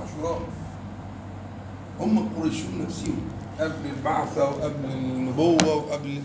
عاشوراء. 0.00 0.40
هم 2.00 2.18
القريشيون 2.18 2.84
نفسهم 2.86 3.16
قبل 3.60 3.90
البعثة 3.96 4.44
وقبل 4.44 4.92
النبوة 4.94 5.74
وقبل 5.76 6.20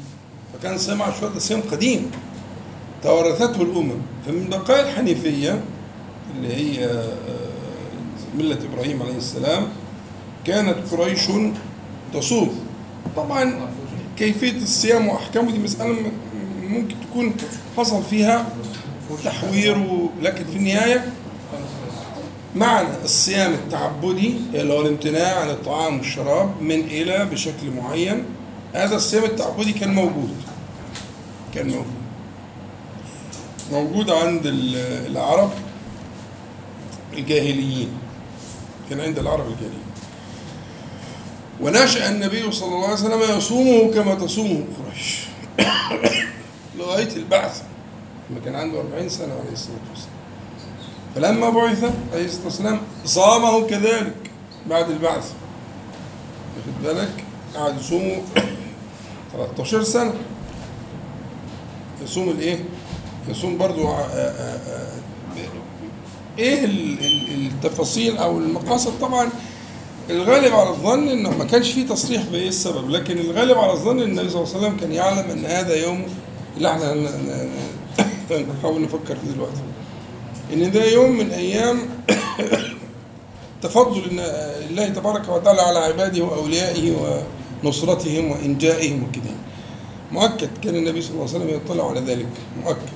فكان 0.53 0.77
صيام 0.77 1.01
عاشوراء 1.01 1.33
ده 1.33 1.39
صيام 1.39 1.61
قديم. 1.71 2.11
توارثته 3.03 3.61
الأمم. 3.61 3.91
فمن 4.25 4.49
بقايا 4.49 4.89
الحنيفية 4.89 5.61
اللي 6.35 6.55
هي 6.55 6.85
آه، 6.85 7.13
ملة 8.37 8.57
إبراهيم 8.73 9.01
عليه 9.01 9.17
السلام 9.17 9.67
كانت 10.45 10.77
قريش 10.91 11.27
تصوم. 12.13 12.55
طبعا 13.15 13.69
كيفية 14.17 14.57
الصيام 14.57 15.07
وأحكامه 15.07 15.51
دي 15.51 15.59
مسألة 15.59 16.11
ممكن 16.63 16.95
تكون 17.09 17.33
حصل 17.77 18.03
فيها 18.03 18.45
تحوير 19.23 19.77
لكن 20.21 20.43
في 20.45 20.57
النهاية 20.57 21.05
معنى 22.55 22.87
الصيام 23.03 23.53
التعبدي 23.53 24.33
اللي 24.53 24.73
هو 24.73 24.81
الامتناع 24.81 25.39
عن 25.39 25.49
الطعام 25.49 25.97
والشراب 25.97 26.61
من 26.61 26.79
إلى 26.79 27.25
بشكل 27.25 27.71
معين. 27.81 28.25
هذا 28.73 28.95
الصيام 28.95 29.23
التعبدي 29.23 29.73
كان 29.73 29.93
موجود. 29.93 30.35
كان 31.55 31.67
موجود. 31.67 32.03
موجود 33.71 34.09
عند 34.09 34.45
ال- 34.45 35.07
العرب 35.11 35.51
الجاهليين. 37.13 37.89
كان 38.89 38.99
عند 38.99 39.19
العرب 39.19 39.45
الجاهليين. 39.47 39.83
ونشأ 41.61 42.09
النبي 42.09 42.51
صلى 42.51 42.67
الله 42.75 42.83
عليه 42.85 42.93
وسلم 42.93 43.37
يصومه 43.37 43.93
كما 43.93 44.15
تصومه 44.15 44.63
قريش. 44.85 45.19
لغاية 46.77 47.15
البعث 47.15 47.61
لما 48.29 48.39
كان 48.45 48.55
عنده 48.55 48.79
40 48.79 49.09
سنة 49.09 49.33
عليه 49.33 49.51
الصلاة 49.53 49.77
والسلام. 49.89 50.12
فلما 51.15 51.49
بعث 51.49 51.83
عليه 52.13 52.25
الصلاة 52.25 52.43
والسلام 52.45 52.79
صامه 53.05 53.67
كذلك 53.67 54.13
بعد 54.69 54.89
البعث. 54.89 55.31
واخد 56.57 56.83
بالك؟ 56.83 57.23
قعد 57.55 57.79
يصومه 57.79 58.21
13 59.33 59.83
سنة. 59.83 60.13
يصوم 62.03 62.29
الايه؟ 62.29 62.59
يصوم 63.29 63.57
برضو 63.57 63.87
ع- 63.87 63.97
آ- 63.97 64.11
آ- 64.11 64.69
آ- 64.69 64.93
إيه 66.39 66.65
ال- 66.65 66.99
ال- 67.05 67.45
التفاصيل 67.47 68.17
أو 68.17 68.37
المقاصد؟ 68.37 68.99
طبعا 69.01 69.29
الغالب 70.09 70.53
على 70.53 70.69
الظن 70.69 71.07
إنه 71.07 71.29
ما 71.37 71.45
كانش 71.45 71.71
فيه 71.71 71.87
تصريح 71.87 72.23
بإيه 72.23 72.47
السبب 72.47 72.89
لكن 72.89 73.17
الغالب 73.17 73.57
على 73.57 73.71
الظن 73.71 73.97
إن 74.01 74.09
النبي 74.09 74.29
صلى 74.29 74.41
الله 74.43 74.55
عليه 74.55 74.65
وسلم 74.67 74.77
كان 74.77 74.91
يعلم 74.91 75.29
إن 75.31 75.45
هذا 75.45 75.75
يوم 75.75 76.03
اللي 76.57 76.71
إحنا 76.71 76.93
نحاول 78.59 78.81
نفكر 78.81 79.15
فيه 79.15 79.31
دلوقتي. 79.35 79.61
إن 80.53 80.71
ده 80.71 80.85
يوم 80.85 81.11
من 81.11 81.31
أيام 81.31 81.79
تفضل 83.61 84.01
الله 84.69 84.89
تبارك 84.89 85.29
وتعالى 85.29 85.61
على 85.61 85.79
عباده 85.79 86.23
وأوليائه 86.23 86.93
ونصرتهم 87.63 88.31
وإنجائهم 88.31 89.03
وكده. 89.03 89.33
مؤكد 90.11 90.49
كان 90.63 90.75
النبي 90.75 91.01
صلى 91.01 91.11
الله 91.11 91.27
عليه 91.27 91.35
وسلم 91.37 91.49
يطلع 91.49 91.89
على 91.89 91.99
ذلك. 91.99 92.27
مؤكد. 92.63 92.89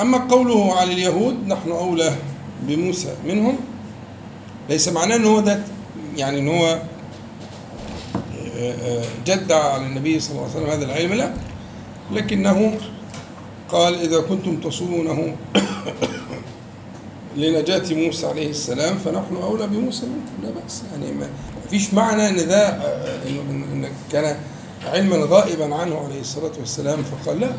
أما 0.00 0.18
قوله 0.18 0.74
على 0.74 0.92
اليهود 0.92 1.48
نحن 1.48 1.70
أولى 1.70 2.16
بموسى 2.62 3.14
منهم. 3.26 3.56
ليس 4.68 4.88
معناه 4.88 5.16
أن 5.16 5.24
هو 5.24 5.40
ده 5.40 5.60
يعني 6.16 6.38
أن 6.38 6.48
هو 6.48 6.82
آه، 8.56 8.72
آه، 8.72 9.04
جد 9.26 9.52
على 9.52 9.86
النبي 9.86 10.20
صلى 10.20 10.30
الله 10.30 10.42
عليه 10.42 10.54
وسلم 10.54 10.70
هذا 10.70 10.84
العلم 10.84 11.12
لا. 11.14 11.34
لكنه 12.12 12.78
قال 13.72 13.94
إذا 14.00 14.20
كنتم 14.20 14.56
تصومونه 14.56 15.36
لنجاة 17.36 17.94
موسى 17.94 18.26
عليه 18.26 18.50
السلام 18.50 18.98
فنحن 18.98 19.36
أولى 19.42 19.66
بموسى 19.66 20.06
منكم 20.06 20.42
لا 20.42 20.62
بأس. 20.62 20.82
يعني 20.92 21.12
ما 21.12 21.26
فيش 21.70 21.94
معنى 21.94 22.28
أن 22.28 22.48
ده 22.48 22.68
آه، 22.68 23.28
إن 23.28 23.88
كان 24.12 24.36
علما 24.86 25.16
غائبا 25.16 25.74
عنه 25.74 25.98
عليه 25.98 26.20
الصلاة 26.20 26.52
والسلام 26.60 27.02
فقال 27.02 27.40
لا. 27.40 27.50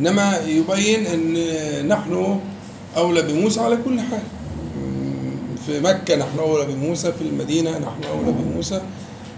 إنما 0.00 0.36
يبين 0.46 1.06
أن 1.06 1.88
نحن 1.88 2.40
أولى 2.96 3.22
بموسى 3.22 3.60
على 3.60 3.76
كل 3.84 4.00
حال. 4.00 4.22
في 5.66 5.80
مكة 5.80 6.16
نحن 6.16 6.38
أولى 6.38 6.66
بموسى 6.66 7.12
في 7.12 7.22
المدينة 7.22 7.70
نحن 7.70 8.04
أولى 8.10 8.32
بموسى 8.32 8.80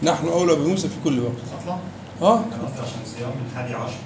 نحن 0.02 0.28
أولى 0.28 0.54
بموسى 0.54 0.88
في 0.88 0.94
كل 1.04 1.20
وقت. 1.20 1.32
أنا 2.22 2.64
قصدي 2.64 2.80
عشان 2.80 2.98
صيام 3.16 3.30
الحادي 3.50 3.74
عشر. 3.74 3.96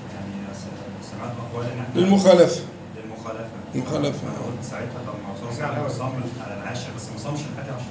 سمعت 1.19 1.33
اقوال 1.53 1.67
ان 1.67 1.79
إحنا 1.79 2.01
للمخالفة. 2.01 2.61
للمخالفة. 2.97 3.49
المخالفة. 3.75 4.23
أنا 4.29 4.47
قلت 4.47 4.65
ساعتها 4.71 4.99
طب 5.07 5.13
ما 5.13 5.83
هو 5.83 5.89
صام 5.89 5.99
صام 5.99 6.13
على 6.47 6.55
العاشر 6.63 6.87
بس 6.97 7.03
ما 7.13 7.19
صامش 7.19 7.39
الحادي 7.53 7.71
عشر 7.71 7.85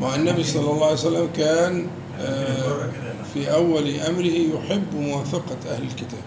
مع 0.00 0.14
النبي 0.14 0.44
صلى 0.44 0.70
الله 0.70 0.84
عليه 0.84 0.94
وسلم 0.94 1.28
كان 1.36 1.86
آه، 2.20 2.54
بالضرورة 2.54 2.82
كده 2.92 3.10
إن 3.10 3.24
في 3.34 3.52
أول 3.54 4.00
أمره 4.00 4.64
يحب 4.64 4.94
موافقة 4.94 5.56
أهل 5.70 5.82
الكتاب. 5.82 6.20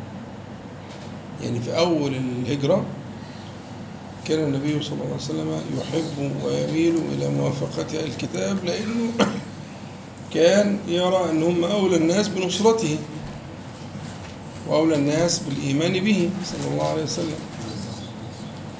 يعني 1.43 1.59
في 1.59 1.77
أول 1.77 2.15
الهجرة 2.15 2.85
كان 4.27 4.39
النبي 4.39 4.83
صلى 4.83 4.93
الله 4.93 5.05
عليه 5.05 5.15
وسلم 5.15 5.61
يحب 5.77 6.31
ويميل 6.45 6.95
إلى 7.17 7.29
موافقة 7.29 7.81
أهل 7.99 8.05
الكتاب 8.05 8.57
لأنه 8.65 9.11
كان 10.33 10.79
يرى 10.87 11.29
أن 11.31 11.43
هم 11.43 11.63
أولى 11.63 11.95
الناس 11.95 12.27
بنصرته. 12.27 12.97
وأولى 14.69 14.95
الناس 14.95 15.39
بالإيمان 15.39 15.93
به 15.99 16.29
صلى 16.45 16.71
الله 16.71 16.87
عليه 16.87 17.03
وسلم. 17.03 17.39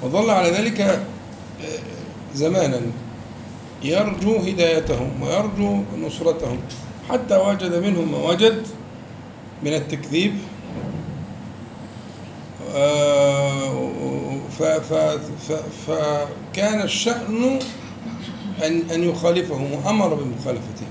وظل 0.02 0.30
على 0.30 0.50
ذلك 0.50 0.80
آه، 0.80 0.98
زمانا 2.34 2.80
يرجو 3.82 4.36
هدايتهم 4.36 5.22
ويرجو 5.22 5.82
نصرتهم 6.06 6.58
حتى 7.08 7.36
وجد 7.36 7.74
منهم 7.74 8.12
ما 8.12 8.18
وجد 8.18 8.66
من 9.62 9.74
التكذيب. 9.74 10.34
آه، 12.74 13.90
فكان 15.86 16.80
الشأن 16.80 17.58
أن 18.64 18.90
أن 18.90 19.04
يخالفهم 19.04 19.72
وأمر 19.72 20.14
بمخالفتهم. 20.14 20.88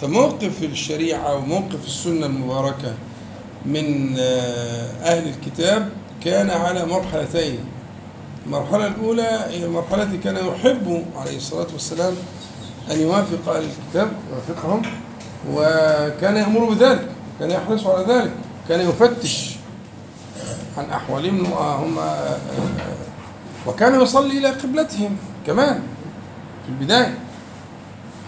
فموقف 0.00 0.62
الشريعة 0.62 1.34
وموقف 1.34 1.86
السنة 1.86 2.26
المباركة 2.26 2.94
من 3.66 4.16
آه، 4.18 4.90
أهل 5.02 5.28
الكتاب 5.28 5.88
كان 6.24 6.50
على 6.50 6.86
مرحلتين. 6.86 7.58
المرحلة 8.46 8.86
الأولى 8.86 9.46
هي 9.50 9.64
المرحلة 9.64 10.02
التي 10.02 10.18
كان 10.18 10.36
يحب 10.36 11.04
عليه 11.16 11.36
الصلاة 11.36 11.66
والسلام 11.72 12.14
أن 12.90 13.00
يوافق 13.00 13.48
أهل 13.48 13.64
الكتاب 13.64 14.08
يوافقهم. 14.30 14.82
وكان 15.52 16.36
يأمر 16.36 16.64
بذلك 16.64 17.08
كان 17.40 17.50
يحرص 17.50 17.86
على 17.86 18.04
ذلك 18.14 18.30
كان 18.68 18.80
يفتش 18.88 19.54
عن 20.78 20.90
أحوالهم 20.90 21.46
هم 21.52 21.96
وكان 23.66 24.00
يصلي 24.00 24.38
إلى 24.38 24.48
قبلتهم 24.48 25.16
كمان 25.46 25.82
في 26.66 26.68
البداية. 26.68 27.18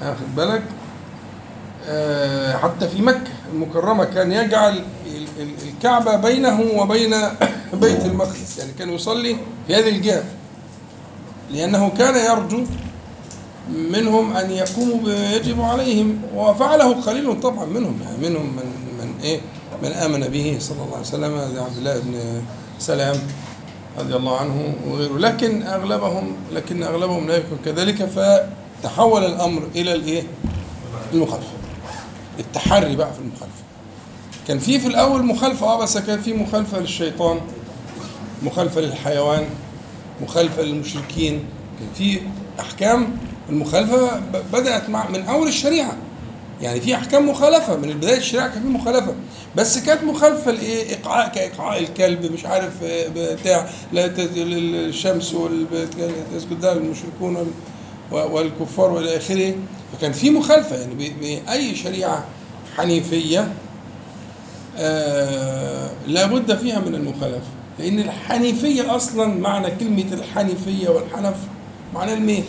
واخد 0.03 0.35
بالك؟ 0.37 0.63
آه، 0.63 0.76
حتى 2.63 2.89
في 2.89 3.03
مكة 3.03 3.31
المكرمة 3.53 4.05
كان 4.05 4.33
يجعل 4.33 4.73
ال- 5.07 5.43
ال- 5.43 5.69
الكعبة 5.69 6.17
بينه 6.17 6.61
وبين 6.77 7.15
بيت 7.83 8.05
المقدس 8.05 8.59
يعني 8.59 8.73
كان 8.79 8.91
يصلي 8.91 9.37
في 9.67 9.75
هذه 9.75 9.89
الجهة 9.89 10.25
لأنه 11.51 11.89
كان 11.99 12.15
يرجو 12.15 12.65
منهم 13.75 14.37
أن 14.37 14.51
يقوموا 14.51 14.99
بما 14.99 15.33
يجب 15.33 15.61
عليهم 15.61 16.23
وفعله 16.35 17.01
قليل 17.03 17.41
طبعا 17.41 17.65
منهم 17.65 17.99
يعني 18.05 18.29
منهم 18.29 18.47
من 18.57 18.65
من 18.99 19.15
إيه؟ 19.23 19.41
من 19.83 19.93
آمن 19.93 20.21
به 20.21 20.57
صلى 20.61 20.77
الله 20.83 20.93
عليه 20.93 21.07
وسلم 21.07 21.35
عبد 21.39 21.77
الله 21.77 21.99
بن 22.01 22.43
سلام 22.79 23.17
رضي 23.99 24.17
الله 24.17 24.37
عنه 24.37 24.75
وغيره 24.89 25.19
لكن 25.19 25.63
أغلبهم 25.63 26.33
لكن 26.53 26.83
أغلبهم 26.83 27.27
لا 27.29 27.37
يكون 27.37 27.59
كذلك 27.65 28.05
فتحول 28.05 29.25
الأمر 29.25 29.63
إلى 29.75 29.93
الإيه؟ 29.93 30.23
المخالفة 31.13 31.56
التحري 32.39 32.97
بقى 32.97 33.13
في 33.13 33.19
المخالفة. 33.21 33.63
كان 34.49 34.59
في 34.59 34.79
في 34.81 34.87
الأول 34.87 35.27
مخالفة 35.27 35.67
آه 35.67 35.79
بس 35.83 35.99
كان 35.99 36.21
في 36.23 36.33
مخالفة 36.33 36.79
للشيطان 36.81 37.41
مخالفة 38.43 38.81
للحيوان 38.81 39.45
مخالفة 40.23 40.63
للمشركين. 40.63 41.45
كان 41.81 41.89
في 41.95 42.21
أحكام 42.61 43.17
المخالفة 43.49 44.19
ب- 44.19 44.43
بدأت 44.53 44.91
مع 44.91 45.09
من 45.11 45.23
أول 45.23 45.49
الشريعة. 45.49 45.93
يعني 46.63 46.81
في 46.81 46.95
أحكام 46.95 47.29
مخالفة 47.29 47.77
من 47.77 47.89
بداية 47.89 48.17
الشريعة 48.19 48.49
كان 48.49 48.63
في 48.63 48.69
مخالفة. 48.69 49.15
بس 49.57 49.79
كانت 49.79 50.05
مخالفة 50.05 50.51
لإيه؟ 50.51 50.95
إقعاء 50.95 51.29
كإقعاء 51.29 51.81
الكلب 51.81 52.33
مش 52.33 52.45
عارف 52.47 52.73
آه، 52.83 53.09
بتاع 53.35 53.69
لا 53.93 54.07
الشمس 54.17 55.37
تسجد 56.35 56.63
لها 56.65 56.73
المشركون 56.73 57.37
وال- 57.37 58.33
والكفار 58.33 58.91
والى 58.91 59.17
آخره. 59.17 59.55
فكان 59.93 60.13
في 60.13 60.31
مخالفة 60.31 60.77
يعني 60.77 60.95
ب- 60.95 61.21
بأي 61.21 61.75
شريعة 61.75 62.25
حنيفية 62.77 63.53
آه 64.79 65.91
لا 66.07 66.27
بد 66.27 66.57
فيها 66.59 66.81
من 66.81 66.95
المخالفة. 66.95 67.47
لأن 67.79 67.99
الحنيفية 67.99 68.97
أصلا 68.97 69.27
معنى 69.27 69.71
كلمة 69.71 70.05
الحنيفية 70.13 70.89
والحنف 70.89 71.35
معنى 71.95 72.13
الميل. 72.15 72.45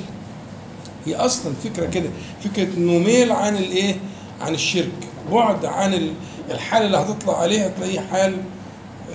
هي 1.05 1.15
أصلا 1.15 1.53
فكرة 1.63 1.85
كده 1.85 2.09
فكرة 2.43 2.67
إنه 2.77 2.91
ميل 2.99 3.31
عن 3.31 3.55
الإيه؟ 3.57 3.95
عن 4.41 4.53
الشرك. 4.53 4.91
بعد 5.31 5.65
عن 5.65 5.93
ال- 5.93 6.13
الحال 6.51 6.83
اللي 6.85 6.97
هتطلع 6.97 7.41
عليه 7.41 7.65
هتلاقيه 7.65 7.99
حال 7.99 8.35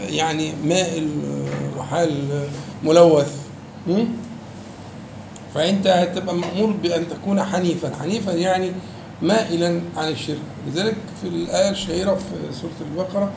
آه، 0.00 0.08
يعني 0.08 0.52
مائل 0.64 1.08
آه، 1.24 1.78
وحال 1.80 2.32
آه، 2.32 2.46
ملوث. 2.86 3.32
م? 5.52 5.54
فأنت 5.54 5.86
هتبقى 5.86 6.34
مأمور 6.34 6.70
بأن 6.72 7.08
تكون 7.08 7.42
حنيفا 7.42 7.92
حنيفا 8.02 8.30
يعني 8.30 8.72
مائلا 9.22 9.80
عن 9.96 10.08
الشرك. 10.08 10.38
لذلك 10.66 10.96
في 11.22 11.28
الآية 11.28 11.70
الشهيرة 11.70 12.14
في 12.14 12.54
سورة 12.60 12.72
البقرة 12.90 13.32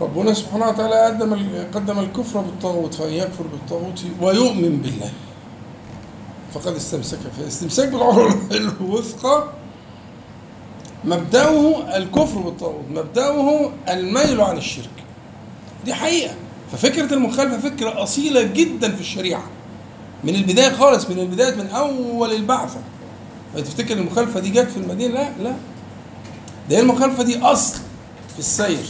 ربنا 0.00 0.32
سبحانه 0.34 0.68
وتعالى 0.68 0.94
قدم 1.06 1.38
قدم 1.74 1.98
الكفر 1.98 2.40
بالطاغوت 2.40 2.94
فإن 2.94 3.12
يكفر 3.12 3.42
بالطاغوت 3.52 4.04
ويؤمن 4.20 4.76
بالله. 4.76 5.10
فقد 6.54 6.74
استمسك 6.76 7.18
فالاستمساك 7.38 7.88
بالعروة 7.88 8.34
الوثقى 8.50 9.44
مبدأه 11.04 11.96
الكفر 11.96 12.38
بالطاغوت 12.38 12.84
مبدأه 12.90 13.70
الميل 13.88 14.40
عن 14.40 14.56
الشرك. 14.56 14.90
دي 15.84 15.94
حقيقة. 15.94 16.34
ففكرة 16.72 17.14
المخالفة 17.14 17.58
فكرة 17.70 18.02
أصيلة 18.02 18.42
جدا 18.42 18.94
في 18.94 19.00
الشريعة. 19.00 19.42
من 20.24 20.34
البداية 20.34 20.72
خالص 20.72 21.10
من 21.10 21.18
البداية 21.18 21.54
من 21.54 21.66
أول 21.66 22.32
البعثة. 22.32 22.80
تفتكر 23.56 23.94
المخالفة 23.94 24.40
دي 24.40 24.50
جت 24.50 24.70
في 24.70 24.76
المدينة؟ 24.76 25.14
لا 25.14 25.28
لا. 25.42 25.52
ده 26.70 26.76
هي 26.76 26.80
المخالفة 26.80 27.22
دي 27.22 27.38
أصل 27.38 27.74
في 28.32 28.38
السير. 28.38 28.86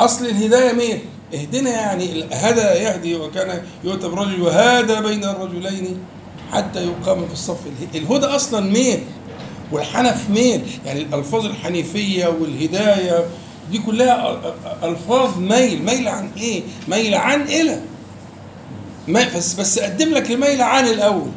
أصل 0.00 0.26
الهداية 0.26 0.72
مين؟ 0.72 0.98
اهدنا 1.34 1.70
يعني 1.70 2.24
هدى 2.32 2.60
يهدي 2.60 3.16
وكان 3.16 3.62
يؤتى 3.84 4.08
برجل 4.08 4.42
وهذا 4.42 5.00
بين 5.00 5.24
الرجلين 5.24 5.98
حتى 6.52 6.84
يقام 6.84 7.26
في 7.26 7.32
الصف. 7.32 7.58
اله- 7.66 7.98
الهدى 8.00 8.26
أصلا 8.26 8.60
ميل 8.60 8.98
والحنف 9.72 10.30
ميل 10.30 10.62
يعني 10.86 11.02
الألفاظ 11.02 11.46
الحنيفية 11.46 12.26
والهداية 12.26 13.24
دي 13.72 13.78
كلها 13.78 14.40
ألفاظ 14.82 15.38
ميل. 15.38 15.82
ميل 15.84 16.08
عن 16.08 16.30
إيه؟ 16.36 16.62
ميل 16.88 17.14
عن 17.14 17.48
ما 17.48 17.80
بس 19.08 19.54
بس 19.54 19.78
أقدم 19.78 20.08
لك 20.08 20.30
الميل 20.30 20.62
عن 20.62 20.86
الأول 20.86 21.30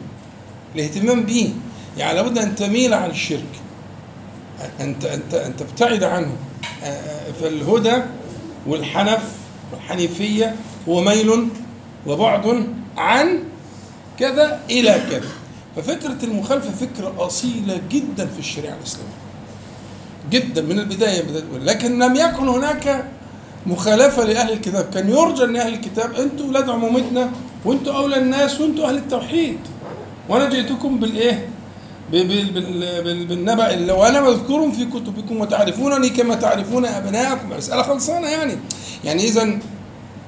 الاهتمام 0.75 1.23
به 1.23 1.53
يعني 1.97 2.15
لابد 2.15 2.37
أن 2.37 2.55
تميل 2.55 2.93
عن 2.93 3.09
الشرك. 3.09 3.43
أنت 4.79 5.05
أنت 5.05 5.33
أنت 5.33 5.61
ابتعد 5.61 6.03
عنه. 6.03 6.31
آه، 6.83 7.31
فالهدى 7.41 8.01
والحنف 8.67 9.23
والحنيفية 9.73 10.55
هو 10.89 11.01
ميل 11.01 11.47
وبعد 12.07 12.67
عن 12.97 13.39
كذا 14.19 14.59
إلى 14.69 15.01
كذا. 15.11 15.29
ففكرة 15.75 16.17
المخالفة 16.23 16.71
فكرة 16.71 17.13
أصيلة 17.19 17.81
جدا 17.91 18.25
في 18.27 18.39
الشريعة 18.39 18.75
الإسلامية. 18.75 19.11
جدا 20.31 20.61
من 20.61 20.79
البداية. 20.79 21.21
بداية- 21.21 21.63
لكن 21.63 21.99
لم 21.99 22.15
يكن 22.15 22.47
هناك 22.47 23.05
مخالفة 23.65 24.23
لأهل 24.23 24.51
الكتاب. 24.53 24.89
كان 24.93 25.09
يرجى 25.09 25.43
أن 25.43 25.55
أهل 25.55 25.73
الكتاب 25.73 26.13
أنتوا 26.15 26.45
ولاد 26.47 26.69
عمومتنا 26.69 27.31
وأنتوا 27.65 27.93
أولى 27.93 28.17
الناس 28.17 28.61
وأنتوا 28.61 28.87
أهل 28.87 28.95
التوحيد. 28.97 29.59
وأنا 30.29 30.49
جئتكم 30.49 30.97
بالإيه؟ 30.99 31.49
ب- 32.11 32.15
بال- 32.15 32.51
بال- 32.51 33.03
بال- 33.03 33.25
بالنبأ 33.25 33.93
وأنا 33.93 34.21
مذكور 34.21 34.71
في 34.71 34.85
كتبكم 34.85 35.37
وتعرفونني 35.41 36.09
كما 36.09 36.35
تعرفون 36.35 36.85
أبناءكم. 36.85 37.49
مسألة 37.57 37.81
خلصانة 37.83 38.27
يعني. 38.29 38.57
يعني 39.03 39.23
إذا 39.23 39.43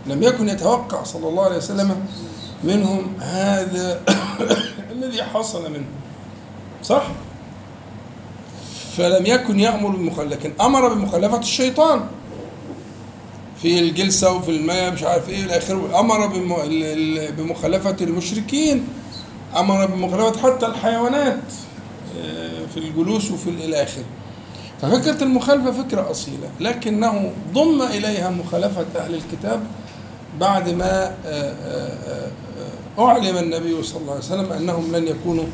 لم 0.08 0.24
يكن 0.24 0.50
يتوقع 0.50 1.04
صلى 1.04 1.28
الله 1.28 1.44
عليه 1.44 1.58
وسلم 1.58 1.96
منهم 2.64 3.14
هذا 3.20 4.02
الذي 4.92 5.24
حصل 5.24 5.72
منه 5.72 5.86
صح؟ 6.84 7.04
فلم 8.98 9.26
يكن 9.26 9.60
يأمر 9.60 9.90
بالمخالفة 9.90 10.36
لكن 10.36 10.54
أمر 10.62 10.94
بمخالفة 10.94 11.40
الشيطان. 11.40 12.02
في 13.62 13.80
الجلسة 13.80 14.32
وفي 14.34 14.52
الماء 14.52 14.92
مش 14.92 15.04
عارف 15.04 15.30
إيه 15.30 15.46
إلى 15.46 15.58
آخره 15.58 16.00
أمر 16.00 16.28
بم- 16.28 16.54
ال- 16.54 16.84
ال- 16.84 17.32
بمخالفة 17.32 17.96
المشركين 18.02 18.88
أمر 19.58 19.86
بمخالفة 19.86 20.40
حتى 20.56 20.66
الحيوانات 20.66 21.40
آه، 22.20 22.66
في 22.74 22.78
الجلوس 22.80 23.32
وفي 23.32 23.50
ال- 23.50 23.64
إلى 23.64 23.84
آخره. 23.84 24.04
ففكرة 24.82 25.24
المخالفة 25.24 25.72
فكرة 25.84 26.12
أصيلة 26.12 26.50
لكنه 26.60 27.32
ضم 27.54 27.82
إليها 27.82 28.30
مخالفة 28.30 28.86
أهل 28.96 29.16
الكتاب 29.16 29.64
بعد 30.40 30.70
ما 30.70 31.16
آه، 31.26 31.54
آه، 31.66 32.32
أعلم 33.00 33.38
النبي 33.38 33.84
صلى 33.84 34.02
الله 34.02 34.12
عليه 34.14 34.24
وسلم 34.24 34.52
أنهم 34.52 34.96
لن 34.96 35.08
يكونوا 35.08 35.46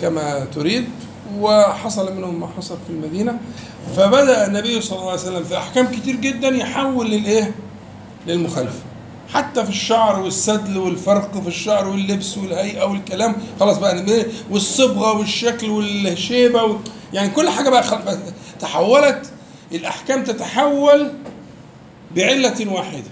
كما 0.00 0.44
تريد. 0.54 0.84
وحصل 1.38 2.16
منهم 2.16 2.40
ما 2.40 2.48
حصل 2.56 2.76
في 2.86 2.92
المدينة. 2.92 3.38
فبدأ 3.96 4.46
النبي 4.46 4.80
صلى 4.80 4.98
الله 4.98 5.10
عليه 5.10 5.20
وسلم 5.20 5.44
في 5.44 5.56
أحكام 5.58 5.86
كتير 5.86 6.16
جدا 6.16 6.48
يحول 6.48 7.10
للإيه؟ 7.10 7.54
للمخالفة 8.26 8.78
حتى 9.32 9.64
في 9.64 9.70
الشعر 9.70 10.20
والسدل 10.20 10.78
والفرق 10.78 11.40
في 11.42 11.48
الشعر 11.48 11.88
واللبس 11.88 12.38
والهيئة 12.38 12.84
والكلام 12.84 13.36
خلاص 13.60 13.78
بقى 13.78 14.04
والصبغة 14.50 15.18
والشكل 15.18 15.70
والشيبة 15.70 16.62
و... 16.62 16.76
يعني 17.12 17.28
كل 17.30 17.48
حاجة 17.48 17.70
بقى 17.70 17.82
خل... 17.82 17.98
تحولت. 18.60 19.30
الأحكام 19.72 20.24
تتحول 20.24 21.12
بعلة 22.16 22.72
واحدة. 22.72 23.02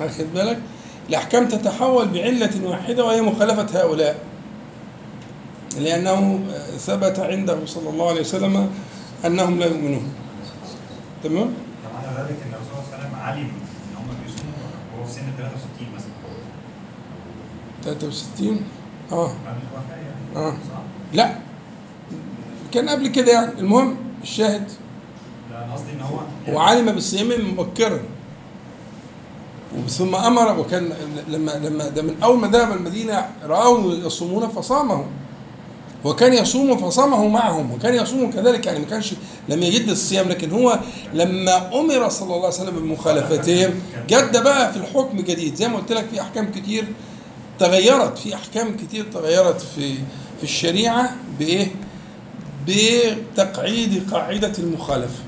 واخد 0.00 0.26
بالك؟ 0.34 0.58
الأحكام 1.08 1.48
تتحول 1.48 2.08
بعلة 2.08 2.50
واحدة 2.64 3.04
وهي 3.04 3.22
مخالفة 3.22 3.80
هؤلاء. 3.80 4.16
لأنه 5.80 6.40
ثبت 6.78 7.18
عنده 7.18 7.58
صلى 7.66 7.90
الله 7.90 8.08
عليه 8.08 8.20
وسلم 8.20 8.70
أنهم 9.26 9.58
لا 9.58 9.66
يؤمنون. 9.66 10.12
تمام؟ 11.24 11.48
معنى 11.94 12.18
ذلك 12.18 12.38
الرسول 12.46 12.72
صلى 12.72 12.78
الله 12.78 12.86
عليه 12.92 12.98
وسلم 12.98 13.14
علم 13.14 13.48
إن 13.48 13.96
هم 13.96 14.08
بيصوموا 14.24 14.54
وهو 14.96 15.04
في 15.06 15.12
سن 15.12 15.22
63 15.38 15.88
مثلا. 15.94 16.10
63 17.84 18.60
آه. 19.12 19.32
يعني. 20.34 20.50
صح؟ 20.50 20.52
لا. 21.12 21.34
كان 22.72 22.88
قبل 22.88 23.08
كده 23.08 23.32
يعني. 23.32 23.60
المهم 23.60 23.96
الشاهد. 24.22 24.70
لا 25.50 25.64
أنا 25.64 25.72
قصدي 25.74 25.92
إن 25.92 26.00
هو 26.00 26.18
وعلم 26.56 26.92
بالصيام 26.92 27.50
مبكرا. 27.52 28.00
ثم 29.88 30.14
أمر 30.14 30.58
وكان 30.58 30.92
لما 31.28 31.50
لما 31.50 31.88
ده 31.88 32.02
من 32.02 32.16
أول 32.22 32.38
ما 32.38 32.48
ذهب 32.48 32.72
المدينة 32.72 33.28
راوا 33.44 33.92
يصومون 33.94 34.48
فصامه 34.48 35.04
وكان 36.04 36.32
يصوم 36.32 36.76
فصامه 36.76 37.28
معهم 37.28 37.72
وكان 37.72 37.94
يصوم 37.94 38.30
كذلك 38.30 38.66
يعني 38.66 38.78
ما 38.78 38.84
كانش 38.86 39.14
لم 39.48 39.62
يجد 39.62 39.88
الصيام 39.88 40.28
لكن 40.28 40.50
هو 40.50 40.78
لما 41.14 41.80
أمر 41.80 42.08
صلى 42.08 42.24
الله 42.26 42.36
عليه 42.36 42.46
وسلم 42.48 42.76
بمخالفتهم 42.76 43.74
جد 44.08 44.42
بقى 44.42 44.72
في 44.72 44.78
الحكم 44.78 45.16
جديد 45.20 45.54
زي 45.54 45.68
ما 45.68 45.76
قلت 45.78 45.92
لك 45.92 46.06
في 46.12 46.20
أحكام 46.20 46.50
كتير 46.52 46.84
تغيرت 47.58 48.18
في 48.18 48.34
أحكام 48.34 48.76
كتير 48.76 49.04
تغيرت 49.12 49.60
في 49.60 49.94
في 50.38 50.42
الشريعة 50.44 51.16
بإيه؟ 51.38 51.66
بتقعيد 52.68 54.10
قاعدة 54.10 54.52
المخالفة 54.58 55.18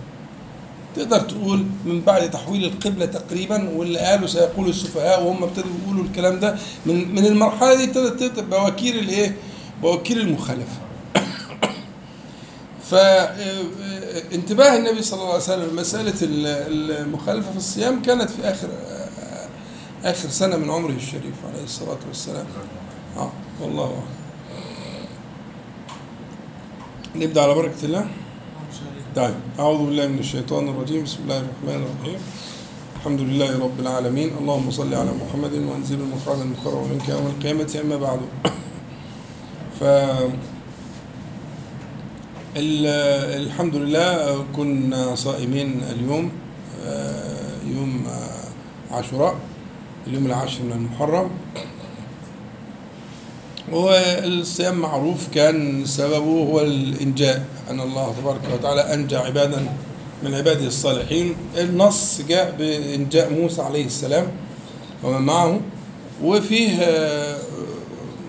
تقدر 0.97 1.19
تقول 1.21 1.65
من 1.85 2.01
بعد 2.01 2.31
تحويل 2.31 2.65
القبلة 2.65 3.07
تقريبا 3.07 3.69
واللي 3.77 3.99
قالوا 3.99 4.27
سيقول 4.27 4.69
السفهاء 4.69 5.25
وهم 5.25 5.43
ابتدوا 5.45 5.71
يقولوا 5.85 6.05
الكلام 6.05 6.41
ده 6.41 6.57
من 6.87 7.15
من 7.15 7.27
المرحلة 7.27 7.75
دي 7.75 7.85
ابتدت 7.85 8.41
بواكير 8.41 8.95
الإيه؟ 8.95 9.37
بواكير 9.83 10.17
المخالفة. 10.17 10.79
فانتباه 12.91 14.77
النبي 14.77 15.03
صلى 15.03 15.21
الله 15.21 15.33
عليه 15.33 15.43
وسلم 15.43 15.77
مسألة 15.77 16.15
ال- 16.23 16.91
المخالفة 16.93 17.51
في 17.51 17.57
الصيام 17.57 18.03
كانت 18.03 18.31
في 18.31 18.43
آخر 18.43 18.69
آخر 20.05 20.29
سنة 20.29 20.57
من 20.57 20.71
عمره 20.71 20.93
الشريف 20.93 21.35
عليه 21.53 21.65
الصلاة 21.65 21.99
والسلام. 22.09 22.47
آه 23.17 23.31
والله 23.63 23.85
أعلم. 23.85 24.03
نبدأ 27.17 27.43
على 27.43 27.55
بركة 27.55 27.85
الله. 27.85 28.07
طيب 29.17 29.35
أعوذ 29.59 29.79
بالله 29.87 30.07
من 30.07 30.19
الشيطان 30.19 30.69
الرجيم 30.69 31.05
بسم 31.05 31.19
الله 31.25 31.39
الرحمن 31.39 31.83
الرحيم 31.87 32.19
الحمد 32.97 33.21
لله 33.21 33.59
رب 33.59 33.81
العالمين 33.81 34.31
اللهم 34.41 34.71
صل 34.71 34.95
على 34.95 35.11
محمد 35.13 35.53
وأنزل 35.53 35.95
المقعد 36.01 36.41
المقرب 36.41 36.91
منك 36.93 37.09
يوم 37.09 37.27
القيامة 37.27 37.81
أما 37.85 37.97
بعد 37.97 38.21
ف 39.81 39.83
ال- 42.57 43.43
الحمد 43.47 43.75
لله 43.77 44.45
كنا 44.57 45.15
صائمين 45.15 45.83
اليوم 45.91 46.31
آه، 46.87 47.57
يوم 47.67 48.05
آه، 48.09 48.95
عاشوراء 48.95 49.35
اليوم 50.07 50.27
العاشر 50.27 50.63
من 50.63 50.73
المحرم. 50.73 51.31
والصيام 53.73 54.79
معروف 54.79 55.29
كان 55.35 55.85
سببه 55.87 56.17
هو 56.49 56.61
الإنجاء. 56.61 57.45
أن 57.71 57.81
الله 57.81 58.15
تبارك 58.23 58.41
وتعالى 58.55 58.95
أنجى 58.95 59.17
عبادا 59.17 59.67
من 60.23 60.35
عباده 60.35 60.67
الصالحين. 60.67 61.35
النص 61.59 62.21
جاء 62.29 62.55
بإنجاء 62.59 63.33
موسى 63.33 63.63
عليه 63.63 63.87
السلام 63.87 64.27
ومن 65.05 65.23
معه. 65.23 65.61
وفيه 66.25 66.79
آه، 66.83 67.39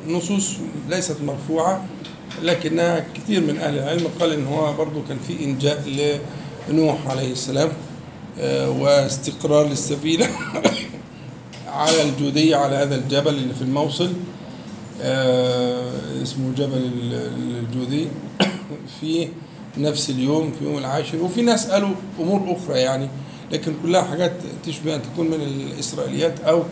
نصوص 0.10 0.52
ليست 0.90 1.18
مرفوعة 1.22 1.86
لكنها 2.44 3.06
كثير 3.16 3.42
من 3.42 3.58
أهل 3.58 3.78
العلم 3.78 4.08
قال 4.20 4.34
إن 4.34 4.46
هو 4.48 4.74
برضو 4.74 5.02
كان 5.10 5.18
في 5.28 5.44
إنجاء 5.44 5.84
لنوح 6.70 7.08
عليه 7.08 7.32
السلام 7.32 7.70
آه، 8.40 8.70
واستقرار 8.70 9.68
للسفينة 9.68 10.28
على 11.68 12.02
الجودية 12.02 12.56
على 12.56 12.76
هذا 12.76 12.96
الجبل 12.96 13.34
اللي 13.34 13.54
في 13.54 13.62
الموصل 13.62 14.14
آه، 15.02 15.92
اسمه 16.24 16.52
جبل 16.58 16.78
ال- 16.78 17.32
الجودي 17.60 18.08
في 19.02 19.28
نفس 19.78 20.10
اليوم 20.10 20.52
في 20.60 20.66
يوم 20.66 20.78
العاشر 20.78 21.18
وفي 21.18 21.42
ناس 21.42 21.68
قالوا 21.70 21.90
أمور 22.20 22.56
أخرى 22.58 22.80
يعني 22.80 23.08
لكن 23.52 23.74
كلها 23.84 24.02
حاجات 24.02 24.32
تشبه 24.66 24.96
أن 24.96 25.02
تكون 25.02 25.28
من 25.28 25.42
الإسرائيليات 25.42 26.40
أو 26.40 26.64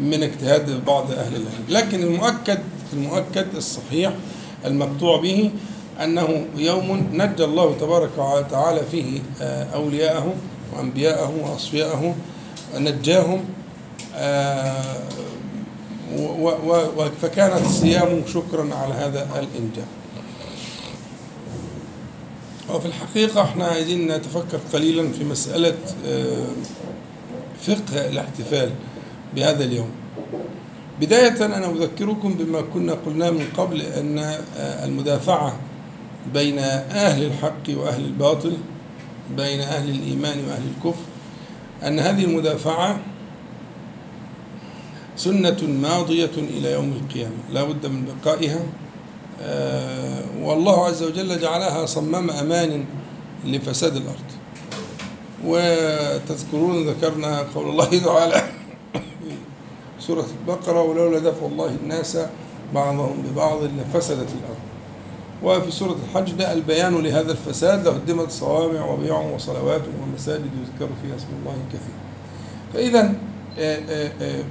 من 0.00 0.22
اجتهاد 0.22 0.84
بعض 0.84 1.10
أهل 1.10 1.32
العلم. 1.36 1.64
لكن 1.68 2.02
المؤكد 2.02 2.58
المؤكد 2.92 3.46
الصحيح 3.56 4.12
المقطوع 4.64 5.20
به 5.20 5.50
أنه 6.04 6.46
يوم 6.56 7.08
نجى 7.12 7.44
الله 7.44 7.74
تبارك 7.80 8.18
وتعالى 8.18 8.80
فيه 8.90 9.20
آه، 9.42 9.64
أولياءه 9.64 10.34
وأنبياءه 10.72 11.32
وأصفياءه 11.42 12.14
نجاهم 12.74 13.44
آه، 14.14 14.96
فكان 17.22 17.64
الصيام 17.64 18.22
شكرا 18.26 18.74
على 18.74 18.94
هذا 18.94 19.28
الإنجاز. 19.34 19.84
وفي 22.70 22.86
الحقيقة 22.86 23.42
إحنا 23.42 23.64
عايزين 23.64 24.12
نتفكر 24.12 24.58
قليلا 24.72 25.12
في 25.12 25.24
مسألة 25.24 25.76
آه، 26.06 26.46
فقه 27.62 28.08
الاحتفال 28.08 28.70
بهذا 29.34 29.64
اليوم. 29.64 29.90
بداية 31.00 31.44
أنا 31.44 31.70
أذكركم 31.70 32.34
بما 32.34 32.60
كنا 32.74 32.92
قلناه 33.06 33.30
من 33.30 33.46
قبل 33.56 33.82
أن 33.82 34.18
المدافعة 34.58 35.56
بين 36.34 36.58
أهل 36.58 37.22
الحق 37.22 37.62
وأهل 37.68 38.04
الباطل 38.04 38.56
بين 39.36 39.60
أهل 39.60 39.90
الإيمان 39.90 40.38
وأهل 40.48 40.62
الكفر 40.76 41.02
أن 41.86 41.98
هذه 41.98 42.24
المدافعة 42.24 42.98
سنة 45.16 45.56
ماضية 45.62 46.30
إلى 46.36 46.72
يوم 46.72 46.92
القيامة 46.92 47.36
لا 47.52 47.64
بد 47.64 47.86
من 47.86 48.04
بقائها. 48.04 48.60
آه، 49.42 50.22
والله 50.42 50.86
عز 50.86 51.02
وجل 51.02 51.40
جعلها 51.40 51.86
صمام 51.86 52.30
أمان 52.30 52.84
لفساد 53.44 53.96
الأرض. 53.96 54.16
وتذكرون 55.44 56.88
ذكرنا 56.88 57.40
قول 57.54 57.68
الله 57.68 57.98
تعالى 58.04 58.42
سورة 60.06 60.26
البقرة 60.40 60.82
ولولا 60.82 61.18
دفع 61.18 61.46
الله 61.46 61.76
الناس 61.82 62.18
بعضهم 62.74 63.22
ببعض 63.22 63.58
لفسدت 63.62 64.28
الأرض. 64.28 64.66
وفي 65.42 65.70
سورة 65.70 65.96
الحج 66.08 66.36
جاء 66.36 66.52
البيان 66.52 67.02
لهذا 67.02 67.32
الفساد 67.32 67.88
لهدمت 67.88 68.30
صوامع 68.30 68.84
وبيع 68.84 69.18
وصلوات 69.18 69.82
ومساجد 70.02 70.50
يذكر 70.62 70.92
فيها 71.02 71.16
اسم 71.16 71.26
الله 71.40 71.56
كثيرا 71.68 72.06
فإذا 72.74 73.14
آه، 73.58 73.78
آه، 73.90 74.10
آه، 74.22 74.44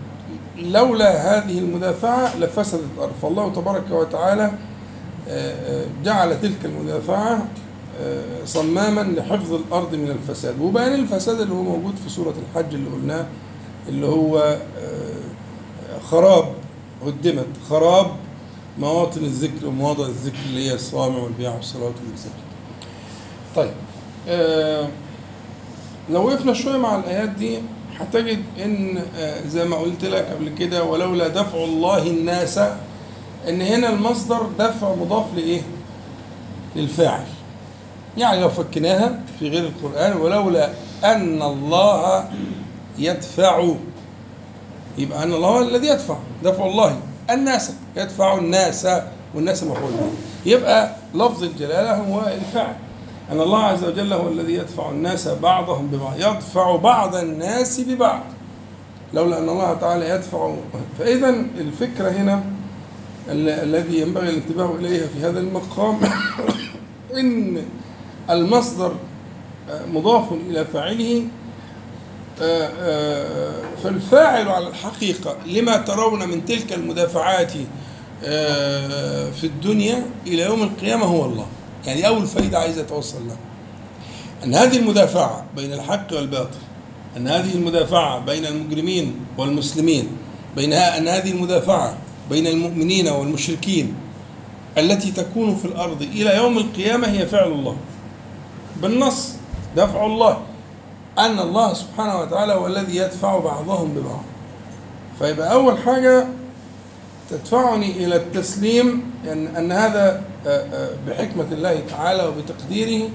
لولا 0.57 1.37
هذه 1.37 1.59
المدافعة 1.59 2.37
لفسدت 2.37 2.83
الأرض. 2.97 3.11
فالله 3.21 3.53
تبارك 3.53 3.91
وتعالى 3.91 4.51
جعل 6.03 6.41
تلك 6.41 6.65
المدافعة 6.65 7.45
صماما 8.45 9.01
لحفظ 9.01 9.53
الأرض 9.53 9.95
من 9.95 10.11
الفساد. 10.11 10.61
وبيان 10.61 10.93
الفساد 10.93 11.41
اللي 11.41 11.53
هو 11.53 11.61
موجود 11.61 11.95
في 12.03 12.09
سورة 12.09 12.33
الحج 12.49 12.73
اللي 12.73 12.89
قلناه 12.89 13.25
اللي 13.89 14.05
هو 14.05 14.57
خراب 16.11 16.53
هدمت 17.05 17.47
خراب 17.69 18.11
مواطن 18.79 19.23
الذكر 19.23 19.67
ومواضع 19.67 20.05
الذكر 20.05 20.37
اللي 20.49 20.69
هي 20.69 20.73
الصوامع 20.73 21.17
والبيع 21.17 21.55
والصلوات 21.55 21.93
والمساجد 22.05 22.33
طيب 23.55 23.71
آه، 24.27 24.87
لو 26.09 26.27
وقفنا 26.27 26.53
شوية 26.53 26.77
مع 26.77 26.95
الآيات 26.95 27.29
دي 27.29 27.59
هتجد 27.99 28.43
إن 28.63 29.03
آه، 29.17 29.47
زي 29.47 29.65
ما 29.65 29.75
قلت 29.77 30.05
لك 30.05 30.25
قبل 30.25 30.49
كده 30.49 30.83
ولولا 30.83 31.27
دفع 31.27 31.57
الله 31.57 32.07
الناس 32.07 32.57
إن 33.49 33.61
هنا 33.61 33.89
المصدر 33.89 34.47
دفع 34.59 34.95
مضاف 34.95 35.25
لإيه؟ 35.35 35.61
للفاعل. 36.75 37.25
يعني 38.17 38.41
لو 38.41 38.49
فكناها 38.49 39.19
في 39.39 39.49
غير 39.49 39.63
القرآن 39.63 40.17
ولولا 40.17 40.69
أن 41.03 41.41
الله 41.41 42.29
يدفع 42.99 43.73
يبقى 44.97 45.23
أن 45.23 45.33
الله 45.33 45.47
هو 45.49 45.61
الذي 45.61 45.87
يدفع. 45.87 46.17
دفع 46.43 46.65
الله. 46.65 46.99
الناس. 47.29 47.71
يدفع 47.97 48.37
الناس. 48.37 48.87
والناس 49.35 49.63
مفعول 49.63 49.91
يبقى 50.45 50.95
لفظ 51.15 51.43
الجلالة 51.43 51.95
هو 51.95 52.21
الفاعل 52.27 52.75
أن 53.31 53.41
الله 53.41 53.63
عز 53.63 53.83
وجل 53.83 54.13
هو 54.13 54.27
الذي 54.27 54.53
يدفع 54.53 54.89
الناس 54.89 55.27
بعضهم 55.27 55.87
ببعض. 55.87 56.13
يدفع 56.19 56.75
بعض 56.75 57.15
الناس 57.15 57.79
ببعض. 57.79 58.21
لولا 59.13 59.37
أن 59.39 59.49
الله 59.49 59.73
تعالى 59.73 60.09
يدفع. 60.09 60.53
فإذا 60.99 61.29
الفكرة 61.57 62.09
هنا 62.09 62.43
ال- 63.29 63.49
الذي 63.49 63.99
ينبغي 64.01 64.29
الانتباه 64.29 64.75
إليها 64.75 65.07
في 65.07 65.19
هذا 65.25 65.39
المقام 65.39 65.99
إن 67.19 67.61
المصدر 68.29 68.95
مضاف 69.93 70.31
إلى 70.49 70.65
فاعله 70.65 71.23
فالفاعل 73.83 74.47
على 74.47 74.67
الحقيقة 74.67 75.37
لما 75.45 75.77
ترون 75.77 76.29
من 76.29 76.45
تلك 76.45 76.73
المدافعات 76.73 77.53
آه، 78.23 79.31
في 79.31 79.43
الدنيا 79.43 80.05
إلى 80.27 80.41
يوم 80.41 80.63
القيامة 80.63 81.05
هو 81.05 81.25
الله. 81.25 81.45
يعني 81.85 82.07
أول 82.07 82.27
فائدة 82.27 82.59
عايز 82.59 82.77
أتوصل 82.77 83.27
لها 83.27 83.37
أن 84.43 84.53
هذه 84.53 84.77
المدافعة 84.77 85.45
بين 85.55 85.73
الحق 85.73 86.07
والباطل 86.13 86.57
أن 87.17 87.27
هذه 87.27 87.53
المدافعة 87.55 88.19
بين 88.19 88.45
المجرمين 88.45 89.15
والمسلمين 89.37 90.07
بين 90.55 90.73
أن 90.73 91.07
هذه 91.07 91.31
المدافعة 91.31 91.97
بين 92.29 92.47
المؤمنين 92.47 93.07
والمشركين 93.07 93.95
التي 94.77 95.11
تكون 95.11 95.55
في 95.55 95.65
الأرض 95.65 96.01
إلى 96.01 96.35
يوم 96.35 96.57
القيامة 96.57 97.07
هي 97.07 97.25
فعل 97.25 97.51
الله. 97.51 97.77
بالنص 98.81 99.33
دفع 99.75 100.05
الله. 100.05 100.37
أن 101.19 101.39
الله 101.39 101.73
سبحانه 101.73 102.19
وتعالى 102.19 102.53
هو 102.53 102.67
الذي 102.67 102.95
يدفع 102.95 103.39
بعضهم 103.39 103.93
ببعض. 103.93 104.23
فيبقى 105.19 105.53
أول 105.53 105.77
حاجة 105.77 106.27
تدفعني 107.29 107.91
إلى 107.91 108.15
التسليم 108.15 109.11
أن 109.31 109.47
أن 109.47 109.71
هذا 109.71 110.21
آه، 110.47 110.49
آه، 110.49 110.89
بحكمة 111.07 111.45
الله 111.51 111.81
تعالى 111.89 112.27
وبتقديره 112.27 113.09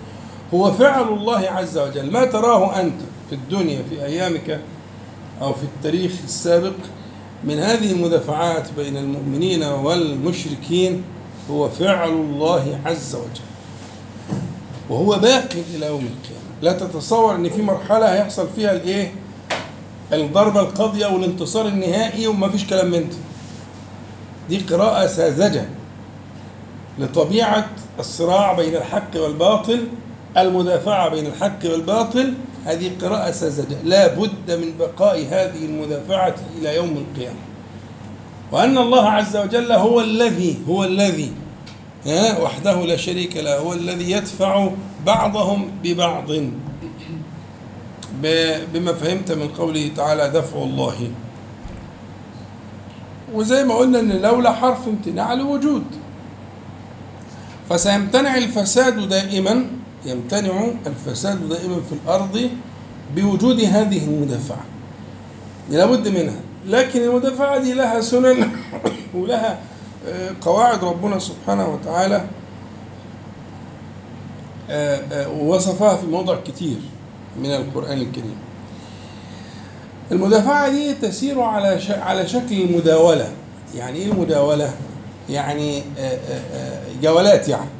هو 0.54 0.72
فعل 0.72 1.08
الله 1.08 1.50
عز 1.50 1.78
وجل. 1.78 2.10
ما 2.10 2.24
تراه 2.24 2.80
أنت 2.80 3.00
في 3.28 3.34
الدنيا 3.34 3.82
في 3.90 4.04
أيامك 4.04 4.60
أو 5.42 5.52
في 5.52 5.62
التاريخ 5.62 6.12
السابق 6.24 6.72
من 7.44 7.58
هذه 7.58 7.92
المدافعات 7.92 8.72
بين 8.76 8.96
المؤمنين 8.96 9.62
والمشركين 9.62 11.02
هو 11.50 11.68
فعل 11.68 12.08
الله 12.08 12.80
عز 12.86 13.14
وجل. 13.14 13.44
وهو 14.90 15.18
باق 15.18 15.48
إلى 15.74 15.86
يوم 15.86 16.06
القيامة. 16.06 16.39
لا 16.62 16.72
تتصور 16.72 17.34
أن 17.34 17.50
في 17.50 17.62
مرحلة 17.62 18.12
هيحصل 18.14 18.48
فيها 18.56 18.72
الإيه؟ 18.72 19.12
الضربة 20.12 20.60
القاضية 20.60 21.06
والانتصار 21.06 21.66
النهائي 21.66 22.26
وما 22.26 22.48
فيش 22.48 22.66
كلام 22.66 22.86
من 22.90 23.00
ده. 23.08 23.16
دي 24.48 24.58
قراءة 24.58 25.06
ساذجة 25.06 25.64
لطبيعة 26.98 27.70
الصراع 27.98 28.52
بين 28.52 28.76
الحق 28.76 29.10
والباطل 29.16 29.86
المدافعة 30.36 31.08
بين 31.08 31.26
الحق 31.26 31.58
والباطل. 31.64 32.34
هذه 32.66 32.90
قراءة 33.02 33.30
ساذجة. 33.30 33.76
لا 33.84 34.14
بد 34.14 34.50
من 34.50 34.72
بقاء 34.78 35.18
هذه 35.30 35.64
المدافعة 35.64 36.34
إلى 36.58 36.76
يوم 36.76 37.04
القيامة. 37.06 37.38
وأن 38.52 38.78
الله 38.78 39.08
عز 39.08 39.36
وجل 39.36 39.72
هو 39.72 40.00
الذي 40.00 40.58
هو 40.68 40.84
الذي 40.84 41.32
وحده 42.42 42.80
لا 42.80 42.96
شريك 42.96 43.36
له 43.36 43.58
هو 43.58 43.72
الذي 43.72 44.10
يدفع 44.10 44.70
بعضهم 45.06 45.70
ببعض. 45.84 46.30
بما 48.74 48.92
فهمت 48.92 49.32
من 49.32 49.48
قوله 49.48 49.90
تعالى 49.96 50.28
دفع 50.28 50.58
الله. 50.58 51.10
وزي 53.34 53.64
ما 53.64 53.74
قلنا 53.74 54.00
إن 54.00 54.12
لولا 54.12 54.52
حرف 54.52 54.88
امتناع 54.88 55.34
لوجود. 55.34 55.84
فسيمتنع 57.70 58.36
الفساد 58.36 59.08
دائما 59.08 59.66
يمتنع 60.04 60.68
الفساد 60.86 61.48
دائما 61.48 61.80
في 61.88 61.92
الأرض 62.04 62.50
بوجود 63.16 63.60
هذه 63.60 64.04
المدافعة. 64.04 64.64
لابد 65.70 66.08
منها. 66.08 66.40
لكن 66.66 67.02
المدافعة 67.02 67.58
دي 67.58 67.72
لها 67.72 68.00
سنن 68.00 68.50
ولها 69.14 69.58
آه، 70.08 70.30
قواعد 70.40 70.84
ربنا 70.84 71.18
سبحانه 71.18 71.68
وتعالى 71.68 72.24
ووصفها 75.28 75.96
في 75.96 76.06
موضع 76.06 76.36
كتير 76.46 76.76
من 77.42 77.50
القرآن 77.50 77.98
الكريم. 77.98 78.36
المدافعة 80.12 80.68
دي 80.68 80.94
تسير 80.94 81.40
على. 81.40 81.80
على 81.88 82.28
شكل 82.28 82.60
المداولة. 82.62 83.28
يعني 83.76 83.98
إيه 83.98 84.12
المداولة؟ 84.12 84.70
يعني 85.30 85.78
آه، 85.78 85.82
آه، 86.00 86.40
آه، 86.54 86.82
جولات 87.02 87.48
يعني. 87.48 87.70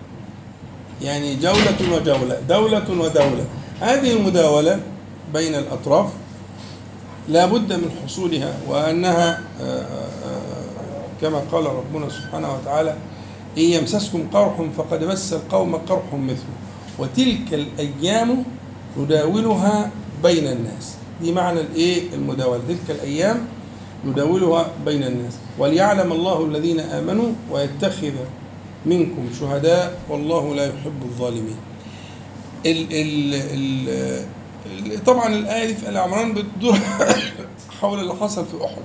يعني 1.02 1.36
جولة 1.36 1.76
وجولة 1.92 2.40
دولة 2.48 2.90
ودولة. 2.90 3.44
هذه 3.80 4.12
المداولة 4.12 4.80
بين 5.32 5.54
الأطراف 5.54 6.06
لا 7.28 7.46
بد 7.46 7.72
من 7.72 7.90
حصولها 8.04 8.54
وأنها 8.68 9.40
كما 11.20 11.42
قال 11.52 11.66
ربنا 11.66 12.08
سبحانه 12.08 12.54
وتعالى 12.54 12.94
إن 13.58 13.62
يمسسكم 13.62 14.28
قرح 14.32 14.62
فقد 14.76 15.04
مس 15.04 15.32
القوم 15.32 15.76
قرح 15.76 16.14
مثله. 16.14 16.69
وتلك 17.00 17.54
الأيام 17.54 18.44
نداولها 18.98 19.90
بين 20.22 20.46
الناس. 20.46 20.94
دي 21.22 21.32
معنى 21.32 21.60
الإيه؟ 21.60 22.14
المداولة. 22.14 22.60
تلك 22.68 22.90
الأيام 22.90 23.46
نداولها 24.06 24.70
بين 24.84 25.04
الناس. 25.04 25.34
وليعلم 25.58 26.12
الله 26.12 26.44
الذين 26.44 26.80
آمنوا 26.80 27.32
ويتخذ 27.50 28.12
منكم 28.86 29.28
شهداء 29.40 30.00
والله 30.08 30.54
لا 30.54 30.66
يحب 30.66 31.02
الظالمين. 31.02 31.56
ال 32.66 32.86
ال 32.90 33.34
ال 34.64 35.04
طبعا 35.04 35.34
الآية 35.34 35.66
دي 35.66 35.74
في 35.74 35.88
آل 35.88 35.96
عمران 35.96 36.34
بتدور 36.34 36.78
حول 37.80 38.00
اللي 38.00 38.14
حصل 38.14 38.46
في 38.46 38.64
أحد. 38.64 38.82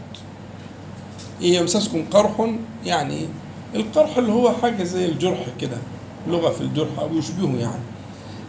إن 1.42 1.48
يمسسكم 1.48 2.06
قرح؟ 2.12 2.50
يعني 2.86 3.28
القرح 3.76 4.18
اللي 4.18 4.32
هو 4.32 4.54
حاجة 4.62 4.84
زي 4.84 5.06
الجرح 5.06 5.46
كده 5.62 5.78
لغة 6.28 6.50
في 6.50 6.62
الجرح 6.62 7.00
أو 7.00 7.18
يشبهه 7.18 7.60
يعني. 7.60 7.95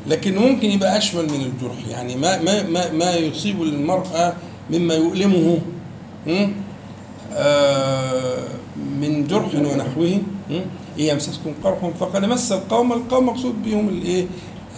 لكن 0.09 0.39
ممكن 0.39 0.71
يبقى 0.71 0.99
أشمل 0.99 1.25
من 1.25 1.41
الجرح. 1.41 1.89
يعني 1.91 2.17
ما 2.17 2.43
ما 2.43 2.63
ما, 2.63 2.93
ما 2.93 3.15
يصيب 3.15 3.63
المرأة 3.63 4.35
مما 4.71 4.95
يؤلمه? 4.95 5.59
آه، 7.33 8.45
من 9.01 9.27
جرح 9.27 9.55
ونحوه 9.55 10.21
يمسسكم 10.99 11.55
قرح 11.65 11.91
فقد 12.01 12.25
مس 12.25 12.53
القوم 12.53 12.93
القوم 12.93 13.27
مقصود 13.27 13.63
بهم 13.63 13.89
الإيه؟ 13.89 14.27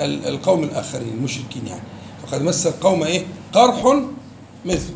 ال- 0.01 0.27
القوم 0.29 0.65
الآخرين 0.65 1.09
المشركين 1.09 1.67
يعني. 1.67 1.81
فقد 2.27 2.43
مس 2.43 2.67
القوم 2.67 3.03
إيه؟ 3.03 3.23
قرح 3.53 4.03
مثل. 4.67 4.93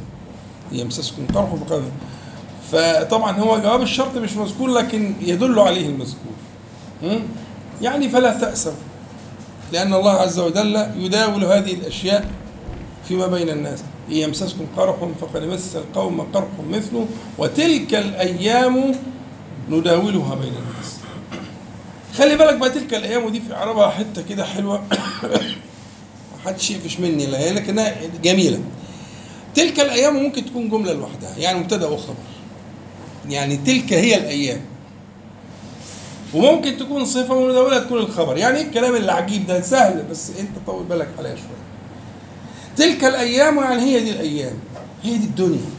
يمسسكم 0.72 1.26
قرح 1.34 1.54
فقد 1.54 1.82
فطبعا 2.72 3.38
هو 3.40 3.58
جواب 3.58 3.82
الشرط 3.82 4.16
مش 4.16 4.32
مذكور 4.36 4.68
لكن 4.70 5.14
يدل 5.20 5.58
عليه 5.58 5.86
المذكور? 5.86 6.32
يعني 7.82 8.08
فلا 8.08 8.38
تأسوا 8.38 8.72
لأن 9.72 9.94
الله 9.94 10.12
عز 10.12 10.38
وجل 10.38 10.86
يداول 10.96 11.44
هذه 11.44 11.74
الأشياء 11.74 12.30
فيما 13.08 13.26
بين 13.26 13.48
الناس. 13.48 13.82
إن 14.08 14.16
يمسسكم 14.16 14.66
قرح 14.76 14.96
فقد 15.20 15.42
مس 15.42 15.76
القوم 15.76 16.20
قرح 16.20 16.48
مثله 16.70 17.06
وتلك 17.38 17.94
الأيام 17.94 18.94
نداولها 19.70 20.34
بين 20.34 20.52
الناس. 20.52 20.96
خلي 22.14 22.36
بالك 22.36 22.54
بقى 22.54 22.70
تلك 22.70 22.94
الأيام 22.94 23.24
ودي 23.24 23.40
في 23.40 23.54
إعرابها 23.54 23.90
حتة 23.90 24.22
كده 24.22 24.44
حلوة. 24.44 24.84
محدش 26.44 26.70
يقفش 26.70 27.00
مني 27.00 27.26
لا 27.26 27.52
لكنها 27.52 27.94
جميلة. 28.22 28.60
تلك 29.54 29.80
الأيام 29.80 30.16
ممكن 30.16 30.44
تكون 30.44 30.68
جملة 30.68 30.92
لوحدها 30.92 31.38
يعني 31.38 31.58
مبتدأ 31.58 31.86
وخبر. 31.86 32.14
يعني 33.28 33.56
تلك 33.56 33.92
هي 33.92 34.16
الأيام. 34.16 34.60
وممكن 36.34 36.76
تكون 36.76 37.04
صفة 37.04 37.34
ومداولة 37.34 37.78
تكون 37.78 37.98
الخبر. 37.98 38.36
يعني 38.36 38.58
إيه 38.58 38.64
الكلام 38.64 38.96
العجيب 38.96 39.46
ده 39.46 39.60
سهل 39.60 40.04
بس 40.10 40.30
أنت 40.40 40.50
طول 40.66 40.84
بالك 40.84 41.08
عليها 41.18 41.34
شوية. 41.34 41.62
تلك 42.76 43.04
الأيام 43.04 43.58
يعني 43.58 43.82
هي 43.82 44.00
دي 44.00 44.10
الأيام. 44.10 44.54
هي 45.02 45.16
دي 45.16 45.24
الدنيا. 45.24 45.70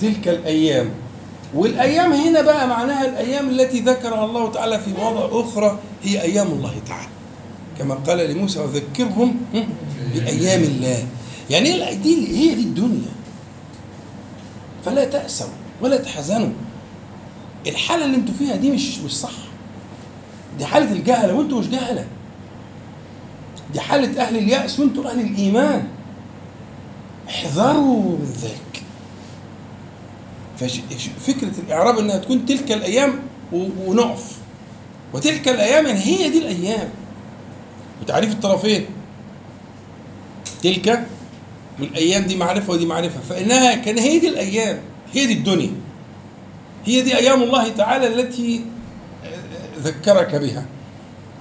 تلك 0.00 0.28
الأيام. 0.28 0.90
والأيام 1.54 2.12
هنا 2.12 2.42
بقى 2.42 2.68
معناها 2.68 3.08
الأيام 3.08 3.48
التي 3.48 3.80
ذكرها 3.80 4.24
الله 4.24 4.52
تعالى 4.52 4.78
في 4.78 4.90
مواضع 4.98 5.40
أخرى 5.40 5.78
هي 6.02 6.22
أيام 6.22 6.46
الله 6.46 6.74
تعالى. 6.86 7.08
كما 7.78 7.94
قال 7.94 8.18
لموسى 8.18 8.60
وذكرهم 8.60 9.36
بأيام 10.14 10.62
الله. 10.62 11.06
يعني 11.50 11.94
دي 11.94 12.38
هي 12.38 12.54
دي 12.54 12.62
الدنيا. 12.62 13.12
فلا 14.84 15.04
تأسوا 15.04 15.46
ولا 15.82 15.96
تحزنوا. 15.96 16.50
الحالة 17.66 18.04
اللي 18.04 18.16
أنتوا 18.16 18.34
فيها 18.38 18.56
دي 18.56 18.70
مش 18.70 18.98
مش 18.98 19.16
صح. 19.16 19.32
دي 20.58 20.66
حالة 20.66 20.92
الجهلة 20.92 21.34
وانتوا 21.34 21.58
مش 21.60 21.66
جهلة. 21.68 22.06
دي 23.72 23.80
حالة 23.80 24.22
أهل 24.22 24.36
اليأس 24.36 24.80
وانتوا 24.80 25.10
أهل 25.10 25.20
الإيمان. 25.20 25.84
احذروا 27.28 28.02
من 28.18 28.32
ذلك. 28.42 28.82
ففكرة 30.58 31.52
الإعراب 31.66 31.98
إنها 31.98 32.18
تكون 32.18 32.46
تلك 32.46 32.72
الأيام 32.72 33.18
و- 33.52 33.68
ونقف. 33.86 34.36
وتلك 35.14 35.48
الأيام 35.48 35.86
يعني 35.86 36.00
هي 36.00 36.28
دي 36.30 36.38
الأيام. 36.38 36.88
وتعريف 38.02 38.32
الطرفين. 38.32 38.84
تلك 40.62 41.06
والأيام 41.80 42.22
دي 42.22 42.36
معرفة 42.36 42.72
ودي 42.72 42.86
معرفة. 42.86 43.20
فإنها 43.28 43.74
كان 43.74 43.98
هي 43.98 44.18
دي 44.18 44.28
الأيام. 44.28 44.80
هي 45.12 45.26
دي 45.26 45.32
الدنيا. 45.32 45.70
هي 46.84 47.02
دي 47.02 47.16
أيام 47.16 47.42
الله 47.42 47.68
تعالى 47.68 48.06
التي 48.06 48.64
ذكرك 49.82 50.34
بها 50.34 50.64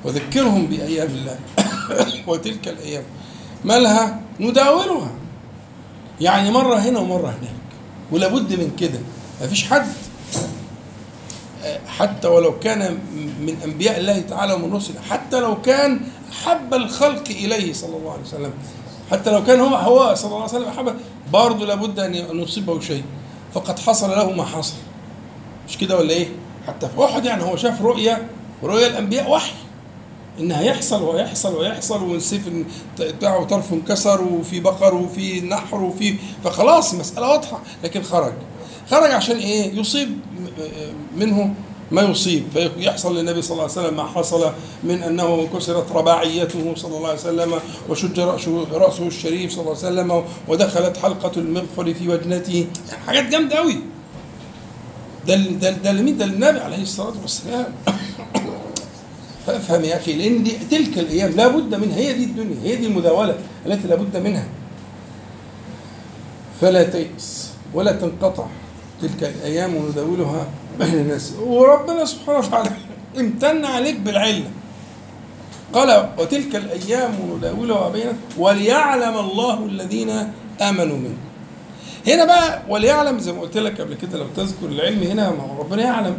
وذكرهم 0.04 0.66
بأيام 0.66 1.08
الله 1.08 1.40
وتلك 2.28 2.68
الأيام. 2.68 3.04
مالها 3.66 4.22
نداولها. 4.40 5.12
يعني 6.22 6.52
مرة 6.52 6.76
هنا 6.76 7.00
ومرة 7.00 7.28
هناك. 7.28 7.68
ولا 8.12 8.28
بد 8.28 8.54
من 8.54 8.76
كده. 8.80 9.00
مفيش 9.42 9.66
حد. 9.66 9.88
حتى 11.88 12.28
ولو 12.28 12.60
كان 12.60 12.98
من 13.42 13.58
أنبياء 13.66 14.00
الله 14.00 14.20
تعالى 14.20 14.54
ومن 14.54 14.74
رسله 14.74 15.02
حتى 15.10 15.40
لو 15.40 15.62
كان 15.62 16.00
أحب 16.32 16.74
الخلق 16.74 17.24
إليه 17.30 17.74
صلى 17.74 17.98
الله 17.98 18.12
عليه 18.12 18.22
وسلم. 18.22 18.52
حتى 19.12 19.32
لو 19.32 19.44
كان 19.44 19.60
هو 19.60 19.76
هو 19.76 20.16
صلى 20.16 20.32
الله 20.32 20.42
عليه 20.42 20.58
وسلم 20.58 20.68
أحب 20.68 20.94
برضه 21.34 21.66
لابد 21.66 22.00
أن 22.00 22.16
يصيبه 22.16 22.80
شيء. 22.80 23.04
فقد 23.54 23.80
حصل 23.80 24.10
له 24.10 24.32
ما 24.32 24.46
حصل. 24.46 24.76
مش 25.68 25.78
كده 25.78 25.98
ولا 25.98 26.10
إيه؟ 26.10 26.28
حتى 26.68 26.88
في 26.96 27.06
أحد 27.06 27.26
يعني 27.26 27.44
هو 27.44 27.56
شاف 27.56 27.82
رؤيا 27.82 28.28
رؤيا 28.64 28.88
الأنبياء 28.88 29.30
وحي 29.32 29.54
ان 30.40 30.52
هيحصل 30.52 31.04
ويحصل 31.04 31.56
ويحصل 31.56 32.04
والسيف 32.04 32.50
بتاعه 33.00 33.44
طرفه 33.44 33.76
انكسر 33.76 34.22
وفي 34.22 34.60
بقر 34.60 34.96
وفي 34.96 35.42
نحر 35.42 35.84
وفي 35.84 36.16
فخلاص 36.44 36.94
المساله 36.94 37.30
واضحة 37.30 37.60
لكن 37.84 38.04
خرج 38.04 38.34
خرج 38.92 39.12
عشان 39.12 39.38
إيه؟ 39.38 39.80
يصيب 39.80 40.10
منه 41.18 41.54
ما 41.92 42.02
يصيب 42.02 42.44
فيحصل 42.54 43.18
للنبي 43.18 43.42
صلى 43.42 43.52
الله 43.52 43.64
عليه 43.64 43.72
وسلم 43.88 43.98
ما 43.98 44.04
حصل 44.04 44.52
من 44.84 45.04
أنه 45.04 45.48
كسرت 45.56 45.92
رباعيته 45.92 46.74
صلى 46.76 46.98
الله 46.98 47.08
عليه 47.10 47.20
وسلم 47.20 47.54
وشج 47.90 48.20
رأسه 48.72 49.08
الشريف 49.08 49.52
صلى 49.52 49.62
الله 49.62 49.78
عليه 49.78 49.88
وسلم 49.88 50.24
ودخلت 50.48 50.98
حلقة 50.98 51.32
المغفر 51.38 51.94
في 51.94 52.10
وجنته 52.10 52.68
يعني 52.90 53.04
حاجات 53.08 53.26
جامدة 53.26 53.56
قوي 53.56 53.80
ده 55.28 55.36
ده 55.36 55.70
ده 55.72 55.92
لمين 55.92 56.18
ده 56.18 56.26
النبي 56.26 56.60
عليه 56.60 56.82
الصلاة 56.82 57.14
والسلام. 57.22 57.66
فافهم 59.48 59.84
يا 59.84 59.96
أخي 59.96 60.14
لأن 60.14 60.44
دي 60.44 60.52
تلك 60.72 61.00
الأيام 61.00 61.32
لا 61.32 61.48
بد 61.48 61.76
منها. 61.76 61.98
هي 61.98 62.14
دي 62.14 62.24
الدنيا 62.24 62.58
هي 62.64 62.76
دي 62.76 62.88
المداوله 62.88 63.36
التي 63.66 63.88
لا 63.88 63.96
بد 63.96 64.18
منها. 64.18 64.48
فلا 66.62 66.84
تيأس 66.84 67.50
ولا 67.74 67.92
تنقطع. 67.92 68.46
تلك 69.02 69.24
الأيام 69.24 69.76
ونداولها 69.76 70.48
بين 70.80 70.94
الناس. 70.94 71.34
وربنا 71.40 72.06
سبحانه 72.06 72.40
وتعالى 72.40 72.72
امتن 73.18 73.66
عليك 73.66 74.00
بالعله 74.00 74.50
قال 75.74 76.10
وتلك 76.18 76.56
الأيام 76.56 77.12
نداولها 77.38 77.90
بين 77.90 78.14
وليعلم 78.38 79.18
الله 79.18 79.66
الذين 79.66 80.10
آمنوا 80.62 80.98
منكم 80.98 81.27
هنا 82.08 82.26
بقى 82.26 82.62
وليعلم 82.70 83.20
زي 83.20 83.34
ما 83.34 83.42
قلت 83.42 83.58
لك 83.58 83.82
قبل 83.82 83.94
كده 83.94 84.18
لو 84.20 84.26
تذكر 84.36 84.66
العلم 84.66 85.04
هنا 85.04 85.32
ما 85.32 85.44
هو 85.44 85.62
ربنا 85.62 85.82
يعلم. 85.84 86.18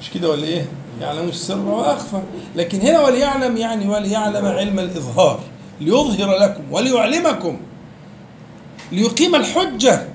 مش 0.00 0.10
كده 0.10 0.30
ولا 0.30 0.44
إيه؟ 0.44 0.66
يعلم 1.00 1.28
السر 1.28 1.58
واخفى 1.58 2.20
لكن 2.56 2.80
هنا 2.80 3.00
وليعلم 3.00 3.56
يعني 3.56 3.88
وليعلم 3.88 4.46
علم 4.46 4.78
الإظهار 4.78 5.40
ليظهر 5.80 6.38
لكم 6.38 6.62
وليعلمكم 6.72 7.56
ليقيم 8.92 9.34
الحجة. 9.34 10.08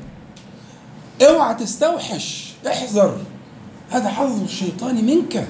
اوعى 1.22 1.56
تستوحش 1.56 2.54
احذر. 2.68 3.18
هذا 3.90 4.10
حظ 4.10 4.44
الشيطان 4.44 5.06
منك. 5.06 5.48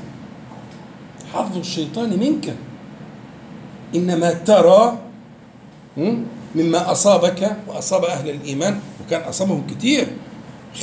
حظ 1.33 1.57
الشيطان 1.57 2.09
منك. 2.19 2.55
إنما 3.95 4.31
ترى? 4.33 4.97
مما 6.57 6.91
أصابك 6.91 7.57
وأصاب 7.67 8.03
أهل 8.05 8.29
الإيمان 8.29 8.79
وكان 9.05 9.21
أصابهم 9.21 9.67
كتير. 9.67 10.07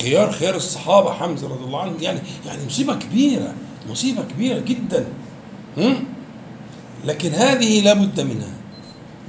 خيار 0.03 0.33
خيار 0.33 0.57
الصحابة 0.57 1.13
حمزة 1.13 1.49
رضي 1.49 1.65
الله 1.65 1.81
عنه 1.81 1.93
يعني 2.01 2.21
يعني 2.47 2.67
مصيبة 2.67 2.95
كبيرة 2.95 3.55
مصيبة 3.91 4.23
كبيرة 4.23 4.59
جدا? 4.59 5.05
لكن 7.05 7.31
هذه 7.31 7.81
لابد 7.81 8.21
منها. 8.21 8.51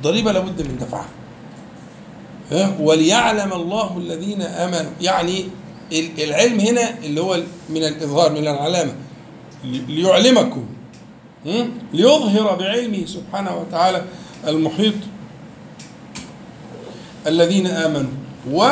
ضريبة 0.02 0.32
لابد 0.32 0.62
من 0.62 0.78
دفعها. 0.78 1.10
ها؟ 2.52 2.78
وليعلم 2.80 3.54
الله 3.54 3.98
الذين 3.98 4.42
آمنوا. 4.42 4.92
يعني 5.02 5.46
ال- 5.92 6.24
العلم 6.24 6.60
هنا 6.60 6.98
اللي 7.04 7.22
هو 7.22 7.42
من 7.70 7.84
الإظهار 7.84 8.32
من 8.32 8.38
العلامة. 8.48 8.94
لي- 9.64 9.82
ليعلمكم? 9.88 10.66
ليظهر 11.94 12.56
بعلمه 12.56 13.06
سبحانه 13.06 13.56
وتعالى 13.58 14.02
المحيط. 14.48 14.94
الذين 17.28 17.68
آمنوا. 17.68 18.12
و 18.52 18.68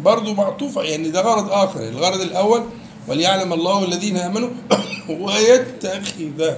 برضه 0.00 0.34
معطوفة 0.34 0.82
يعني 0.82 1.10
ده 1.10 1.20
غرض 1.20 1.50
آخر 1.52 1.80
الغرض 1.88 2.20
الأول 2.20 2.62
وليعلم 3.08 3.52
الله 3.52 3.84
الذين 3.84 4.16
آمنوا 4.16 4.48
ويتخذ 5.20 6.54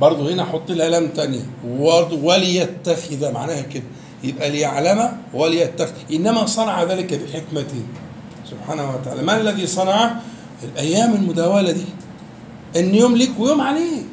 برضه 0.00 0.32
هنا 0.32 0.44
حط 0.44 0.70
لها 0.70 0.88
لام 0.88 1.08
تانية 1.08 1.42
وليتخذ 2.22 3.32
معناها 3.32 3.60
كده. 3.60 3.84
يبقى 4.24 4.50
ليعلم 4.50 5.12
وليتخذ. 5.34 5.92
إنما 6.12 6.46
صنع 6.46 6.82
ذلك 6.82 7.14
بحكمته 7.14 7.82
سبحانه 8.50 8.94
وتعالى. 8.94 9.22
ما 9.22 9.40
الذي 9.40 9.66
صنع؟ 9.66 10.20
الأيام 10.64 11.14
المداولة 11.14 11.70
دي. 11.72 11.84
إن 12.76 12.94
يوم 12.94 13.16
ليك 13.16 13.30
ويوم 13.38 13.60
عليك. 13.60 14.06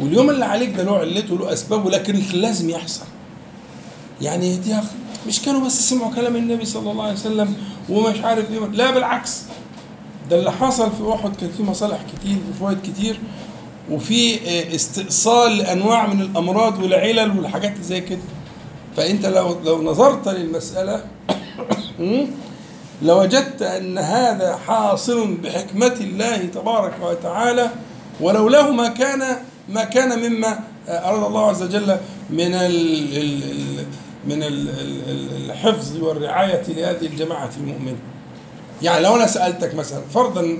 واليوم 0.00 0.30
اللي 0.30 0.44
عليك 0.44 0.76
ده 0.76 0.82
له 0.82 0.98
علته 0.98 1.34
وله 1.34 1.52
أسبابه 1.52 1.90
لكن 1.90 2.22
لازم 2.32 2.70
يحصل. 2.70 3.04
يعني 4.20 4.56
دي 4.56 4.76
مش 5.26 5.42
كانوا 5.42 5.66
بس 5.66 5.90
سمعوا 5.90 6.14
كلام 6.14 6.36
النبي 6.36 6.64
صلى 6.64 6.90
الله 6.90 7.04
عليه 7.04 7.12
وسلم 7.12 7.56
ومش 7.88 8.20
عارف 8.20 8.50
إيه 8.50 8.58
لا 8.58 8.90
بالعكس. 8.90 9.42
ده 10.30 10.38
اللي 10.38 10.52
حصل 10.52 10.90
في 10.90 11.14
أحد 11.14 11.36
كان 11.36 11.50
في 11.56 11.62
مصالح 11.62 11.98
كتير 12.16 12.36
وفوائد 12.50 12.78
كتير 12.82 13.20
وفي 13.90 14.34
آه، 14.34 14.74
استئصال 14.74 15.56
لانواع 15.56 16.06
من 16.06 16.20
الأمراض 16.20 16.82
والعلل 16.82 17.38
والحاجات 17.38 17.74
زي 17.82 18.00
كده. 18.00 18.22
فأنت 18.96 19.26
لو 19.26 19.60
لو 19.64 19.82
نظرت 19.82 20.28
للمسألة 20.28 21.04
لوجدت 23.02 23.62
أن 23.62 23.98
هذا 23.98 24.58
حاصل 24.66 25.34
بحكمة 25.34 25.96
الله 26.00 26.36
تبارك 26.36 26.94
وتعالى 27.02 27.70
ولولاه 28.20 28.70
ما 28.70 28.88
كان 28.88 29.36
ما 29.68 29.84
كان 29.84 30.30
مما 30.30 30.60
أراد 30.88 31.22
الله 31.22 31.46
عز 31.46 31.62
وجل 31.62 31.96
من 32.30 32.50
من 34.26 34.42
ال 34.42 34.68
ال 34.68 35.50
الحفظ 35.50 35.96
والرعاية 35.96 36.62
لهذه 36.68 37.06
الجماعة 37.06 37.50
المؤمنة. 37.56 37.96
يعني 38.82 39.04
لو 39.04 39.16
أنا 39.16 39.26
سألتك 39.26 39.74
مثلا 39.74 40.00
فرضا 40.14 40.58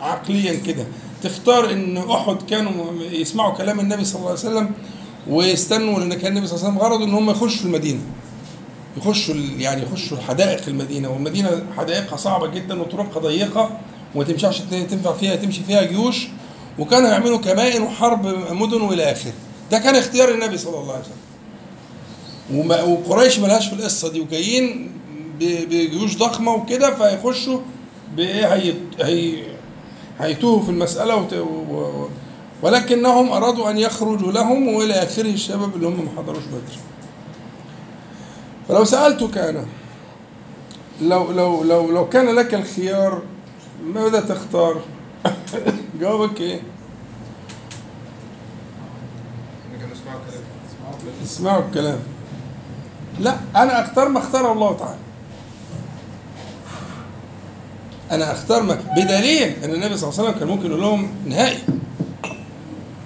عقليا 0.00 0.54
كده 0.66 0.86
تختار 1.22 1.70
إن 1.70 1.96
أحد 1.96 2.36
كانوا 2.50 3.02
يسمعوا 3.02 3.54
كلام 3.54 3.80
النبي 3.80 4.04
صلى 4.04 4.16
الله 4.18 4.30
عليه 4.30 4.38
وسلم 4.40 4.70
ويستنوا 5.28 6.00
لأن 6.00 6.14
كان 6.14 6.32
النبي 6.32 6.46
صلى 6.46 6.56
الله 6.56 6.68
عليه 6.68 6.78
وسلم 6.78 6.92
غرضه 6.92 7.04
إن 7.04 7.14
هم 7.14 7.30
يخشوا 7.30 7.66
المدينة. 7.66 8.00
يخشوا 8.96 9.34
يعني 9.58 9.82
يخشوا 9.82 10.18
حدائق 10.28 10.62
المدينة 10.68 11.10
والمدينة 11.10 11.62
حدائقها 11.76 12.16
صعبة 12.16 12.46
جدا 12.46 12.80
وطرقها 12.80 13.20
ضيقة 13.20 13.70
وما 14.14 14.24
تنفع 14.90 15.12
فيها 15.12 15.36
تمشي 15.36 15.64
فيها 15.64 15.82
جيوش 15.82 16.26
وكانوا 16.78 17.08
يعملوا 17.08 17.38
كمائن 17.38 17.82
وحرب 17.82 18.26
مدن 18.52 18.80
وإلى 18.80 19.12
آخره. 19.12 19.32
ده 19.70 19.78
كان 19.78 19.96
اختيار 19.96 20.28
النبي 20.28 20.58
صلى 20.58 20.78
الله 20.78 20.92
عليه 20.92 21.04
وسلم. 21.04 22.90
وقريش 22.92 23.38
ملهاش 23.38 23.66
في 23.66 23.72
القصة 23.72 24.08
دي 24.12 24.20
وجايين 24.20 24.92
بجيوش 25.40 26.16
ضخمة 26.16 26.52
وكده 26.54 26.94
فيخشوا 26.94 27.60
بايه 28.16 28.54
هي 28.54 28.74
هي 29.00 29.42
هيتوهوا 30.20 30.62
في 30.62 30.68
المسألة 30.70 31.16
وت... 31.16 31.32
و- 31.32 32.08
ولكنهم 32.62 33.32
أرادوا 33.32 33.70
أن 33.70 33.78
يخرجوا 33.78 34.32
لهم 34.32 34.68
وإلى 34.68 34.94
آخره 34.94 35.30
الشباب 35.30 35.76
اللي 35.76 35.86
هم 35.86 36.04
ما 36.04 36.22
حضروش 36.22 36.44
بدر. 36.44 36.76
فلو 38.68 38.84
سألتك 38.84 39.38
أنا 39.38 39.64
لو 41.02 41.32
لو 41.32 41.62
لو 41.62 41.90
لو 41.90 42.08
كان 42.08 42.26
لك 42.34 42.54
الخيار 42.54 43.22
ماذا 43.94 44.20
تختار؟ 44.20 44.80
جوابك 46.00 46.40
إيه؟ 46.40 46.60
اسمعوا 51.24 51.62
الكلام. 51.68 51.98
لا 53.20 53.36
أنا 53.56 53.84
أختار 53.84 54.08
ما 54.08 54.18
اختار 54.18 54.52
الله 54.52 54.76
تعالى. 54.76 54.98
أنا 58.10 58.32
أختار 58.32 58.62
ما 58.62 58.74
بدليل 58.96 59.64
أن 59.64 59.74
النبي 59.74 59.96
صلى 59.96 60.10
الله 60.10 60.20
عليه 60.20 60.28
وسلم 60.28 60.38
كان 60.38 60.48
ممكن 60.48 60.66
يقول 60.66 60.80
لهم 60.80 61.14
نهائي. 61.26 61.58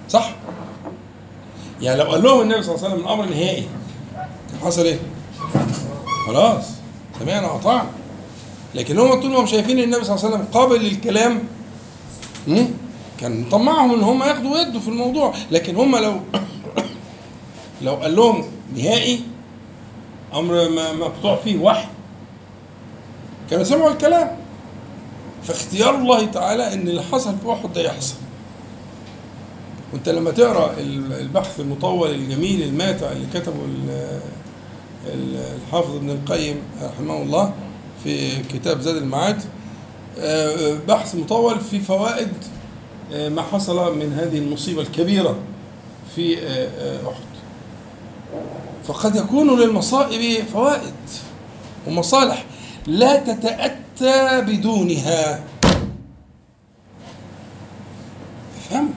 صح؟ 0.08 0.34
يعني 1.80 1.98
لو 1.98 2.04
قال 2.04 2.22
لهم 2.22 2.40
النبي 2.40 2.62
صلى 2.62 2.74
الله 2.74 2.84
عليه 2.84 2.94
وسلم 2.94 3.06
الأمر 3.06 3.24
نهائي 3.24 3.68
كان 4.50 4.60
حصل 4.64 4.84
إيه؟ 4.84 4.98
خلاص. 6.26 6.64
سمعنا 7.20 7.50
وأطعنا. 7.50 7.90
لكن 8.74 8.98
هم 8.98 9.20
طول 9.20 9.30
ما 9.30 9.40
هم 9.40 9.46
شايفين 9.46 9.78
النبي 9.78 10.04
صلى 10.04 10.14
الله 10.16 10.24
عليه 10.24 10.34
وسلم 10.34 10.46
قابل 10.52 10.84
للكلام؟ 10.84 11.42
كان 13.20 13.44
طمعهم 13.50 13.92
إن 13.94 14.00
هم 14.02 14.22
ياخدوا 14.22 14.54
ويدوا 14.54 14.80
في 14.80 14.88
الموضوع. 14.88 15.34
لكن 15.50 15.76
هم 15.76 15.96
لو 15.96 16.20
لو 17.82 17.94
قال 17.94 18.16
لهم 18.16 18.44
نهائي 18.76 19.20
أمر 20.34 20.68
مقطوع 20.94 21.36
فيه 21.36 21.58
وحي 21.58 21.88
كانوا 23.50 23.64
سمعوا 23.64 23.90
الكلام. 23.90 24.36
فاختيار 25.44 25.94
الله 25.94 26.26
تعالى 26.26 26.72
إن 26.74 26.88
اللي 26.88 27.02
حصل 27.02 27.34
في 27.44 27.52
أحد 27.52 27.72
ده 27.72 27.80
يحصل. 27.80 28.14
وأنت 29.92 30.08
لما 30.08 30.30
تقرأ 30.30 30.72
ال- 30.78 31.12
البحث 31.12 31.60
المطول 31.60 32.10
الجميل 32.10 32.62
الماتع 32.62 33.12
اللي 33.12 33.26
كتبه 33.34 33.64
ال- 33.64 34.20
ال- 35.06 35.56
الحافظ 35.66 35.94
ابن 35.96 36.10
القيم 36.10 36.56
رحمه 36.82 37.22
الله 37.22 37.52
في 38.04 38.42
كتاب 38.42 38.80
زاد 38.80 38.96
المعاد 38.96 39.42
بحث 40.88 41.14
مطول 41.14 41.60
في 41.60 41.80
فوائد 41.80 42.32
آه، 43.12 43.28
ما 43.28 43.42
حصل 43.42 43.98
من 43.98 44.12
هذه 44.12 44.38
المصيبة 44.38 44.82
الكبيرة 44.82 45.36
في 46.16 46.38
آه، 46.38 46.68
آه، 46.78 47.08
أحد. 47.08 47.28
فقد 48.84 49.16
يكون 49.16 49.60
للمصائب 49.60 50.44
فوائد 50.44 50.94
ومصالح 51.86 52.44
لا 52.86 53.16
تتأتى 53.16 54.40
بدونها. 54.40 55.44
افهم 58.58 58.90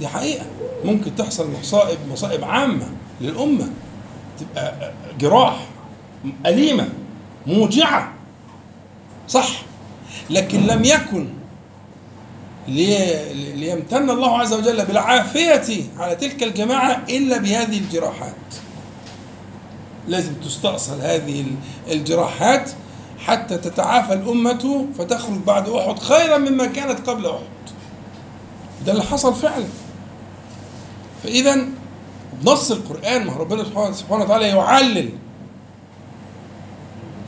دي 0.00 0.08
حقيقة. 0.08 0.44
ممكن 0.84 1.16
تحصل 1.16 1.50
مصائب 1.60 1.98
مصائب 2.12 2.44
عامة 2.44 2.86
للأمة 3.20 3.68
تبقى 4.40 4.92
جراح 5.18 5.66
أليمة 6.46 6.88
موجعة. 7.46 8.12
صح. 9.28 9.62
لكن 10.30 10.66
لم 10.66 10.84
يكن 10.84 11.28
لي- 12.68 13.32
ليمتن 13.56 14.10
الله 14.10 14.38
عز 14.38 14.52
وجل 14.52 14.84
بالعافية 14.84 15.82
على 15.98 16.14
تلك 16.16 16.42
الجماعة 16.42 17.02
إلا 17.08 17.38
بهذه 17.38 17.78
الجراحات. 17.78 18.34
لازم 20.08 20.34
تستأصل 20.34 21.00
هذه 21.00 21.40
ال- 21.40 21.92
الجراحات 21.92 22.70
حتى 23.18 23.58
تتعافى 23.58 24.12
الأمة 24.12 24.86
فتخرج 24.98 25.38
بعد 25.46 25.68
أحد 25.68 25.98
خيرا 25.98 26.38
مما 26.38 26.66
كانت 26.66 27.10
قبل 27.10 27.26
أحد. 27.26 27.74
ده 28.86 28.92
اللي 28.92 29.02
حصل 29.04 29.34
فعلا. 29.34 29.64
فإذا 31.24 31.58
بنص 32.42 32.70
القرآن 32.70 33.24
ما 33.26 33.32
ربنا 33.32 33.64
سبحانه 33.92 34.24
وتعالى 34.24 34.48
يعلل 34.48 35.08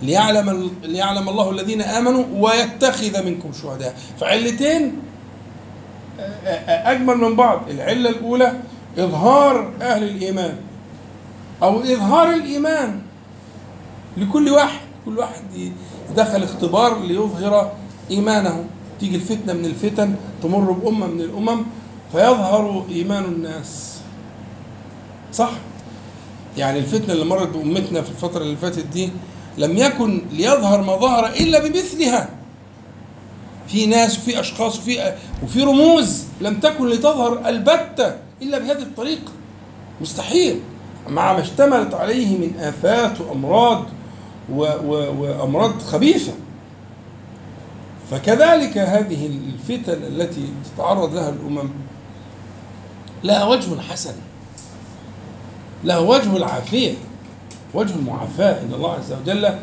ليعلم 0.07 0.71
ليعلم 0.83 1.29
الله 1.29 1.51
الذين 1.51 1.83
آمنوا 1.83 2.25
ويتخذ 2.33 3.25
منكم 3.25 3.53
شهداء. 3.63 3.97
فعلتين 4.21 4.93
أجمل 6.69 7.17
من 7.17 7.37
بعض. 7.37 7.61
العلة 7.71 8.11
الأولى 8.11 8.53
إظهار 8.99 9.73
أهل 9.83 10.03
الإيمان 10.03 10.57
أو 11.63 11.81
إظهار 11.81 12.31
الإيمان 12.31 13.01
لكل 14.17 14.49
واحد. 14.49 14.81
كل 15.05 15.19
واحد 15.19 15.43
دخل 16.17 16.43
اختبار 16.43 17.01
ليظهر 17.01 17.73
إيمانه. 18.11 18.65
تيجي 19.01 19.17
الفتنة 19.17 19.53
من 19.53 19.65
الفتن 19.65 20.15
تمر 20.43 20.73
بأمة 20.73 21.07
من 21.07 21.21
الأمم 21.21 21.63
فيظهر 22.13 22.85
إيمان 22.91 23.25
الناس. 23.25 24.01
صح؟ 25.33 25.51
يعني 26.57 26.79
الفتنة 26.79 27.13
اللي 27.13 27.25
مرت 27.25 27.49
بأمتنا 27.49 28.03
في 28.03 28.11
الفترة 28.11 28.43
اللي 28.43 28.57
فاتت 28.57 28.87
دي 28.87 29.11
لم 29.59 29.77
يكن 29.77 30.23
ليظهر 30.33 30.83
ما 30.83 30.97
ظهر 30.97 31.27
إلا 31.27 31.69
بمثلها. 31.69 32.29
في 33.69 33.87
ناس 33.87 34.19
وفي 34.19 34.41
أشخاص 34.41 34.79
وفي 34.79 35.15
وفي 35.45 35.63
رموز 35.63 36.25
لم 36.41 36.61
تكن 36.61 36.89
لتظهر 36.89 37.49
البتة 37.49 38.17
إلا 38.43 38.59
بهذه 38.59 38.83
الطريقة. 38.83 39.33
مستحيل. 40.01 40.61
مع 41.09 41.33
ما 41.33 41.41
اشتملت 41.41 41.95
عليه 41.95 42.39
من 42.39 42.61
آفات 42.61 43.21
وأمراض 43.21 43.85
و 44.53 44.63
و 44.63 45.23
وأمراض 45.23 45.83
خبيثة. 45.83 46.33
فكذلك 48.11 48.79
هذه 48.79 49.27
الفتن 49.27 50.03
التي 50.03 50.49
تتعرض 50.75 51.15
لها 51.15 51.29
الأمم 51.29 51.71
لها 53.25 53.45
وجه 53.45 53.81
حسن 53.81 54.15
لها 55.85 55.99
وجه 55.99 56.37
العافية 56.37 56.95
وجه 57.75 57.95
المعافاة 57.95 58.63
إن 58.63 58.75
الله 58.75 58.93
عز 58.93 59.13
وجل 59.13 59.45
آه، 59.45 59.57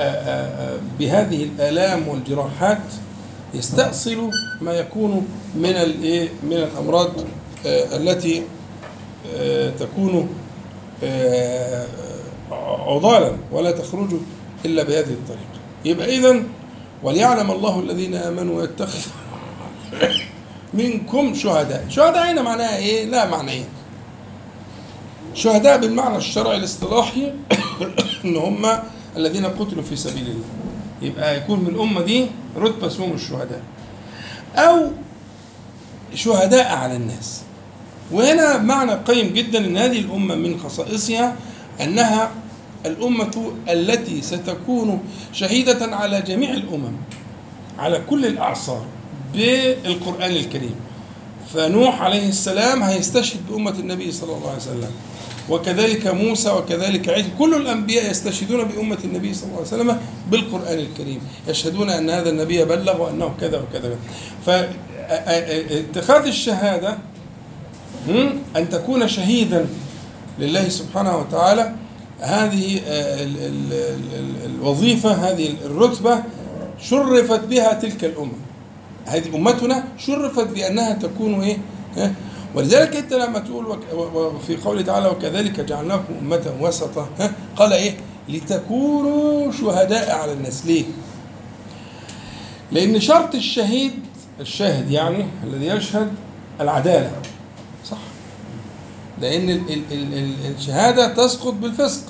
آه، 0.00 0.74
آه، 0.74 0.78
بهذه 0.98 1.42
الآلام 1.44 2.08
والجراحات 2.08 2.82
يستأصل 3.54 4.30
ما 4.60 4.72
يكون 4.72 5.26
من 5.54 5.70
الإيه 5.70 6.28
من 6.42 6.52
الأمراض 6.52 7.10
التي 7.66 8.42
تكون 9.78 10.28
عضالا 12.86 13.32
ولا 13.52 13.70
تخرج 13.70 14.14
إلا 14.64 14.82
بهذه 14.82 15.10
الطريقة. 15.10 15.42
يبقى 15.84 16.16
إذن 16.16 16.44
وليعلم 17.02 17.50
الله 17.50 17.80
الذين 17.80 18.14
آمنوا 18.14 18.60
ويتخذ 18.60 19.00
منكم 20.74 21.34
شهداء. 21.34 21.86
شهداء 21.88 22.32
هنا 22.32 22.42
معناها 22.42 22.76
إيه؟ 22.76 23.04
لا 23.04 23.30
معنيين 23.30 23.64
شهداء 25.34 25.80
بالمعنى 25.80 26.16
الشرعي 26.16 26.56
الاصطلاحي 26.56 27.32
إن 28.24 28.36
هم 28.36 28.66
الذين 29.16 29.46
قتلوا 29.46 29.82
في 29.82 29.96
سبيل 29.96 30.22
الله. 30.22 30.44
يبقى 31.02 31.36
يكون 31.36 31.60
من 31.60 31.66
الأمة 31.66 32.00
دي 32.00 32.26
رتبة 32.56 32.86
اسمهم 32.86 33.12
الشهداء. 33.12 33.60
أو 34.56 34.90
شهداء 36.14 36.74
على 36.76 36.96
الناس. 36.96 37.42
وهنا 38.12 38.58
معنى 38.58 38.92
قيم 38.92 39.32
جدا 39.32 39.58
إن 39.58 39.76
هذه 39.76 39.98
الأمة 39.98 40.34
من 40.34 40.60
خصائصها 40.60 41.36
أنها 41.80 42.30
الأمة 42.86 43.52
التي 43.68 44.22
ستكون 44.22 45.00
شهيدة 45.32 45.96
على 45.96 46.22
جميع 46.22 46.50
الأمم 46.50 46.92
على 47.78 48.02
كل 48.10 48.26
الأعصار 48.26 48.84
بالقرآن 49.34 50.30
الكريم. 50.30 50.74
فنوح 51.54 52.02
عليه 52.02 52.28
السلام 52.28 52.82
هيستشهد 52.82 53.40
بأمة 53.50 53.70
النبي 53.70 54.12
صلى 54.12 54.36
الله 54.36 54.48
عليه 54.48 54.56
وسلم. 54.62 54.90
وكذلك 55.50 56.06
موسى 56.06 56.50
وكذلك 56.50 57.08
عيسى 57.08 57.28
كل 57.38 57.54
الأنبياء 57.54 58.10
يستشهدون 58.10 58.64
بأمة 58.64 58.98
النبي 59.04 59.34
صلى 59.34 59.44
الله 59.44 59.56
عليه 59.58 59.66
وسلم 59.66 59.98
بالقرآن 60.30 60.78
الكريم. 60.78 61.20
يشهدون 61.48 61.90
أن 61.90 62.10
هذا 62.10 62.30
النبي 62.30 62.64
بلغ 62.64 63.02
وأنه 63.02 63.34
كذا 63.40 63.58
وكذا. 63.62 63.96
فاتخاذ 64.46 66.26
الشهادة 66.26 66.98
أن 68.56 68.68
تكون 68.70 69.08
شهيدا 69.08 69.66
لله 70.38 70.68
سبحانه 70.68 71.16
وتعالى 71.16 71.74
هذه 72.20 72.76
ال- 72.76 73.36
ال- 73.36 73.72
ال- 73.72 74.18
ال- 74.18 74.50
الوظيفة 74.54 75.12
هذه 75.12 75.54
الرتبة 75.66 76.22
شرفت 76.80 77.40
بها 77.44 77.72
تلك 77.72 78.04
الأمة. 78.04 78.32
هذه 79.06 79.36
أمتنا 79.36 79.84
شرفت 79.98 80.46
بأنها 80.46 80.92
تكون 80.92 81.40
إيه؟ 81.42 81.58
ولذلك 82.54 82.96
انت 82.96 83.12
لما 83.12 83.38
تقول 83.38 83.78
في 84.46 84.56
قوله 84.56 84.82
تعالى 84.82 85.08
وكذلك 85.08 85.60
جعلناكم 85.60 86.14
أمة 86.22 86.52
وسطا؟ 86.60 87.08
قال 87.56 87.72
إيه؟ 87.72 87.96
لتكونوا 88.28 89.52
شهداء 89.52 90.10
على 90.10 90.32
الناس 90.32 90.66
ليه؟ 90.66 90.84
لأن 92.72 93.00
شرط 93.00 93.34
الشهيد 93.34 93.92
الشاهد 94.40 94.90
يعني 94.90 95.26
الذي 95.44 95.66
يشهد 95.66 96.12
العدالة 96.60 97.12
صح 97.90 97.98
لأن 99.20 99.50
ال 99.50 99.72
ال 99.72 99.82
ال 99.92 100.14
ال 100.14 100.54
الشهادة 100.58 101.08
تسقط 101.14 101.52
بالفسق 101.54 102.02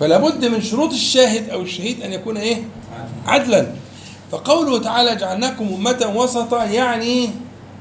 فلا 0.00 0.18
بد 0.18 0.44
من 0.44 0.62
شروط 0.62 0.92
الشاهد 0.92 1.50
أو 1.50 1.62
الشهيد 1.62 2.02
أن 2.02 2.12
يكون 2.12 2.36
إيه؟ 2.36 2.62
عدلا 3.26 3.72
فقوله 4.30 4.78
تعالى 4.78 5.16
جعلناكم 5.16 5.64
أمة 5.74 6.12
وسطا 6.16 6.64
يعني 6.64 7.30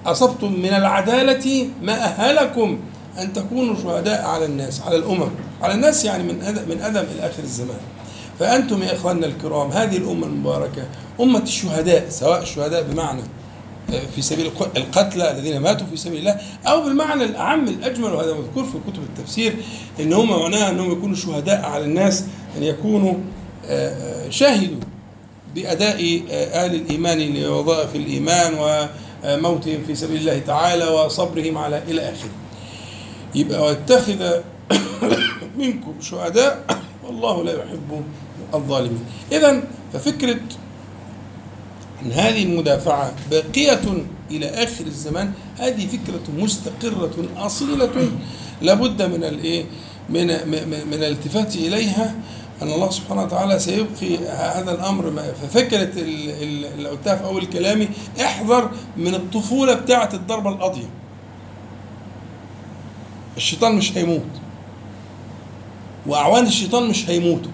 أصبتم 0.05 0.53
من 0.53 0.69
العدالة 0.73 1.67
ما 1.81 1.93
أهلكم 1.93 2.79
أن 3.19 3.33
تكونوا 3.33 3.75
شهداء 3.83 4.25
على 4.25 4.45
الناس 4.45 4.81
على 4.81 4.95
الأمم. 4.95 5.29
على 5.61 5.73
الناس 5.73 6.05
يعني 6.05 6.23
من 6.23 6.41
أدم 6.41 6.69
من 6.75 6.81
أدم 6.81 7.03
إلى 7.15 7.27
آخر 7.29 7.43
الزمان. 7.43 7.77
فأنتم 8.39 8.83
يا 8.83 8.93
إخواننا 8.95 9.25
الكرام 9.27 9.71
هذه 9.71 9.97
الأمة 9.97 10.27
المباركة 10.27 10.83
أمة 11.21 11.39
الشهداء 11.43 12.05
سواء 12.09 12.41
الشهداء 12.41 12.83
بمعنى 12.83 13.21
في 14.15 14.21
سبيل 14.21 14.45
الق- 14.45 14.77
القتلى 14.77 15.31
الذين 15.31 15.57
ماتوا 15.59 15.87
في 15.87 15.97
سبيل 15.97 16.19
الله 16.19 16.37
أو 16.67 16.81
بالمعنى 16.83 17.23
الاعم 17.23 17.67
الأجمل 17.67 18.13
وهذا 18.13 18.33
مذكور 18.33 18.63
في 18.63 18.77
كتب 18.91 19.03
التفسير 19.03 19.55
إن 19.99 20.13
هم 20.13 20.29
معناها 20.29 20.69
أنهم 20.69 20.91
يكونوا 20.91 21.15
شهداء 21.15 21.65
على 21.65 21.83
الناس 21.83 22.23
أن 22.57 22.63
يكونوا 22.63 23.13
آه، 23.67 24.25
آه، 24.25 24.29
شهدوا 24.29 24.77
بأداء 25.55 26.21
أهل 26.31 26.75
الإيمان 26.75 27.19
لوظائف 27.33 27.95
الإيمان 27.95 28.53
وموتهم 29.25 29.83
في 29.87 29.95
سبيل 29.95 30.17
الله 30.17 30.39
تعالى 30.39 30.87
وصبرهم 30.87 31.57
على 31.57 31.83
إلى 31.87 32.01
آخره. 32.01 32.29
يبقى 33.35 33.61
واتخذ 33.61 34.31
منكم 35.59 35.93
شهداء 36.01 36.65
والله 37.05 37.43
لا 37.43 37.51
يحب 37.51 38.03
الظالمين. 38.53 39.05
إذا 39.31 39.63
ففكرة 39.93 40.39
أن 42.05 42.11
هذه 42.11 42.43
المدافعة 42.43 43.13
باقية 43.31 44.05
إلى 44.31 44.45
آخر 44.45 44.85
الزمان 44.85 45.31
هذه 45.57 45.87
فكرة 45.87 46.43
مستقرة 46.43 47.15
أصيلة 47.37 48.11
لابد 48.61 49.01
من 49.01 49.23
الإيه؟ 49.23 49.65
من 50.09 50.27
من 50.27 50.83
من 50.87 50.93
الالتفات 50.93 51.55
إليها. 51.55 52.15
أن 52.61 52.71
الله 52.71 52.89
سبحانه 52.89 53.23
وتعالى 53.23 53.59
سيبقي 53.59 54.17
هذا 54.27 54.71
الأمر. 54.71 55.11
ففكرة 55.41 55.83
ال- 56.01 56.29
ال- 56.43 56.65
اللي 56.65 56.89
قلتها 56.89 57.15
في 57.15 57.23
أول 57.25 57.45
كلامي 57.45 57.89
احذر 58.21 58.71
من 58.97 59.15
الطفولة 59.15 59.73
بتاعة 59.73 60.09
الضربة 60.13 60.49
القاضية 60.49 60.89
الشيطان 63.37 63.75
مش 63.75 63.97
هيموت. 63.97 64.21
وأعوان 66.07 66.45
الشيطان 66.45 66.87
مش 66.89 67.09
هيموتوا. 67.09 67.51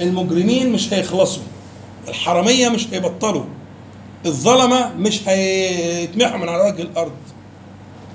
المجرمين 0.00 0.72
مش 0.72 0.92
هيخلصوا. 0.92 1.42
الحرامية 2.08 2.68
مش 2.68 2.86
هيبطلوا. 2.92 3.44
الظلمة 4.26 4.94
مش 4.94 5.28
هيتمحوا 5.28 6.38
من 6.38 6.48
على 6.48 6.62
وجه 6.72 6.82
الأرض. 6.82 7.12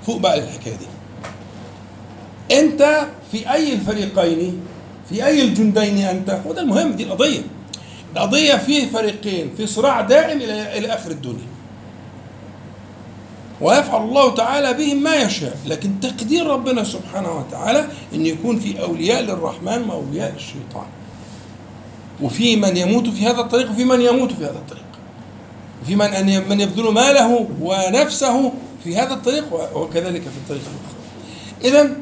فوق 0.06 0.16
بقى 0.16 0.40
للحكاية 0.40 0.74
دي. 0.76 0.86
أنت 2.58 3.06
في 3.32 3.52
أي 3.52 3.72
الفريقين 3.72 4.60
في 5.08 5.26
أي 5.26 5.42
الجندين 5.42 5.98
أنت 5.98 6.40
وده 6.46 6.62
المهم 6.62 6.92
دي 6.92 7.02
القضية. 7.02 7.40
القضية 8.16 8.54
في 8.54 8.86
فريقين 8.86 9.50
في 9.56 9.66
صراع 9.66 10.00
دائم 10.00 10.40
إلى 10.40 10.78
إلى 10.78 10.88
آخر 10.88 11.10
الدنيا. 11.10 11.52
ويفعل 13.60 14.02
الله 14.02 14.34
تعالى 14.34 14.72
بهم 14.72 15.02
ما 15.02 15.14
يشاء. 15.16 15.56
لكن 15.66 16.00
تقدير 16.00 16.46
ربنا 16.46 16.84
سبحانه 16.84 17.38
وتعالى 17.38 17.86
أن 18.14 18.26
يكون 18.26 18.58
في 18.58 18.82
أولياء 18.82 19.22
للرحمن 19.22 19.84
وأولياء 19.88 20.32
الشيطان 20.36 20.86
وفي 22.22 22.56
من 22.56 22.76
يموت 22.76 23.08
في 23.08 23.26
هذا 23.26 23.40
الطريق 23.40 23.70
وفي 23.70 23.84
من 23.84 24.00
يموت 24.00 24.32
في 24.32 24.44
هذا 24.44 24.58
الطريق. 24.58 24.82
وفي 25.82 25.96
من 25.96 26.06
أن 26.06 26.48
من 26.48 26.60
يبذل 26.60 26.92
ماله 26.92 27.46
ونفسه 27.60 28.52
في 28.84 28.96
هذا 28.96 29.14
الطريق 29.14 29.76
وكذلك 29.76 30.22
في 30.22 30.36
الطريق 30.44 30.62
الآخر. 30.62 31.02
إذا 31.64 31.96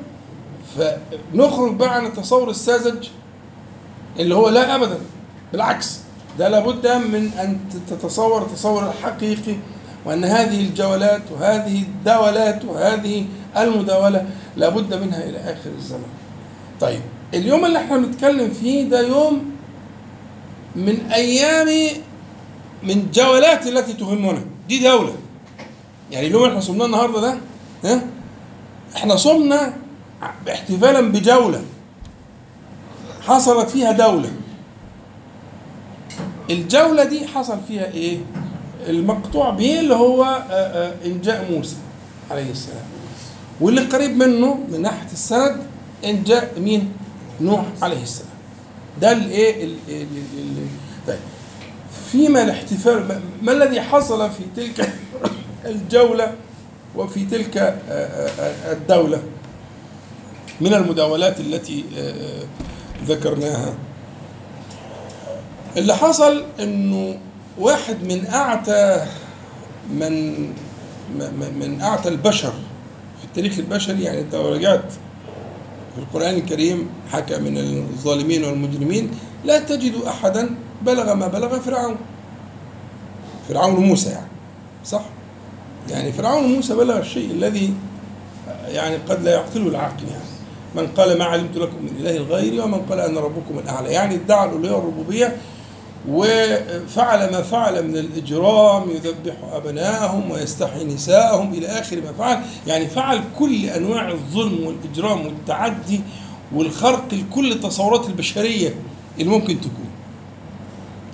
فنخرج 0.76 1.74
بقى 1.74 1.94
عن 1.94 2.06
التصور 2.06 2.50
الساذج 2.50 3.08
اللي 4.18 4.34
هو 4.34 4.48
لا 4.48 4.74
أبدا 4.74 4.98
بالعكس 5.52 5.98
ده 6.38 6.48
لابد 6.48 6.86
من 6.86 7.30
أن 7.38 7.58
تتصور 7.90 8.42
التصور 8.42 8.88
الحقيقي 8.90 9.54
وأن 10.04 10.24
هذه 10.24 10.60
الجولات 10.60 11.22
وهذه 11.32 11.82
الدولات 11.82 12.64
وهذه 12.64 13.26
المداولة 13.56 14.26
لابد 14.56 14.94
منها 14.94 15.24
إلى 15.24 15.38
آخر 15.38 15.70
الزمان. 15.78 16.02
طيب 16.80 17.00
اليوم 17.34 17.64
اللي 17.64 17.78
إحنا 17.78 17.96
بنتكلم 17.96 18.50
فيه 18.50 18.88
ده 18.88 19.00
يوم 19.00 19.50
من 20.76 21.10
أيام 21.12 21.68
من 22.82 23.10
جولات 23.14 23.66
التي 23.66 23.92
تهمنا. 23.92 24.44
دي 24.68 24.78
دولة. 24.78 25.12
يعني 26.10 26.26
اليوم 26.26 26.42
اللي 26.42 26.52
إحنا 26.52 26.60
صمناه 26.60 26.86
النهارده 26.86 27.20
ده 27.20 27.38
ها؟ 27.84 28.02
إحنا 28.96 29.16
صمنا 29.16 29.72
احتفالا 30.22 31.00
بجولة. 31.00 31.62
حصلت 33.22 33.70
فيها 33.70 33.92
دولة. 33.92 34.30
الجولة 36.50 37.04
دي 37.04 37.26
حصل 37.26 37.58
فيها 37.68 37.84
إيه؟ 37.86 38.18
المقطوع 38.88 39.50
به 39.50 39.80
اللي 39.80 39.94
هو 39.94 40.24
آه، 40.24 40.52
آه، 40.52 40.94
إنجاء 41.04 41.52
موسى 41.52 41.76
عليه 42.30 42.50
السلام. 42.50 42.84
واللي 43.60 43.80
قريب 43.80 44.16
منه 44.16 44.58
من 44.72 44.82
ناحية 44.82 45.12
السند 45.12 45.56
إنجاء 46.04 46.52
مين؟ 46.60 46.92
نوح 47.40 47.64
عليه 47.82 48.02
السلام. 48.02 48.30
ده 49.00 49.12
الايه 49.12 49.64
ال- 49.64 49.76
ال- 49.88 50.02
ال- 50.02 50.38
ال- 50.38 50.66
طيب. 51.06 51.18
فيما 52.12 52.42
الاحتفال 52.42 53.20
ما- 53.42 53.52
الذي 53.52 53.80
حصل 53.80 54.30
في 54.30 54.42
تلك 54.56 54.92
الجولة 55.66 56.34
وفي 56.96 57.24
تلك 57.26 57.56
آه، 57.56 58.72
الدولة؟ 58.72 59.22
من 60.60 60.74
المداولات 60.74 61.40
التي 61.40 61.84
آه، 61.98 62.10
آه، 62.10 62.44
ذكرناها. 63.06 63.74
اللي 65.76 65.94
حصل 65.94 66.44
إنه 66.60 67.18
واحد 67.58 68.04
من 68.04 68.26
أعتى 68.26 69.06
من 69.92 70.36
من 71.60 71.80
أعتى 71.82 72.08
البشر 72.08 72.52
في 73.18 73.24
التاريخ 73.24 73.58
البشري 73.58 74.02
يعني 74.02 74.20
أنت 74.20 74.34
لو 74.34 74.52
رجعت 74.52 74.92
في 75.94 75.98
القرآن 75.98 76.34
الكريم 76.34 76.88
حكى 77.12 77.38
من 77.38 77.58
الظالمين 77.58 78.44
والمجرمين 78.44 79.10
لا 79.44 79.58
تجد 79.58 79.94
أحدا 80.06 80.50
بلغ 80.82 81.14
ما 81.14 81.28
بلغ 81.28 81.58
فرعون. 81.58 81.96
فرعون 83.48 83.74
موسى 83.74 84.10
يعني 84.10 84.28
صح؟ 84.84 85.04
يعني 85.90 86.12
فرعون 86.12 86.44
موسى 86.44 86.74
بلغ 86.74 86.98
الشيء 86.98 87.30
الذي 87.30 87.74
يعني 88.68 88.96
قد 88.96 89.22
لا 89.22 89.32
يعقله 89.32 89.68
العقل 89.68 90.08
يعني. 90.08 90.29
من 90.74 90.86
قال 90.86 91.18
ما 91.18 91.24
علمت 91.24 91.56
لكم 91.56 91.76
من 91.82 91.96
إله 92.00 92.22
غيري 92.22 92.60
ومن 92.60 92.78
قال 92.90 93.00
أنا 93.00 93.20
ربكم 93.20 93.58
الأعلى. 93.58 93.92
يعني 93.92 94.14
ادعى 94.14 94.48
الالوهيه 94.48 94.72
والربوبيه 94.72 95.36
وفعل 96.08 97.32
ما 97.32 97.42
فعل 97.42 97.88
من 97.88 97.96
الإجرام 97.96 98.90
يذبح 98.90 99.34
ابنائهم 99.52 100.30
ويستحيي 100.30 100.84
نساءهم 100.84 101.54
إلى 101.54 101.66
آخر 101.66 101.96
ما 101.96 102.12
فعل. 102.18 102.42
يعني 102.66 102.86
فعل 102.86 103.20
كل 103.38 103.64
أنواع 103.64 104.08
الظلم 104.08 104.66
والإجرام 104.66 105.26
والتعدي 105.26 106.00
والخرق 106.54 107.04
لكل 107.12 107.52
التصورات 107.52 108.06
البشرية 108.06 108.74
اللي 109.18 109.30
ممكن 109.30 109.60
تكون. 109.60 109.90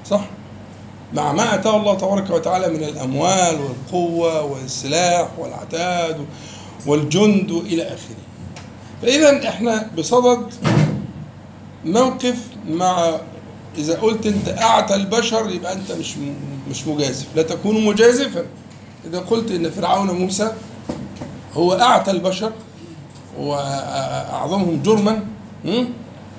صح؟ 0.04 0.24
مع 1.14 1.32
ما 1.32 1.54
أتاه 1.54 1.76
الله 1.76 1.94
تبارك 1.94 2.30
وتعالى 2.30 2.68
من 2.68 2.84
الأموال 2.84 3.56
والقوة 3.60 4.42
والسلاح 4.42 5.28
والعتاد 5.38 6.26
والجند 6.86 7.50
إلى 7.50 7.82
آخره. 7.82 8.25
فاذا 9.06 9.48
إحنا 9.48 9.90
بصدد 9.98 10.54
موقف 11.84 12.36
مع 12.68 13.16
إذا 13.78 13.98
قلت 14.00 14.26
أنت 14.26 14.48
أعتى 14.48 14.94
البشر 14.94 15.50
يبقى 15.50 15.72
أنت 15.72 15.92
مش 15.92 16.14
مش 16.70 16.86
مجازف. 16.86 17.26
لا 17.36 17.42
تكون 17.42 17.84
مجازفا. 17.84 18.44
إذا 19.04 19.18
قلت 19.18 19.50
إن 19.50 19.70
فرعون 19.70 20.10
موسى 20.10 20.52
هو 21.54 21.72
أعتى 21.72 22.10
البشر 22.10 22.52
وأعظمهم 23.38 24.82
جرما 24.82 25.24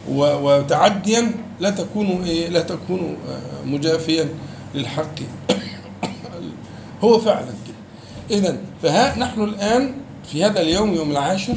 وتعديا 0.09 1.31
لا 1.59 1.69
تكون 1.69 2.23
إيه 2.23 2.47
لا 2.47 2.61
تكون 2.61 3.17
مجافيا 3.65 4.29
للحق. 4.75 5.15
هو 7.03 7.19
فعلا 7.19 7.45
كده. 7.45 8.37
اذا 8.37 8.57
فها 8.83 9.19
نحن 9.19 9.43
الآن 9.43 9.93
في 10.31 10.45
هذا 10.45 10.61
اليوم 10.61 10.93
يوم 10.93 11.11
العاشر 11.11 11.55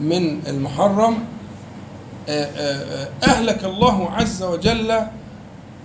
من 0.00 0.40
المحرم 0.46 1.18
آه، 2.28 2.44
آه، 2.44 3.04
آه، 3.04 3.08
أهلك 3.24 3.64
الله 3.64 4.10
عز 4.10 4.42
وجل 4.42 5.00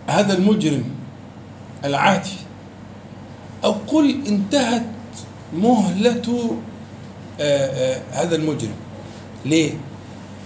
هذا 0.08 0.38
المجرم 0.38 0.84
العاتي 1.86 2.38
أو 3.63 3.71
قل 3.71 4.10
انتهت 4.28 4.86
آه، 7.39 8.01
هذا 8.12 8.36
المجرم. 8.36 8.75
ليه؟ 9.45 9.71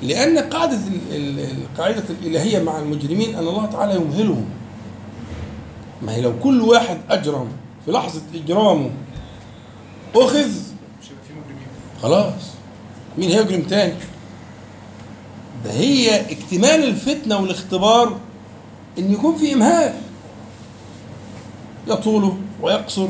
لأن 0.03 0.37
قاعدة 0.37 0.77
ال- 0.77 1.15
ال- 1.15 1.39
القاعدة 1.61 2.03
الإلهية 2.09 2.63
مع 2.63 2.79
المجرمين 2.79 3.35
أن 3.35 3.47
الله 3.47 3.65
تعالى 3.65 3.95
يمهلهم. 3.95 4.45
ما 6.01 6.15
هي 6.15 6.21
لو 6.21 6.39
كل 6.39 6.61
واحد 6.61 6.97
أجرم 7.09 7.47
في 7.85 7.91
لحظة 7.91 8.21
إجرامه 8.35 8.89
أخذ 10.15 10.49
خلاص. 12.01 12.33
مين 13.17 13.31
هيجرم 13.31 13.61
تاني؟ 13.61 13.93
ده 15.65 15.71
هي 15.71 16.21
اكتمال 16.31 16.83
الفتنة 16.83 17.39
والاختبار 17.39 18.17
إن 18.99 19.13
يكون 19.13 19.35
في 19.37 19.53
إمهال. 19.53 19.93
يطول 21.87 22.33
ويقصر 22.61 23.07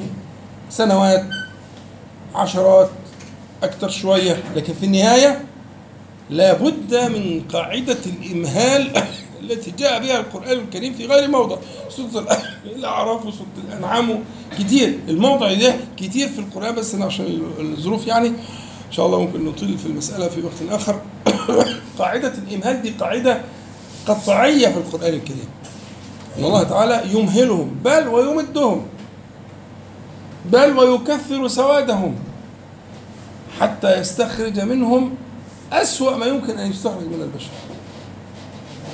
سنوات 0.69 1.25
عشرات 2.35 2.89
أكثر 3.63 3.89
شوية 3.89 4.43
لكن 4.55 4.73
في 4.73 4.85
النهاية 4.85 5.45
لابد 6.29 6.95
من 6.95 7.41
قاعدة 7.53 7.97
الإمهال 8.05 9.03
التي 9.41 9.71
جاء 9.71 9.99
بها 9.99 10.19
القرآن 10.19 10.59
الكريم 10.59 10.93
في 10.93 11.05
غير 11.05 11.29
موضع. 11.29 11.57
سورة 11.89 12.27
الأعراف 12.65 13.25
وسورة 13.25 13.47
الأنعام 13.67 14.23
كتير. 14.59 14.99
الموضع 15.07 15.53
ده 15.53 15.75
كتير 15.97 16.27
في 16.27 16.39
القرآن 16.39 16.75
بس 16.75 16.95
أنا 16.95 17.05
عشان 17.05 17.41
الظروف 17.59 18.07
يعني. 18.07 18.31
إن 18.89 18.93
شاء 18.93 19.05
الله 19.05 19.19
ممكن 19.21 19.45
نطيل 19.45 19.77
في 19.77 19.85
المسألة 19.85 20.27
في 20.27 20.41
وقت 20.41 20.71
آخر. 20.71 21.01
قاعدة 21.99 22.33
الإمهال 22.33 22.81
دي 22.81 22.89
قاعدة 22.89 23.41
قطعية 24.07 24.67
في 24.67 24.77
القرآن 24.77 25.13
الكريم. 25.13 25.49
أن 26.37 26.43
الله 26.45 26.63
تعالى 26.63 27.13
يمهلهم 27.13 27.75
بل 27.85 28.07
ويمدهم 28.07 28.85
بل 30.45 30.77
ويكثر 30.79 31.47
سوادهم 31.47 32.15
حتى 33.59 33.99
يستخرج 33.99 34.59
منهم 34.59 35.15
أسوأ 35.73 36.17
ما 36.17 36.25
يمكن 36.25 36.57
أن 36.57 36.71
يستخرج 36.71 37.05
من 37.05 37.21
البشر. 37.21 37.49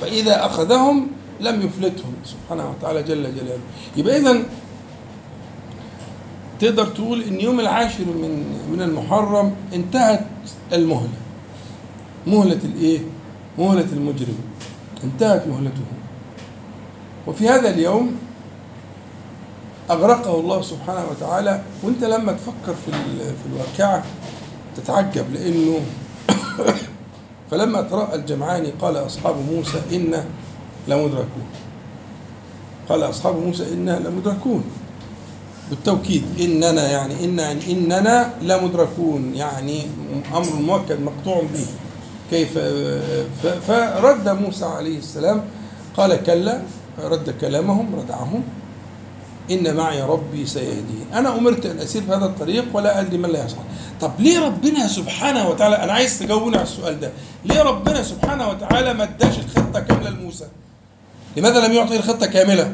فإذا 0.00 0.46
أخذهم 0.46 1.06
لم 1.40 1.66
يفلتهم 1.66 2.14
سبحانه 2.24 2.70
وتعالى 2.70 3.02
جل 3.02 3.22
جلاله. 3.22 3.60
يبقى 3.96 4.16
إذا 4.16 4.42
تقدر 6.60 6.86
تقول 6.86 7.22
إن 7.22 7.40
يوم 7.40 7.60
العاشر 7.60 8.04
من 8.04 8.44
من 8.72 8.82
المحرم 8.82 9.54
انتهت 9.74 10.26
المهلة. 10.72 11.18
مهلة 12.26 12.60
الإيه؟ 12.64 13.00
مهلة 13.58 13.86
المجرم. 13.92 14.38
انتهت 15.04 15.46
مهلته. 15.48 15.82
وفي 17.26 17.48
هذا 17.48 17.70
اليوم 17.70 18.16
أغرقه 19.90 20.40
الله 20.40 20.62
سبحانه 20.62 21.04
وتعالى. 21.10 21.62
وأنت 21.82 22.04
لما 22.04 22.32
تفكر 22.32 22.74
في 22.86 22.92
في 23.18 23.46
الواقعة 23.52 24.04
تتعجب 24.76 25.24
لأنه 25.34 25.80
فلما 27.50 27.82
تراءى 27.82 28.14
الجمعان 28.14 28.66
قال 28.80 28.96
أصحاب 28.96 29.36
موسى 29.52 29.82
إنا 29.92 30.24
لمدركون 30.88 31.46
قال 32.88 33.02
أصحاب 33.02 33.36
موسى 33.36 33.72
إنا 33.72 33.98
لمدركون 33.98 34.64
بالتوكيد 35.70 36.24
إننا 36.40 36.90
يعني 36.90 37.24
إن 37.24 37.40
إننا 37.40 38.30
لمدركون 38.42 39.34
يعني 39.34 39.86
أمر 40.34 40.52
مؤكد 40.52 41.00
مقطوع 41.00 41.42
به. 41.52 41.66
كيف؟ 42.30 42.58
فرد 43.66 44.28
موسى 44.28 44.64
عليه 44.64 44.98
السلام 44.98 45.42
قال 45.96 46.22
كلا 46.22 46.62
رد 47.02 47.34
كلامهم 47.40 47.94
ردعهم 47.94 48.42
إن 49.50 49.76
معي 49.76 50.02
ربي 50.02 50.46
سيهدين. 50.46 51.06
أنا 51.14 51.38
أمرت 51.38 51.66
أن 51.66 51.78
أسير 51.78 52.02
في 52.02 52.08
هذا 52.08 52.24
الطريق 52.24 52.64
ولا 52.72 53.00
أدري 53.00 53.18
ما 53.18 53.26
لا 53.26 53.44
يصح 53.44 53.58
طب 54.00 54.12
ليه 54.18 54.46
ربنا 54.46 54.88
سبحانه 54.88 55.48
وتعالى؟ 55.48 55.84
أنا 55.84 55.92
عايز 55.92 56.18
تجاوبوني 56.18 56.56
على 56.56 56.64
السؤال 56.64 57.00
ده. 57.00 57.10
ليه 57.44 57.62
ربنا 57.62 58.02
سبحانه 58.02 58.48
وتعالى 58.48 58.94
ما 58.94 59.04
اداش 59.04 59.38
الخطة 59.38 59.80
كاملة 59.80 60.10
لموسى؟ 60.10 60.46
لماذا 61.36 61.66
لم 61.66 61.72
يعطي 61.72 61.96
الخطة 61.96 62.26
كاملة؟ 62.26 62.72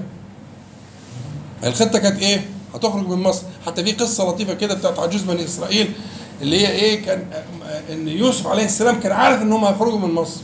الخطة 1.65 1.99
كانت 1.99 2.23
إيه؟ 2.23 2.45
هتخرج 2.75 3.09
من 3.09 3.23
مصر. 3.23 3.43
حتى 3.67 3.85
في 3.85 3.93
قصة 3.93 4.29
لطيفة 4.29 4.55
كده 4.55 4.75
بتاعت 4.75 4.99
عجوز 4.99 5.23
بني 5.23 5.45
إسرائيل 5.45 5.93
اللي 6.43 6.67
هي 6.67 6.71
إيه 6.71 7.05
كان 7.05 7.25
إن 7.91 8.09
يوسف 8.09 8.47
عليه 8.47 8.65
السلام 8.65 9.01
كان 9.01 9.13
عارف 9.13 9.43
إن 9.43 9.53
هم 9.53 9.65
هيخرجوا 9.65 9.99
من 9.99 10.15
مصر. 10.15 10.41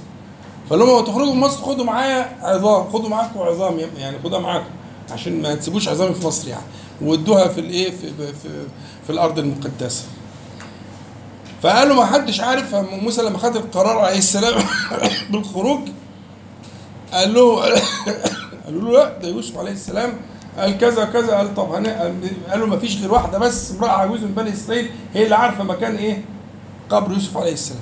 فقال 0.69 0.79
لهم 0.79 1.05
تخرجوا 1.05 1.35
من 1.35 1.41
مصر 1.41 1.63
خدوا 1.63 1.85
معايا 1.85 2.39
عظام 2.43 2.89
خدوا 2.93 3.09
معاكم 3.09 3.41
عظام 3.41 3.79
يعني 3.99 4.19
خدوها 4.25 4.41
معاكم 4.41 4.71
عشان 5.11 5.43
ما 5.43 5.55
تسيبوش 5.55 5.89
عظامي 5.89 6.15
في 6.15 6.27
مصر 6.27 6.49
يعني. 6.49 6.65
وادوها 7.03 7.49
في 7.49 7.61
الإيه 7.61 7.91
في, 7.91 8.11
في, 8.17 8.67
في 9.07 9.11
الأرض 9.11 9.39
المقدسة. 9.39 10.05
فقالوا 11.63 11.97
ما 11.97 12.05
حدش 12.05 12.41
عارف 12.41 12.75
موسى 12.75 13.23
لما 13.23 13.39
خد 13.39 13.57
القرار 13.57 13.99
عليه 13.99 14.19
السلام 14.19 14.63
بالخروج 15.31 15.81
قال 17.13 17.35
له 17.35 17.61
قالوا 18.65 18.83
له 18.83 18.93
لا 18.93 19.19
ده 19.19 19.29
يوسف 19.29 19.59
عليه 19.59 19.73
السلام 19.73 20.13
قال 20.59 20.79
كذا 20.79 21.05
كذا 21.05 21.37
قال 21.37 21.55
طب. 21.55 21.73
قالوا 22.51 22.67
ما 22.67 22.79
فيش 22.79 23.01
غير 23.01 23.13
واحدة 23.13 23.39
بس 23.39 23.71
امرأة 23.73 23.91
عجوز 23.91 24.21
من 24.21 24.35
بني 24.35 24.53
إسرائيل 24.53 24.91
هي 25.15 25.25
اللي 25.25 25.35
عارفة 25.35 25.65
مكان 25.65 25.97
إيه؟ 25.97 26.25
قبر 26.91 27.13
يوسف 27.13 27.37
عليه 27.37 27.53
السلام. 27.53 27.81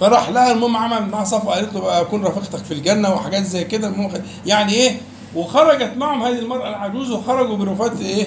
فراح 0.00 0.28
لها 0.28 0.52
المهم 0.52 0.76
عمل 0.76 1.08
معاه 1.08 1.24
صفقه 1.24 1.54
قالت 1.54 1.74
له 1.74 1.80
بقى 1.80 2.00
اكون 2.00 2.24
رفيقتك 2.24 2.64
في 2.64 2.74
الجنة 2.74 3.14
وحاجات 3.14 3.42
زي 3.44 3.64
كده. 3.64 3.88
المهم 3.88 4.12
يعني 4.46 4.72
إيه؟ 4.72 4.96
وخرجت 5.34 5.92
معهم 5.96 6.22
هذه 6.22 6.38
المرأة 6.38 6.68
العجوز 6.68 7.10
وخرجوا 7.10 7.56
برفات 7.56 8.00
إيه؟ 8.00 8.22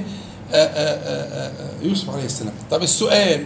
آآ 0.52 0.66
آآ 0.66 1.48
آآ 1.48 1.52
يوسف 1.82 2.10
عليه 2.10 2.26
السلام. 2.26 2.54
طب 2.72 2.84
السؤال 2.84 3.46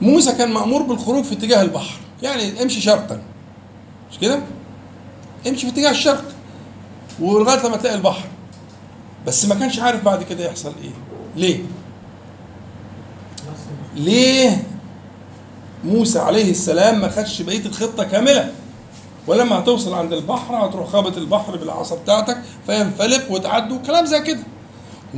موسى 0.00 0.32
كان 0.32 0.52
مأمور 0.52 0.82
بالخروج 0.82 1.24
في 1.24 1.32
اتجاه 1.34 1.62
البحر 1.62 1.94
يعني 2.22 2.62
امشي 2.62 2.80
شرقا 2.80 3.20
مش 4.12 4.18
كده؟ 4.18 4.40
امشي 5.48 5.66
في 5.66 5.72
اتجاه 5.72 5.90
الشرق. 5.90 6.24
ولغاية 7.20 7.66
لما 7.66 7.76
تلاقي 7.76 7.96
البحر. 7.96 8.24
بس 9.26 9.44
ما 9.46 9.54
كانش 9.54 9.78
عارف 9.78 10.04
بعد 10.04 10.22
كده 10.22 10.44
يحصل 10.44 10.72
إيه. 10.82 10.90
ليه؟ 11.36 11.58
ليه 13.96 14.62
موسى 15.84 16.18
عليه 16.18 16.50
السلام 16.50 17.00
ما 17.00 17.08
خدش 17.08 17.42
بقية 17.42 17.66
الخطة 17.66 18.04
كاملة؟ 18.04 18.52
ولما 19.26 19.58
هتوصل 19.58 19.94
عند 19.94 20.12
البحر 20.12 20.66
هتروح 20.66 20.88
خابط 20.88 21.16
البحر 21.16 21.56
بالعصا 21.56 21.96
بتاعتك 21.96 22.38
فينفلق 22.66 23.30
وتعدوا 23.30 23.78
كلام 23.86 24.06
زي 24.06 24.20
كده. 24.20 24.42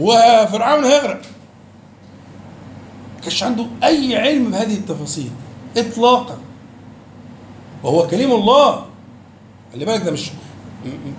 وفرعون 0.00 0.84
هيغرق. 0.84 1.20
ما 3.16 3.22
كانش 3.22 3.42
عنده 3.42 3.66
أي 3.84 4.16
علم 4.16 4.50
بهذه 4.50 4.74
التفاصيل 4.74 5.30
اطلاقا. 5.76 6.38
وهو 7.82 8.06
كليم 8.06 8.32
الله. 8.32 8.84
خلي 9.72 9.84
بالك 9.84 10.02
ده 10.02 10.10
مش 10.10 10.30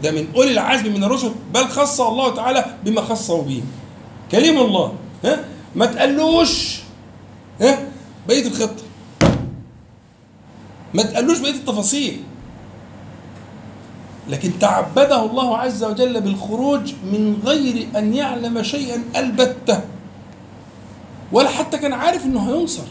ده 0.04 0.12
من 0.12 0.28
أولي 0.36 0.52
العزم 0.52 0.94
من 0.94 1.04
الرسل 1.04 1.32
بل 1.54 1.68
خص 1.68 2.02
الله 2.02 2.36
تعالى 2.36 2.66
بما 2.86 3.02
خصه 3.02 3.42
به. 3.42 3.64
كليم 4.32 4.58
الله 4.58 4.94
ها؟ 5.26 5.40
ما 5.76 5.86
تقلوش 5.86 6.80
ها؟ 7.62 7.80
بقية 8.28 8.48
الخطة. 8.48 8.84
ما 10.94 11.04
تقلوش 11.04 11.40
بقية 11.40 11.52
التفاصيل. 11.52 12.22
لكن 14.30 14.60
تعبده 14.60 15.26
الله 15.26 15.58
عز 15.58 15.84
وجل 15.84 16.22
بالخروج 16.22 16.94
من 17.04 17.40
غير 17.46 17.88
أن 17.96 18.14
يعلم 18.14 18.64
شيئا 18.64 19.04
ألبته. 19.16 19.82
ولا 21.32 21.50
حتى 21.50 21.78
كان 21.78 21.94
عارف 21.94 22.26
إنه 22.26 22.50
هينصر. 22.50 22.88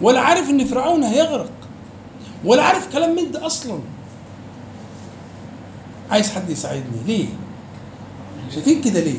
ولا 0.00 0.20
عارف 0.20 0.50
إن 0.50 0.64
فرعون 0.64 1.02
هيغرق. 1.02 1.50
ولا 2.44 2.62
عارف 2.62 2.92
كلام 2.92 3.16
من 3.16 3.30
ده 3.30 3.46
أصلا. 3.46 3.78
عايز 6.10 6.30
حد 6.30 6.50
يساعدني. 6.50 6.96
ليه؟ 7.06 7.26
شايفين 8.54 8.82
كده 8.82 9.00
ليه؟ 9.00 9.18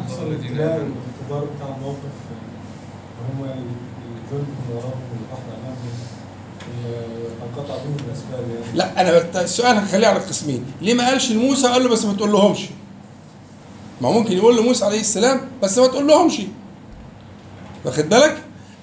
يحصل 0.00 0.22
الابتلاء 0.26 0.68
والاختبار 0.78 1.44
بتاع 1.56 1.76
الموقف 1.76 2.14
وهم 3.20 3.44
الجند 3.44 4.46
من 4.48 4.74
وراهم 4.74 5.00
والبحر 5.12 5.42
امامهم 5.60 5.90
انقطع 7.42 7.74
بهم 7.74 7.96
الأسباب 8.08 8.50
يعني. 8.50 8.76
لا 8.78 9.00
أنا 9.00 9.42
السؤال 9.44 9.76
هخليه 9.76 10.06
على 10.06 10.18
قسمين 10.18 10.64
ليه 10.82 10.94
ما 10.94 11.06
قالش 11.08 11.32
لموسى 11.32 11.66
قال 11.68 11.82
له 11.82 11.88
بس 11.88 12.04
ما 12.04 12.12
تقول 12.12 12.32
لهمش 12.32 12.58
ما 14.00 14.08
هو 14.08 14.12
ممكن 14.12 14.32
يقول 14.32 14.56
لموسى 14.56 14.84
عليه 14.84 15.00
السلام 15.00 15.40
بس 15.62 15.78
ما 15.78 15.86
تقول 15.86 16.06
لهمش 16.06 16.40
واخد 17.84 18.08
بالك؟ 18.08 18.38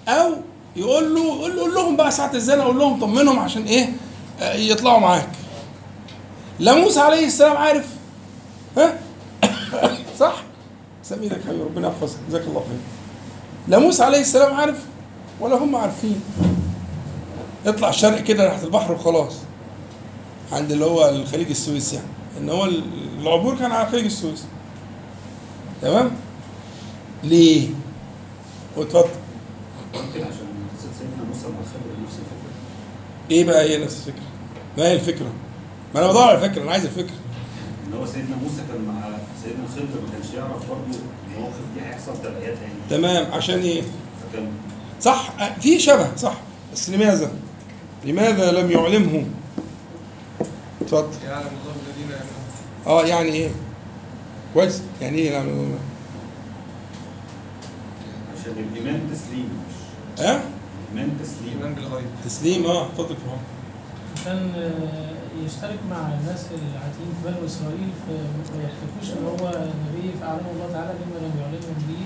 أو 0.08 0.34
يقول 0.76 1.16
له 1.16 1.42
قول 1.42 1.56
له 1.56 1.62
قول 1.62 1.74
لهم 1.76 1.96
بقى 1.98 2.12
ساعة 2.12 2.34
الزنا 2.34 2.64
قول 2.64 2.80
لهم 2.80 3.00
طمنهم 3.00 3.40
عشان 3.40 3.64
إيه؟ 3.64 3.90
آه، 4.40 4.54
يطلعوا 4.54 5.00
معاك. 5.00 5.30
لا 6.60 6.76
موسى 6.76 7.00
عليه 7.00 7.26
السلام 7.26 7.58
عارف. 7.58 7.88
ها؟ 8.78 9.00
صح؟ 10.20 10.44
سامي 11.04 11.24
إيدك 11.24 11.42
حبيبي 11.48 11.64
ربنا 11.64 11.88
يحفظك. 11.88 12.18
جزاك 12.30 12.42
الله 12.42 12.60
خير. 12.60 12.80
لا 13.68 13.80
موسى 13.80 14.04
عليه 14.04 14.22
السلام 14.22 14.54
عارف 14.54 14.86
ولا 15.40 15.56
هم 15.56 15.76
عارفين. 15.76 16.22
يطلع 17.66 17.90
الشرق 17.90 18.24
كده 18.24 18.48
ناحيه 18.48 18.64
البحر 18.64 18.94
وخلاص. 18.94 19.34
عند 20.52 20.72
اللي 20.72 20.86
هو 20.86 21.10
الخليج 21.10 21.50
السويس 21.50 21.94
يعني. 21.94 22.08
إن 22.38 22.50
هو 22.50 22.66
العبور 23.22 23.58
كان 23.58 23.72
على 23.72 23.90
خليج 23.90 24.06
السويس. 24.06 24.46
تمام؟ 25.82 26.12
ليه؟ 27.24 27.70
واتفضل. 28.78 29.10
ممكن 29.94 30.20
عشان 30.20 30.48
قصة 30.78 30.90
سيدنا 31.00 31.24
موسى 31.28 31.48
مع 31.48 31.60
الخضر 31.60 32.04
نفس 32.04 32.14
الفكرة. 32.14 32.52
إيه 33.32 33.46
بقى 33.46 33.70
هي 33.70 33.84
نفس 33.84 33.98
الفكرة؟ 34.08 34.24
ما 34.78 34.84
هي 34.84 34.94
الفكرة؟ 34.94 35.32
ما 35.96 36.00
أنا 36.00 36.08
بدور 36.08 36.24
على 36.24 36.46
الفكرة 36.46 36.64
أنا 36.64 36.72
عايز 36.72 36.86
الفكرة. 36.86 37.16
إن 37.88 37.94
هو 37.94 38.06
سيدنا 38.06 38.36
موسى 38.36 38.62
كان 38.72 38.82
مع 38.86 39.18
سيدنا 39.44 39.64
الخضر 39.66 40.02
ما 40.02 40.12
كانش 40.14 40.34
يعرف 40.36 40.70
برضه 40.70 41.00
المواقف 41.28 41.56
دي 41.76 41.82
هيحصل 41.82 42.22
تبعيات 42.24 42.58
إيه 42.58 42.98
تمام 42.98 43.32
عشان 43.34 43.60
إيه؟ 43.60 43.82
فكان 43.82 44.48
صح 45.02 45.34
في 45.62 45.80
شبه 45.80 46.16
صح. 46.16 46.38
بس 46.74 46.90
لماذا؟ 46.90 47.32
لماذا 48.06 48.52
لم 48.52 48.72
يعلمه؟ 48.72 49.26
اتفضل. 50.82 51.08
يعلم 51.26 51.48
الله 51.48 51.76
الذين 51.88 52.10
يعلمون 52.12 52.28
آه 52.88 53.04
يعني 53.06 53.30
إيه؟ 53.30 53.50
كويس. 54.54 54.82
يعني 55.02 55.18
إيه؟ 55.18 55.32
يعني 55.32 55.52
عشان 58.40 58.52
الإيمان 58.72 59.02
تسليم. 59.14 59.50
مش 60.18 60.22
ها؟ 60.24 60.42
الإيمان 60.94 61.18
تسليم. 61.24 61.54
ايمان 61.58 61.74
بالغيب. 61.74 62.06
تسليم 62.26 62.66
آه 62.66 62.86
اتفضل 62.86 63.10
يا 63.16 63.18
محمد. 63.26 64.56
آه، 64.58 64.72
يشترك 65.46 65.80
مع 65.90 66.02
الناس 66.20 66.42
العاتيين 66.52 67.10
في 67.16 67.22
بني 67.26 67.46
إسرائيل 67.46 67.90
في- 68.04 68.58
ما 68.58 68.64
يحتكوش 68.68 69.08
إن 69.18 69.24
هو 69.26 69.44
نبي 69.86 70.12
فاعلمه 70.22 70.50
الله 70.56 70.70
تعالى 70.74 70.94
بما 71.00 71.18
لم 71.26 71.34
يعلمهم 71.42 71.78
به. 71.90 72.02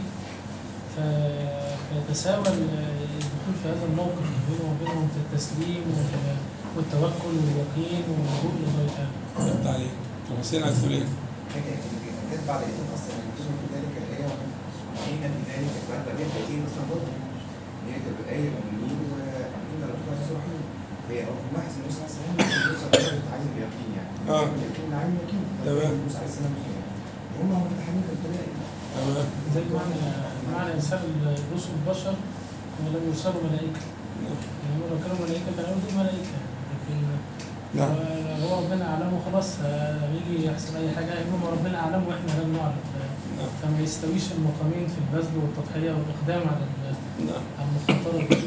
فيتساوى 0.96 2.48
ال- 2.48 2.98
الدخول 3.22 3.56
في 3.64 3.68
هذا 3.70 3.86
الموقف 3.92 4.28
بينه 4.48 4.64
وبينهم 4.72 5.08
في 5.14 5.20
التسليم 5.26 5.84
وال- 5.96 6.42
والتوكل 6.76 7.34
واليقين 7.46 8.04
واللجوء 8.12 8.54
لله 8.62 8.88
تعالى. 8.96 9.52
رد 9.52 9.68
عليه. 9.68 9.94
طب 10.30 10.36
حسين 10.40 10.64
عايز 10.64 10.80
تقول 10.80 10.92
إيه؟ 10.94 11.08
كانت 12.30 12.44
بعد 12.48 12.62
إيه؟ 12.62 12.78
أصلا 12.96 13.16
ينتظم 13.26 13.54
في 13.62 13.66
ذلك 13.76 13.94
الايه 14.04 14.26
وحين 14.96 15.22
في 15.22 15.42
ذلك. 15.52 15.74
بعد 15.92 16.06
بين 16.18 16.28
كثير 16.38 16.60
مثلا؟ 16.68 16.84
برضه 16.92 17.12
هي 17.88 17.94
كانت 18.04 18.18
الايه 18.26 18.46
المؤمنين 18.50 18.98
وان 19.12 19.82
ربنا 19.94 20.16
رحيم 20.38 20.62
هي 21.12 21.20
ان 21.24 21.76
موسى 21.86 22.00
عليه 22.02 22.12
السلام 22.14 23.20
عايز 23.32 23.46
اليقين 23.56 23.90
يعني 23.98 24.12
آه. 24.30 24.44
اليقين 24.44 24.90
تمام. 25.66 25.94
موسى 26.04 26.18
عليه 26.18 26.28
السلام 26.34 26.54
هم 27.42 27.50
تمام 28.24 29.26
زي 29.56 29.62
البشر 31.78 32.14
يعني 34.24 34.78
لو 34.92 34.98
كانوا 35.04 35.18
ملائكه 35.26 35.50
كانوا 35.58 35.76
دي 35.88 35.98
ملائكه 35.98 36.38
لكن 36.72 36.96
نعم 37.76 37.92
هو 38.44 38.60
ربنا 38.64 38.86
يحصل 40.46 40.76
اي 40.78 40.90
حاجة 40.96 41.12
ربنا 41.52 41.78
وإحنا 42.08 42.32
لم 42.44 42.58
نعلم 42.58 42.82
فما 43.64 43.80
يستويش 43.84 44.24
المقامين 44.38 44.88
في 44.88 44.98
البذل 45.04 45.38
والتضحيه 45.42 45.92
والاقدام 45.92 46.50
على 46.50 46.64
ال- 46.68 47.30
على 47.60 47.68
المخاطره 47.70 48.28
دي. 48.30 48.38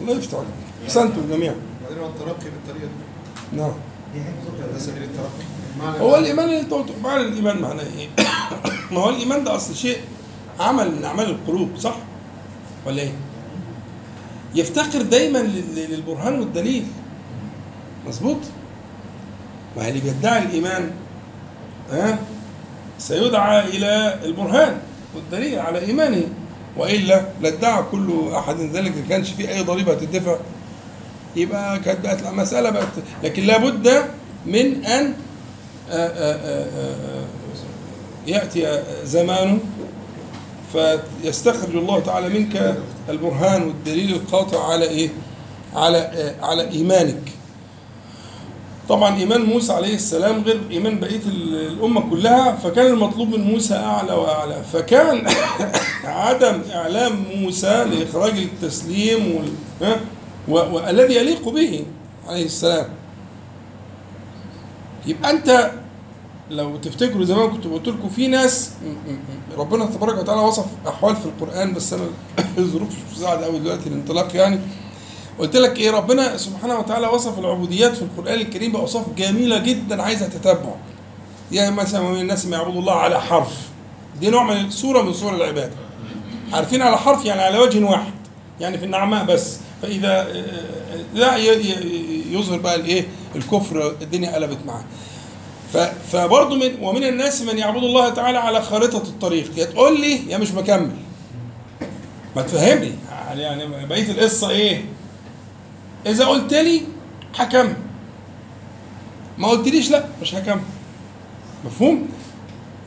الله 0.00 0.12
يفتح 0.18 0.38
عليك 0.38 0.48
احسنتم 0.84 1.28
جميعا 1.30 1.54
الترقي 1.90 2.50
بالطريقة 2.50 2.88
دي 3.52 3.56
نعم 3.60 3.72
على 4.70 4.80
سبيل 4.80 5.02
الترقي 5.02 6.00
هو 6.00 6.16
الإيمان 6.16 6.44
اللي 6.48 6.60
انت 6.60 6.72
قلته 6.72 6.94
معنى 7.02 7.22
الإيمان 7.22 7.58
معناه 7.60 7.82
إيه؟ 7.98 8.08
ما 8.92 9.00
هو 9.00 9.10
الإيمان 9.10 9.44
ده 9.44 9.56
أصل 9.56 9.74
شيء 9.76 9.98
عمل 10.60 10.90
من 10.96 11.04
أعمال 11.04 11.30
القلوب 11.30 11.70
صح؟ 11.78 11.96
ولا 12.86 13.02
إيه؟ 13.02 13.12
يفتقر 14.54 15.02
دايما 15.02 15.38
لل- 15.38 15.90
للبرهان 15.90 16.40
والدليل 16.40 16.84
مظبوط؟ 18.06 18.36
ما 19.76 19.88
اللي 19.88 20.00
بيدعي 20.00 20.42
الإيمان 20.42 20.90
ها 21.92 22.18
سيدعى 22.98 23.68
إلى 23.68 24.18
البرهان 24.24 24.78
والدليل 25.14 25.58
على 25.58 25.78
إيمانه 25.78 26.22
وإلا 26.76 27.22
لادعى 27.40 27.82
كل 27.92 28.28
أحد 28.36 28.56
ذلك 28.60 28.96
ما 28.96 29.02
كانش 29.08 29.30
في 29.30 29.48
أي 29.50 29.62
ضريبة 29.62 29.92
هتدفع 29.92 30.36
يبقى 31.38 31.78
كانت 31.78 32.00
بقت 32.04 32.26
المساله 32.26 32.70
بقت 32.70 32.88
لكن 33.24 33.42
لابد 33.42 34.04
من 34.46 34.84
أن 34.84 35.14
آه، 35.90 36.08
آه، 36.08 36.66
آه، 36.66 37.24
يأتي 38.26 38.82
زمان 39.04 39.58
فيستخرج 40.72 41.76
الله 41.76 42.00
تعالى 42.00 42.28
منك 42.28 42.76
البرهان 43.08 43.62
والدليل 43.62 44.14
القاطع 44.14 44.72
على 44.72 44.84
إيه؟ 44.88 45.08
على 45.74 46.34
على 46.42 46.70
إيمانك. 46.70 47.22
طبعا 48.88 49.16
إيمان 49.16 49.42
موسى 49.42 49.72
عليه 49.72 49.94
السلام 49.94 50.42
غير 50.42 50.60
إيمان 50.70 50.98
بقية 51.00 51.20
ال- 51.26 51.66
الأمة 51.72 52.10
كلها 52.10 52.52
فكان 52.52 52.86
المطلوب 52.86 53.28
من 53.28 53.40
موسى 53.40 53.74
أعلى 53.74 54.12
وأعلى 54.12 54.62
فكان 54.72 55.26
عدم 56.04 56.60
إعلام 56.74 57.24
موسى 57.34 57.84
لإخراج 57.84 58.32
التسليم 58.38 59.34
وال 59.36 59.52
والذي 60.48 61.14
يليق 61.14 61.48
به 61.48 61.84
عليه 62.28 62.44
السلام. 62.44 62.88
يبقى 65.06 65.30
أنت 65.30 65.70
لو 66.50 66.76
تفتكروا 66.76 67.24
زمان 67.24 67.50
كنت 67.50 67.66
قلت 67.66 67.88
لكم 67.88 68.08
في 68.08 68.26
ناس 68.26 68.72
ربنا 69.58 69.86
تبارك 69.86 70.18
وتعالى 70.18 70.40
وصف 70.40 70.66
أحوال 70.88 71.16
في 71.16 71.26
القرآن 71.26 71.74
بس 71.74 71.92
أنا 71.92 72.04
الظروف 72.58 72.88
مش 72.88 73.16
مساعدة 73.16 73.46
قوي 73.46 73.58
دلوقتي 73.58 73.88
الانطلاق 73.88 74.36
يعني. 74.36 74.60
قلت 75.38 75.56
لك 75.56 75.78
إيه 75.78 75.90
ربنا 75.90 76.36
سبحانه 76.36 76.78
وتعالى 76.78 77.06
وصف 77.06 77.38
العبوديات 77.38 77.96
في 77.96 78.02
القرآن 78.02 78.40
الكريم 78.40 78.72
بأوصاف 78.72 79.04
جميلة 79.16 79.58
جدا 79.58 80.02
عايزة 80.02 80.28
تتبع. 80.28 80.74
يعني 81.52 81.76
مثلا 81.76 82.00
من 82.00 82.20
الناس 82.20 82.46
ما 82.46 82.56
يعبدوا 82.56 82.80
الله 82.80 82.94
على 82.94 83.20
حرف. 83.20 83.68
دي 84.20 84.30
نوع 84.30 84.42
من 84.42 84.70
صوره 84.70 85.02
من 85.02 85.12
صور 85.12 85.34
العبادة. 85.34 85.72
عارفين 86.52 86.82
على 86.82 86.98
حرف 86.98 87.24
يعني 87.24 87.42
على 87.42 87.58
وجه 87.58 87.84
واحد. 87.84 88.12
يعني 88.60 88.78
في 88.78 88.84
النعماء 88.84 89.24
بس. 89.24 89.58
فإذا 89.82 90.08
آه، 90.08 90.22
آه، 90.22 91.04
لا 91.14 91.36
يظهر 92.30 92.58
بقى 92.58 92.74
الإيه 92.74 93.06
الكفر 93.36 93.96
الدنيا 94.02 94.34
قلبت 94.34 94.58
معاه. 94.66 94.84
فبرضه 96.12 96.56
من 96.56 96.78
ومن 96.82 97.04
الناس 97.04 97.42
من 97.42 97.58
يعبد 97.58 97.82
الله 97.84 98.08
تعالى 98.08 98.38
على 98.38 98.62
خارطة 98.62 99.02
الطريق. 99.02 99.58
يا 99.58 99.64
تقول 99.64 100.00
لي 100.00 100.30
يا 100.30 100.38
مش 100.38 100.50
مكمل 100.50 100.90
ما 102.36 102.42
تفهمني. 102.42 102.92
يعني 103.28 103.42
يعني 103.42 103.86
بقية 103.86 104.10
القصة 104.12 104.50
إيه؟ 104.50 104.84
إذا 106.06 106.24
قلت 106.26 106.54
لي 106.54 106.82
هكمل. 107.36 107.74
ما 109.38 109.48
قلتليش 109.48 109.90
لا 109.90 110.04
مش 110.22 110.34
هكمل. 110.34 110.60
مفهوم؟ 111.64 112.08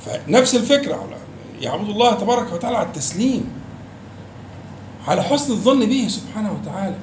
فنفس 0.05 0.55
الفكرة. 0.55 0.93
على- 0.95 1.63
يعبد 1.63 1.89
الله 1.89 2.13
تبارك 2.13 2.53
وتعالى 2.53 2.77
على 2.77 2.87
التسليم. 2.87 3.60
على 5.07 5.23
حسن 5.23 5.51
الظن 5.53 5.85
به 5.85 6.07
سبحانه 6.09 6.59
وتعالى 6.61 6.95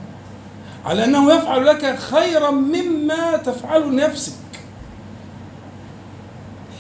على 0.85 1.05
أنه 1.05 1.35
يفعل 1.35 1.67
لك 1.67 1.99
خيرا 1.99 2.51
مما 2.51 3.37
تفعله 3.37 3.87
نفسك. 3.87 4.33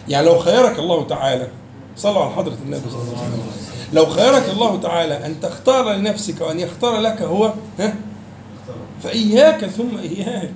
يعني 0.09 0.27
لو 0.27 0.39
خيرك 0.39 0.79
الله 0.79 1.07
تعالى 1.07 1.49
صلوا 1.97 2.25
على 2.25 2.35
حضرة 2.35 2.57
النبي. 2.65 2.91
صلى 2.91 3.03
الله 3.03 3.19
عليه 3.19 3.29
وسلم. 3.29 3.69
لو 3.93 4.07
خيرك 4.07 4.49
الله 4.49 4.81
تعالى 4.81 5.27
أن 5.27 5.41
تختار 5.41 5.93
لنفسك 5.93 6.41
وأن 6.41 6.61
يختار 6.61 7.01
لك 7.01 7.23
هو 7.23 7.53
ها؟ 7.79 7.95
فإياك 9.03 9.67
ثم 9.67 9.99
إياك. 9.99 10.53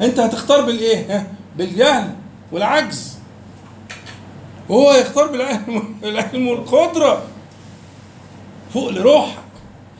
أنت 0.00 0.20
هتختار 0.20 0.60
بالإيه؟ 0.60 1.16
ها؟ 1.16 1.26
بالجهل 1.56 2.14
والعجز. 2.52 3.18
وهو 4.68 4.92
يختار 4.92 5.26
بالعلم 5.26 5.94
بالعلم 6.02 6.48
والقدرة. 6.48 7.22
فوق 8.74 8.88
لروحك. 8.88 9.39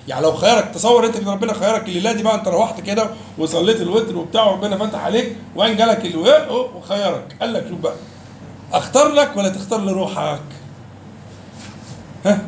يعني 0.09 0.23
لو 0.23 0.33
خيرك 0.33 0.71
تصور 0.75 1.07
انت 1.07 1.17
كده 1.17 1.33
ربنا 1.33 1.53
خيرك 1.53 1.89
الليلة 1.89 2.13
دي 2.13 2.23
بقى 2.23 2.35
انت 2.35 2.49
روحت 2.49 2.81
كده 2.81 3.11
وصليت 3.39 3.81
الوتر 3.81 4.17
وبتاع 4.17 4.45
وربنا 4.45 4.77
فتح 4.77 5.05
عليك 5.05 5.37
وبعدين 5.57 5.77
جالك 5.77 6.15
وخيرك 6.51 7.37
قال 7.41 7.53
لك 7.53 7.67
شوف 7.69 7.79
بقى 7.79 7.95
أختار 8.73 9.09
لك 9.13 9.37
ولا 9.37 9.49
تختار 9.49 9.81
لروحك؟ 9.81 10.41
ها؟ 12.27 12.39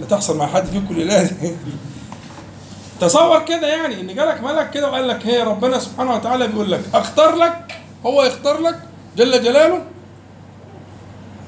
لا 0.00 0.06
تحصل 0.06 0.36
مع 0.36 0.46
حد 0.46 0.66
فيكم 0.66 0.86
الليلة 0.90 1.22
دي 1.22 1.32
تصور 3.00 3.44
كده 3.44 3.66
يعني 3.66 4.00
إن 4.00 4.14
جالك 4.14 4.40
ملك 4.42 4.70
كده 4.70 4.90
وقال 4.90 5.08
لك 5.08 5.26
هي 5.26 5.42
ربنا 5.42 5.78
سبحانه 5.78 6.14
وتعالى 6.14 6.46
بيقول 6.46 6.70
لك 6.70 6.80
أختار 6.94 7.34
لك 7.34 7.80
هو 8.06 8.22
يختار 8.22 8.60
لك 8.60 8.78
جل 9.16 9.42
جلاله 9.42 9.82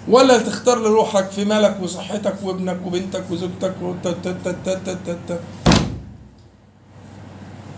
ولا 0.08 0.38
تختار 0.38 0.78
لروحك 0.78 1.30
في 1.30 1.44
مالك 1.44 1.76
وصحتك 1.82 2.34
وابنك 2.42 2.78
وبنتك 2.86 3.24
وزوجتك 3.30 3.74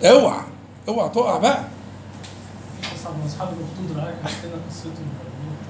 اوعى 0.05 0.41
اوعى 0.89 1.09
تقع 1.09 1.39
بقى. 1.39 1.65
أصعب 2.97 3.15
من 3.17 3.27
أصحاب 3.27 3.49
الأخدود 3.49 3.99
رعاك 3.99 4.15
حكينا 4.25 4.55
قصتهم 4.71 5.09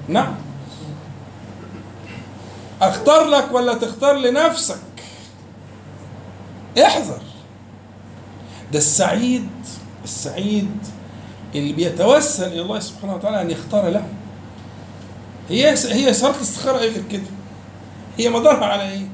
نعم. 0.07 0.35
أختار 2.81 3.27
لك 3.27 3.51
ولا 3.51 3.73
تختار 3.73 4.15
لنفسك؟ 4.15 4.79
احذر. 6.81 7.21
ده 8.73 8.79
السعيد 8.79 9.49
السعيد 10.03 10.77
اللي 11.55 11.73
بيتوسل 11.73 12.47
إلى 12.47 12.61
الله 12.61 12.79
سبحانه 12.79 13.15
وتعالى 13.15 13.41
أن 13.41 13.51
يختار 13.51 13.89
له. 13.89 14.07
هي 15.49 15.69
هي 15.69 16.09
الاستخاره 16.09 16.79
إيه 16.79 16.89
غير 16.91 17.03
كده. 17.11 17.21
هي 18.17 18.29
مدارها 18.29 18.65
على 18.65 18.89
إيه؟ 18.91 19.07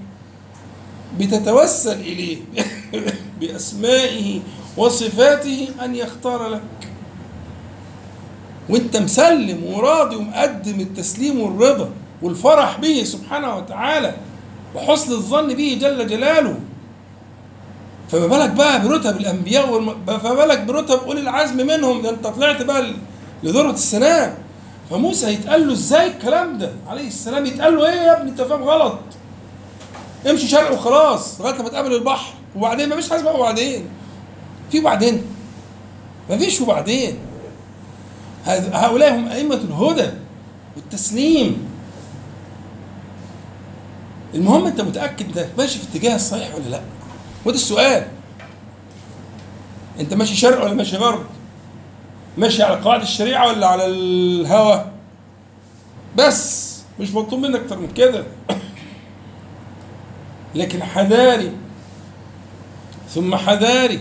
بتتوسل 1.19 1.99
إليه. 1.99 2.37
بأسمائه 3.39 4.39
وصفاته 4.77 5.67
أن 5.83 5.95
يختار 5.95 6.47
لك. 6.47 6.61
وأنت 8.69 8.97
مسلم 8.97 9.63
وراضي 9.63 10.15
ومقدم 10.15 10.79
التسليم 10.79 11.39
والرضا 11.41 11.89
والفرح 12.21 12.77
به 12.79 13.03
سبحانه 13.03 13.55
وتعالى 13.55 14.15
وحسن 14.75 15.11
الظن 15.11 15.53
به 15.53 15.77
جل 15.81 16.07
جلاله. 16.07 16.59
فما 18.11 18.27
بالك 18.27 18.49
بقى 18.49 18.81
برتب 18.87 19.17
الأنبياء. 19.17 19.95
فما 20.07 20.33
بالك 20.33 20.59
برتب 20.61 20.99
أولي 20.99 21.21
العزم 21.21 21.57
منهم؟ 21.67 22.01
ده 22.01 22.09
أنت 22.09 22.27
طلعت 22.27 22.61
بقى 22.61 22.81
ل- 22.81 22.95
لذروه 23.43 23.73
السلام 23.73 24.37
فموسى 24.89 25.33
يتقال 25.33 25.67
له 25.67 25.73
إزاي 25.73 26.07
الكلام 26.07 26.57
ده؟ 26.57 26.71
عليه 26.87 27.07
السلام 27.07 27.45
يتقال 27.45 27.75
له 27.75 27.85
إيه 27.85 28.01
يا 28.01 28.17
ابني؟ 28.17 28.29
أنت 28.31 28.41
فاهم 28.41 28.63
غلط. 28.63 28.99
امشي 30.29 30.47
شرق 30.47 30.73
وخلاص 30.73 31.41
لغايه 31.41 31.55
لما 31.55 31.69
تقابل 31.69 31.93
البحر 31.95 32.33
وبعدين 32.55 32.89
مفيش 32.89 33.09
حاجة 33.09 33.19
اسمها 33.19 33.31
وبعدين. 33.31 33.85
في 34.71 34.79
وبعدين. 34.79 35.21
مفيش 36.29 36.61
وبعدين. 36.61 37.17
هؤلاء 38.47 39.15
هم 39.15 39.27
أئمة 39.27 39.55
الهدى 39.55 40.09
والتسليم. 40.75 41.69
المهم 44.33 44.65
أنت 44.65 44.81
متأكد 44.81 45.37
إنك 45.37 45.49
ماشي 45.57 45.79
في 45.79 45.83
الاتجاه 45.83 46.15
الصحيح 46.15 46.55
ولا 46.55 46.69
لأ؟ 46.69 46.81
وده 47.45 47.55
السؤال. 47.55 48.07
أنت 49.99 50.13
ماشي 50.13 50.35
شرق 50.35 50.63
ولا 50.63 50.73
ماشي 50.73 50.97
غرب؟ 50.97 51.25
ماشي 52.37 52.63
على 52.63 52.75
قواعد 52.75 53.01
الشريعة 53.01 53.47
ولا 53.47 53.67
على 53.67 53.85
الهوى؟ 53.85 54.85
بس 56.17 56.65
مش 56.99 57.13
مطلوب 57.13 57.41
منك 57.41 57.59
أكتر 57.59 57.79
من 57.79 57.93
كده. 57.93 58.23
لكن 60.55 60.83
حذاري 60.83 61.51
ثم 63.09 63.35
حذاري 63.35 63.99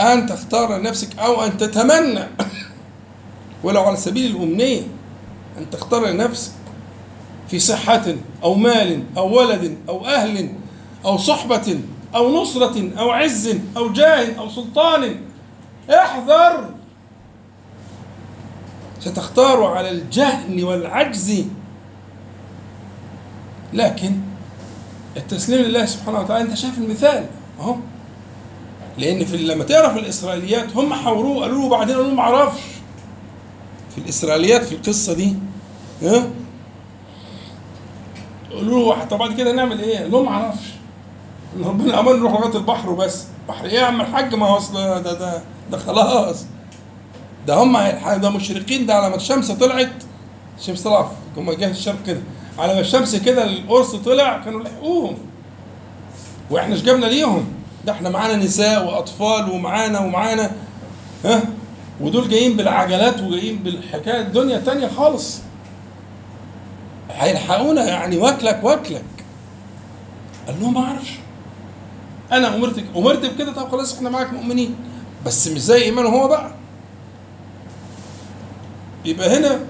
أن 0.00 0.26
تختار 0.26 0.76
لنفسك 0.76 1.18
أو 1.18 1.44
أن 1.44 1.58
تتمنى. 1.58 2.24
ولو 3.64 3.82
على 3.82 3.96
سبيل 3.96 4.36
الأمنية 4.36 4.82
أن 5.58 5.70
تختار 5.70 6.06
لنفسك 6.06 6.52
في 7.50 7.58
صحة 7.58 8.04
أو 8.42 8.54
مال 8.54 9.02
أو 9.16 9.38
ولد 9.38 9.78
أو 9.88 10.06
أهل 10.06 10.52
أو 11.04 11.18
صحبة 11.18 11.80
أو 12.14 12.42
نصرة 12.42 12.90
أو 12.98 13.10
عز 13.10 13.56
أو 13.76 13.92
جاه 13.92 14.38
أو 14.38 14.48
سلطان. 14.48 15.16
احذر 15.90 16.77
ستختار 19.00 19.64
على 19.64 19.90
الجهل 19.90 20.64
والعجز. 20.64 21.44
لكن 23.72 24.12
التسليم 25.16 25.60
لله 25.62 25.84
سبحانه 25.86 26.20
وتعالى 26.20 26.44
انت 26.44 26.54
شايف 26.54 26.78
المثال؟ 26.78 27.26
اهو 27.60 27.76
لأن 28.98 29.24
في 29.24 29.36
لما 29.36 29.64
تقرا 29.64 29.92
في 29.92 29.98
الإسرائيليات 29.98 30.76
هم 30.76 30.94
حاوروه 30.94 31.42
قالوا 31.42 31.62
له 31.62 31.68
بعدين 31.68 31.96
قالوا 31.96 32.08
له 32.10 32.14
ما 32.14 32.22
أعرفش. 32.22 32.60
في 33.94 33.98
الإسرائيليات 33.98 34.64
في 34.64 34.74
القصة 34.74 35.12
دي 35.12 35.34
ها؟ 36.02 36.26
قالوا 38.52 38.94
له 38.94 39.04
طب 39.04 39.18
بعد 39.18 39.34
كده 39.36 39.52
نعمل 39.52 39.80
إيه؟ 39.80 39.98
قال 39.98 40.10
لهم 40.10 40.24
ما 40.24 40.30
أعرفش. 40.30 40.66
ربنا 41.64 42.00
أمر 42.00 42.16
نروح 42.16 42.32
لغاية 42.32 42.56
البحر 42.56 42.90
وبس. 42.90 43.24
بحر 43.48 43.64
إيه 43.64 43.72
يا 43.72 43.84
عم 43.84 44.00
الحاج؟ 44.00 44.34
ما 44.34 44.46
هو 44.46 44.56
أصل 44.56 44.74
ده 44.74 45.00
ده 45.12 45.42
ده 45.70 45.78
خلاص. 45.78 46.44
ده 47.48 47.54
هم 47.54 47.78
ده 48.20 48.30
مشرقين 48.30 48.86
ده 48.86 48.94
على 48.94 49.10
ما 49.10 49.16
الشمس 49.16 49.50
طلعت 49.50 49.90
الشمس 50.58 50.82
طلع 50.82 51.10
هم 51.36 51.52
جهة 51.52 51.70
الشرق 51.70 52.02
كده. 52.06 52.20
على 52.58 52.74
ما 52.74 52.80
الشمس 52.80 53.16
كده 53.16 53.44
القرص 53.44 53.94
طلع 53.94 54.38
كانوا 54.44 54.60
لحقوهم. 54.62 55.18
وإحنا 56.50 56.74
إيش 56.74 56.82
جبنا 56.82 57.06
ليهم؟ 57.06 57.44
ده 57.84 57.92
إحنا 57.92 58.10
معانا 58.10 58.36
نساء 58.36 58.86
وأطفال 58.86 59.50
ومعانا 59.50 60.00
ومعانا 60.00 60.50
ها؟ 61.24 61.42
ودول 62.00 62.28
جايين 62.28 62.56
بالعجلات 62.56 63.20
وجايين 63.22 63.56
بالحكاية 63.58 64.20
الدنيا 64.20 64.58
تانية 64.58 64.88
خالص. 64.88 65.38
هيلحقونا 67.10 67.84
يعني 67.84 68.16
واكلك 68.16 68.60
واكلك. 68.62 69.04
قال 70.46 70.60
لهم 70.60 70.74
ما 70.74 70.80
أعرفش. 70.80 71.10
أنا 72.32 72.56
امرت 72.56 72.84
امرت 72.96 73.26
بكده 73.26 73.52
طب 73.52 73.68
خلاص 73.70 73.96
إحنا 73.96 74.10
معاك 74.10 74.32
مؤمنين. 74.32 74.74
بس 75.26 75.48
مش 75.48 75.60
زي 75.60 75.82
ايمانه 75.82 76.08
هو 76.08 76.28
بقى. 76.28 76.50
يبقى 79.08 79.38
هنا 79.38 79.60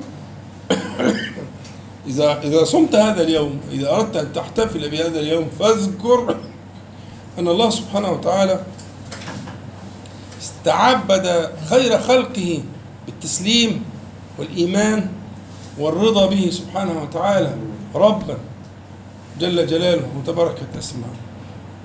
إذا 2.08 2.40
إذا 2.42 2.64
صمت 2.64 2.94
هذا 2.94 3.22
اليوم 3.22 3.60
إذا 3.72 3.90
أردت 3.90 4.16
أن 4.16 4.32
تحتفل 4.32 4.90
بهذا 4.90 5.20
اليوم 5.20 5.48
فاذكر 5.58 6.36
أن 7.38 7.48
الله 7.48 7.70
سبحانه 7.70 8.10
وتعالى 8.10 8.60
استعبد 10.40 11.50
خير 11.70 11.98
خلقه 11.98 12.62
بالتسليم 13.06 13.84
والإيمان 14.38 15.08
والرضا 15.78 16.26
به 16.26 16.50
سبحانه 16.50 17.02
وتعالى 17.02 17.54
ربا 17.94 18.36
جل 19.40 19.66
جلاله 19.66 20.08
وتباركت 20.18 20.76
اسماؤه 20.78 21.16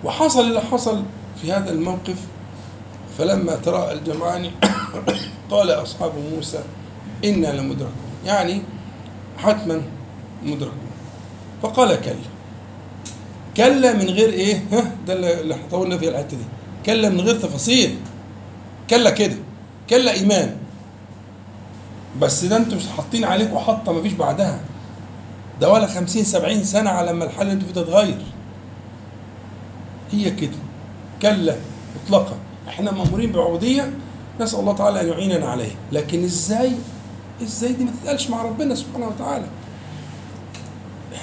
وحصل 0.04 0.42
اللي 0.42 0.62
حصل 0.62 1.04
في 1.42 1.52
هذا 1.52 1.72
الموقف 1.72 2.18
فلما 3.18 3.56
تراءى 3.56 3.94
الجمعان 3.94 4.52
قال 5.52 5.72
أصحاب 5.72 6.12
موسى 6.36 6.64
إنا 7.24 7.48
لمدركون. 7.48 7.94
يعني 8.26 8.62
حتما 9.38 9.82
مدركون. 10.44 10.78
فقال 11.64 12.02
كلا. 12.02 12.16
كلا 13.58 13.94
من 13.94 14.10
غير 14.10 14.30
إيه؟ 14.30 14.64
ها 14.72 14.92
ده 15.08 15.14
اللي 15.42 15.56
طولنا 15.72 15.98
فيه 15.98 16.10
الحتة 16.10 16.38
دي. 16.38 16.44
كلا 16.86 17.10
من 17.10 17.22
غير 17.22 17.36
تفاصيل. 17.36 17.96
كلا 18.90 19.10
كده. 19.10 19.36
كلا 19.90 20.14
إيمان. 20.14 20.56
بس 22.22 22.46
ده 22.46 22.58
أنتوا 22.58 22.78
مش 22.78 22.88
حاطين 22.98 23.24
عليكم 23.24 23.58
حطة 23.58 23.94
مفيش 23.94 24.14
بعدها. 24.14 24.60
ده 25.62 25.72
ولا 25.72 25.88
خمسين 25.88 26.24
سبعين 26.24 26.64
سنة 26.64 26.90
على 26.90 27.14
ما 27.14 27.26
الحال 27.26 27.42
اللي 27.42 27.54
أنتوا 27.54 27.68
فيه 27.68 27.74
تتغير. 27.74 28.22
هي 30.12 30.32
كده. 30.32 30.58
كلا 31.22 31.56
مطلقة 32.06 32.36
إحنا 32.68 32.92
مأمورين 32.92 33.32
بعبودية. 33.32 33.94
نسأل 34.40 34.60
الله 34.60 34.74
تعالى 34.74 35.02
أن 35.02 35.08
يعيننا 35.08 35.48
عليها. 35.48 35.76
لكن 35.92 36.24
إزاي 36.24 36.72
إزاي 37.42 37.74
دي 37.74 37.84
ما 37.84 37.92
تتقالش 38.02 38.30
مع 38.30 38.42
ربنا 38.44 38.76
سبحانه 38.76 39.08
وتعالى؟ 39.08 39.46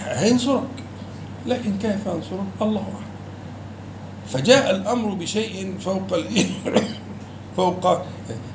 هينصرك. 0.04 0.62
لكن 1.46 1.78
كيف 1.78 2.06
ينصرك؟ 2.06 2.46
الله 2.62 2.80
أعلم. 2.80 3.11
فجاء 4.28 4.70
الأمر 4.70 5.14
بشيء 5.14 5.74
فوق 5.80 6.02
فوق 7.56 8.02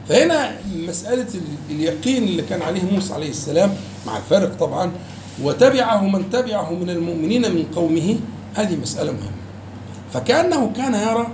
فهنا 0.10 0.52
مسألة 0.76 1.28
ال- 1.36 1.42
اليقين 1.76 2.24
اللي 2.24 2.42
كان 2.42 2.62
عليه 2.62 2.84
موسى 2.92 3.14
عليه 3.14 3.30
السلام 3.30 3.74
مع 4.08 4.18
الفارق 4.18 4.58
طبعا. 4.58 4.92
وتبعه 5.44 6.02
من 6.08 6.30
تبعه 6.30 6.74
من 6.74 6.90
المؤمنين 6.90 7.42
من 7.56 7.66
قومه. 7.76 8.20
هذه 8.56 8.76
مسألة 8.76 9.12
مهمة. 9.12 9.32
فكأنه 10.14 10.72
كان 10.78 10.94
يرى 10.94 11.28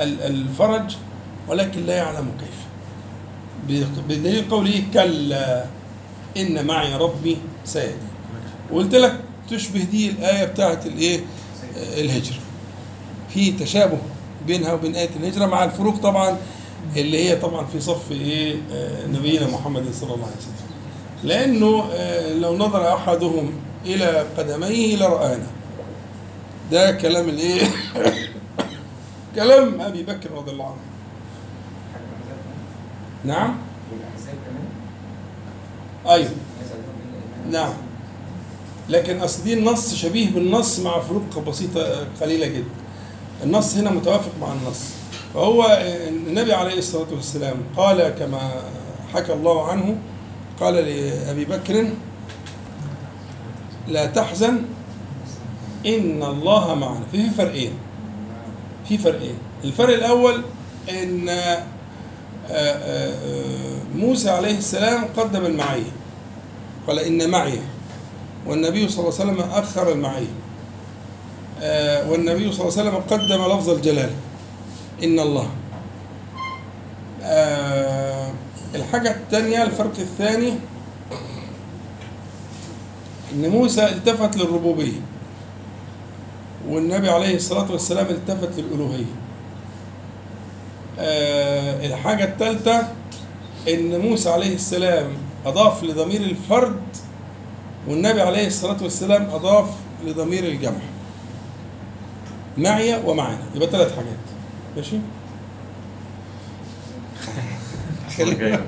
ال- 0.00 0.20
الفرج 0.22 0.96
ولكن 1.48 1.86
لا 1.86 1.96
يعلم 1.96 2.28
كيف. 2.40 2.61
بدليل 4.08 4.48
قوله 4.50 4.82
كلا 4.94 5.64
إن 6.36 6.66
معي 6.66 6.96
ربي 6.96 7.36
سيهدي. 7.64 8.12
وقلت 8.72 8.94
لك 8.94 9.20
تشبه 9.50 9.84
دي 9.84 10.10
الآية 10.10 10.44
بتاعت 10.44 10.86
الإيه؟ 10.86 11.20
آه، 11.76 12.00
الهجرة. 12.00 12.38
في 13.34 13.52
تشابه 13.52 13.98
بينها 14.46 14.72
وبين 14.72 14.94
آية 14.96 15.10
الهجرة 15.20 15.46
مع 15.46 15.64
الفروق 15.64 15.96
طبعا 15.96 16.36
اللي 16.96 17.28
هي 17.28 17.36
طبعا 17.36 17.66
في 17.66 17.80
صف 17.80 18.12
إيه؟ 18.12 18.56
آه، 18.72 19.06
نبينا 19.06 19.46
محمد 19.46 19.84
صلى 19.92 20.14
الله 20.14 20.26
عليه 20.26 20.36
وسلم. 20.36 20.72
لأنه 21.24 21.84
آه، 21.92 22.32
لو 22.34 22.56
نظر 22.56 22.94
أحدهم 22.94 23.52
إلى 23.86 24.26
قدميه 24.38 24.96
لرآنا. 24.96 25.46
ده 26.70 26.90
كلام 26.90 27.28
الإيه؟ 27.28 27.62
كلام 29.36 29.80
أبي 29.80 30.02
بكر 30.02 30.30
رضي 30.30 30.50
الله 30.50 30.64
عنه. 30.64 30.91
نعم. 33.24 33.56
والأحزاب 33.92 34.34
كمان؟ 34.44 36.14
أيوه. 36.14 36.30
بالله 37.44 37.60
نعم. 37.60 37.72
لكن 38.88 39.20
أصل 39.20 39.44
دي 39.44 39.54
النص 39.54 39.94
شبيه 39.94 40.30
بالنص 40.30 40.78
مع 40.78 41.00
فروق 41.00 41.38
بسيطة 41.48 42.06
قليلة 42.20 42.46
جدا. 42.46 42.64
النص 43.44 43.76
هنا 43.76 43.90
متوافق 43.90 44.32
مع 44.40 44.52
النص. 44.52 44.80
فهو 45.34 45.78
النبي 46.08 46.52
عليه 46.52 46.78
الصلاة 46.78 47.06
والسلام 47.12 47.56
قال 47.76 48.08
كما 48.08 48.50
حكى 49.14 49.32
الله 49.32 49.68
عنه 49.68 49.96
قال 50.60 50.74
لأبي 50.74 51.44
بكر 51.44 51.88
لا 53.88 54.06
تحزن 54.06 54.62
إن 55.86 56.22
الله 56.22 56.74
معنا. 56.74 57.04
في 57.12 57.30
فرقين. 57.30 57.72
في 58.88 58.98
فرقين. 58.98 59.34
الفرق 59.64 59.94
الأول 59.94 60.42
إن 60.90 61.30
موسى 63.94 64.30
عليه 64.30 64.58
السلام 64.58 65.04
قدم 65.16 65.46
المعية. 65.46 65.92
قال 66.86 66.98
إن 66.98 67.30
معي. 67.30 67.60
والنبي 68.46 68.88
صلى 68.88 69.08
الله 69.08 69.20
عليه 69.20 69.32
وسلم 69.32 69.50
أخر 69.50 69.92
المعية. 69.92 70.26
آه، 71.60 72.10
والنبي 72.10 72.52
صلى 72.52 72.68
الله 72.68 72.78
عليه 72.78 72.90
وسلم 72.90 72.96
قدم 72.96 73.56
لفظ 73.56 73.70
الجلالة 73.70 74.14
إن 75.04 75.18
الله. 75.18 75.50
آه، 77.22 78.32
الحاجة 78.74 79.10
الثانية 79.10 79.62
الفرق 79.62 79.98
الثاني 79.98 80.52
إن 83.32 83.48
موسى 83.48 83.84
التفت 83.84 84.36
للربوبية. 84.36 85.00
والنبي 86.68 87.10
عليه 87.10 87.36
الصلاة 87.36 87.72
والسلام 87.72 88.06
التفت 88.06 88.58
للألوهية. 88.58 89.04
آه، 89.04 89.21
الحاجة 91.02 92.24
الثالثة 92.24 92.88
إن 93.68 94.00
موسى 94.00 94.30
عليه 94.30 94.54
السلام 94.54 95.06
أضاف 95.46 95.84
لضمير 95.84 96.20
الفرد 96.20 96.82
والنبي 97.88 98.20
عليه 98.20 98.46
الصلاة 98.46 98.82
والسلام 98.82 99.30
أضاف 99.30 99.68
لضمير 100.04 100.44
الجمع. 100.44 100.80
معي 102.58 103.02
ومعنا 103.04 103.44
يبقى 103.54 103.70
ثلاث 103.70 103.96
حاجات. 103.96 104.16
ماشي؟ 104.76 104.96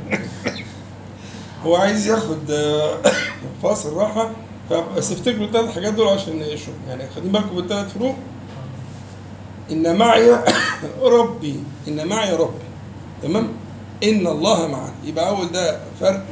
هو 1.64 1.76
عايز 1.76 2.07
ياخد 2.07 2.51
آه، 2.51 2.99
فاصل 3.62 3.97
راحة. 3.97 4.30
بس 4.97 5.12
افتكروا 5.12 5.47
الثلاث 5.47 5.74
حاجات 5.74 5.95
دول 5.95 6.09
عشان 6.09 6.39
نعيشهم. 6.39 6.74
يعني 6.89 7.03
خدين 7.16 7.32
بالكم 7.32 7.57
بالثلاث 7.57 7.93
فروق. 7.93 8.16
إن 9.70 9.96
معي 9.96 10.30
ربي 11.02 11.60
إن 11.88 12.06
معي 12.06 12.32
ربي. 12.34 12.64
تمام؟ 13.22 13.48
إن 14.04 14.26
الله 14.26 14.66
معنا 14.66 14.92
يبقى 15.04 15.28
أول 15.28 15.52
ده 15.52 15.80
فرق 16.00 16.24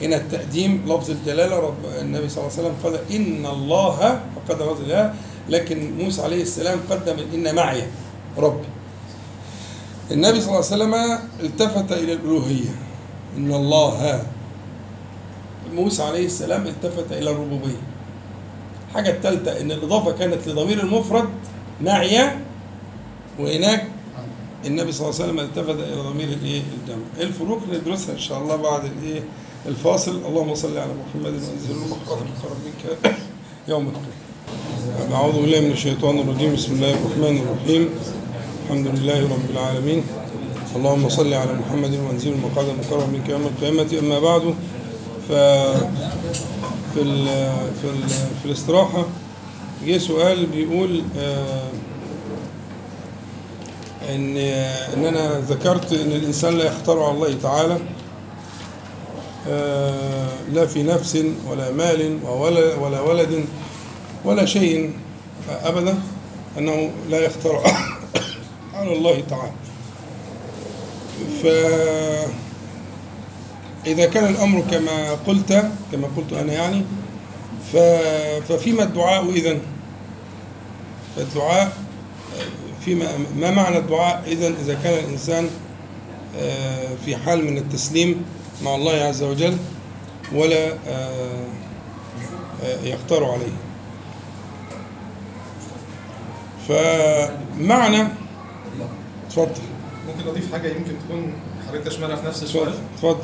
هنا 0.00 0.16
التقديم 0.16 0.82
لفظ 0.86 1.10
الجلالة. 1.10 1.56
رب 1.58 1.74
النبي 2.00 2.28
صلى 2.28 2.44
الله 2.44 2.52
عليه 2.58 2.62
وسلم 2.68 2.74
قال 2.84 2.94
إن 3.16 3.46
الله 3.46 4.20
فقد 4.36 4.62
لفظ 4.62 4.80
الجلالة 4.80 5.14
لكن 5.48 5.98
موسى 5.98 6.22
عليه 6.22 6.42
السلام 6.42 6.78
قدم 6.90 7.16
إن 7.34 7.54
معي 7.54 7.82
ربي. 8.38 8.68
النبي 10.10 10.40
صلى 10.40 10.48
الله 10.48 10.64
عليه 10.72 10.76
وسلم 10.76 10.94
التفت 11.40 11.92
إلى 11.92 12.12
الألوهية. 12.12 12.70
إن 13.36 13.52
الله 13.52 14.22
موسى 15.74 16.02
عليه 16.02 16.26
السلام 16.26 16.66
التفت 16.66 17.12
إلى 17.12 17.30
الربوبية. 17.30 17.80
الحاجة 18.88 19.10
الثالثة 19.10 19.60
إن 19.60 19.72
الإضافة 19.72 20.12
كانت 20.12 20.48
لضمير 20.48 20.80
المفرد 20.80 21.28
معي 21.80 22.30
وهناك 23.38 23.88
النبي 24.66 24.92
صلى 24.92 25.08
الله 25.08 25.20
عليه 25.20 25.24
وسلم 25.24 25.40
التفت 25.40 25.78
إلى 25.92 26.00
ضمير 26.02 26.28
الإيه؟ 26.28 26.62
الجمع 26.82 27.04
الفروق 27.20 27.60
ندرسها 27.72 28.14
إن 28.14 28.18
شاء 28.18 28.38
الله 28.42 28.56
بعد 28.56 28.84
الإيه؟ 28.84 29.20
الفاصل. 29.66 30.20
اللهم 30.26 30.54
صل 30.54 30.78
على 30.78 30.92
محمد 30.92 31.32
وانزل 31.32 31.70
المقرب 31.70 32.56
منك 32.64 32.98
يوم 33.68 33.88
القيامه 33.88 35.14
أعوذ 35.14 35.32
بالله 35.32 35.60
من 35.60 35.70
الشيطان 35.70 36.18
الرجيم. 36.18 36.54
بسم 36.54 36.72
الله 36.74 36.90
الرحمن 36.94 37.38
الرحيم. 37.38 37.88
الحمد 38.64 38.86
لله 38.86 39.22
رب 39.22 39.50
العالمين. 39.50 40.02
اللهم 40.76 41.08
صل 41.08 41.34
على 41.34 41.52
محمد 41.52 41.94
وأنزل 41.94 42.32
المقعد 42.32 42.66
المقرب 42.68 43.12
منك 43.12 43.28
يوم 43.28 43.42
القيامة. 43.46 43.98
أما 43.98 44.18
بعد 44.20 44.54
ف 45.28 45.32
في 46.94 47.00
ال 47.02 47.24
في 47.82 47.84
ال 47.84 48.08
في 48.42 48.44
الاستراحة 48.46 49.06
جه 49.86 49.98
سؤال 49.98 50.46
بيقول 50.46 51.02
آه 51.18 51.70
إن 54.08 54.36
إن 54.96 55.04
أنا 55.04 55.40
ذكرت 55.40 55.92
إن 55.92 56.12
الإنسان 56.12 56.58
لا 56.58 56.64
يختار 56.64 57.02
على 57.02 57.12
الله 57.12 57.34
تعالى 57.42 57.78
آه، 59.48 60.28
لا 60.52 60.66
في 60.66 60.82
نفس 60.82 61.24
ولا 61.50 61.70
مال 61.70 62.18
ولا 62.24 62.74
ولا 62.74 63.00
ولد 63.00 63.44
ولا 64.24 64.44
شيء 64.44 64.92
أبدا 65.48 65.98
أنه 66.58 66.90
لا 67.10 67.20
يختار 67.20 67.62
على 68.74 68.92
الله 68.92 69.22
تعالى. 69.30 69.52
ف 71.42 71.46
إذا 73.86 74.06
كان 74.06 74.24
الأمر 74.24 74.64
كما 74.70 75.12
قلت 75.26 75.70
كما 75.92 76.08
قلت 76.16 76.32
أنا 76.32 76.52
يعني 76.52 76.84
ففيما 78.48 78.82
الدعاء 78.82 79.30
اذا 79.30 79.58
فالدعاء 81.16 81.72
فيما 82.88 83.06
ما 83.36 83.50
معنى 83.50 83.78
الدعاء؟ 83.78 84.22
اذا 84.26 84.48
إذا 84.48 84.74
كان 84.74 85.04
الإنسان 85.04 85.50
آه، 86.38 86.94
في 87.04 87.16
حال 87.16 87.44
من 87.44 87.58
التسليم 87.58 88.24
مع 88.62 88.74
الله 88.74 88.92
عز 88.92 89.22
وجل 89.22 89.56
ولا 90.34 90.72
آه، 90.72 91.46
آه، 92.64 92.80
يختار 92.82 93.24
عليه. 93.24 93.52
فمعنى 96.68 98.08
اتفضل. 99.26 99.62
ممكن 100.08 100.28
أضيف 100.28 100.52
حاجة 100.52 100.68
يمكن 100.68 100.92
تكون 101.08 101.32
حضرتك 101.68 101.86
تشملها 101.86 102.16
في 102.16 102.26
نفس 102.26 102.42
السؤال؟ 102.42 102.74
اتفضل 102.94 103.18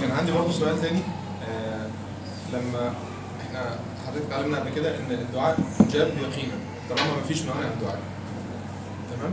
كان 0.00 0.10
عندي 0.10 0.32
برضه 0.32 0.52
سؤال 0.52 0.82
تاني. 0.82 1.00
آه 1.48 1.86
لما 2.52 2.92
إحنا 3.46 3.78
حضرتك 4.06 4.26
اتعلمنا 4.26 4.58
قبل 4.58 4.70
كده 4.70 4.96
إن 4.96 5.12
الدعاء 5.12 5.58
جاب 5.92 6.06
يقينا 6.06 6.54
طالما 6.90 7.16
ما 7.16 7.22
فيش 7.28 7.42
موانع 7.42 7.68
الدعاء. 7.68 7.98
تمام؟ 9.16 9.32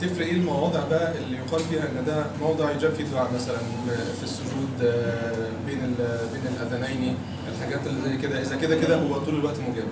تفرق 0.00 0.26
إيه 0.26 0.32
المواضع 0.32 0.80
بقى 0.90 1.12
اللي 1.18 1.36
يقال 1.36 1.60
فيها 1.60 1.82
إن 1.82 2.04
ده 2.06 2.26
موضع 2.40 2.70
يجاب 2.70 2.94
فيه 2.94 3.04
الدعاء 3.04 3.30
مثلا 3.34 3.56
في 4.18 4.22
السجود 4.22 4.68
آه، 4.82 5.48
بين 5.66 5.94
بين 6.32 6.42
الأذانين 6.56 7.14
الحاجات 7.56 7.80
اللي 7.86 8.08
زي 8.10 8.16
كده؟ 8.22 8.42
إذا 8.42 8.56
كده 8.56 8.76
كده 8.80 8.96
هو 8.96 9.18
طول 9.18 9.34
الوقت 9.34 9.56
مجاب. 9.70 9.86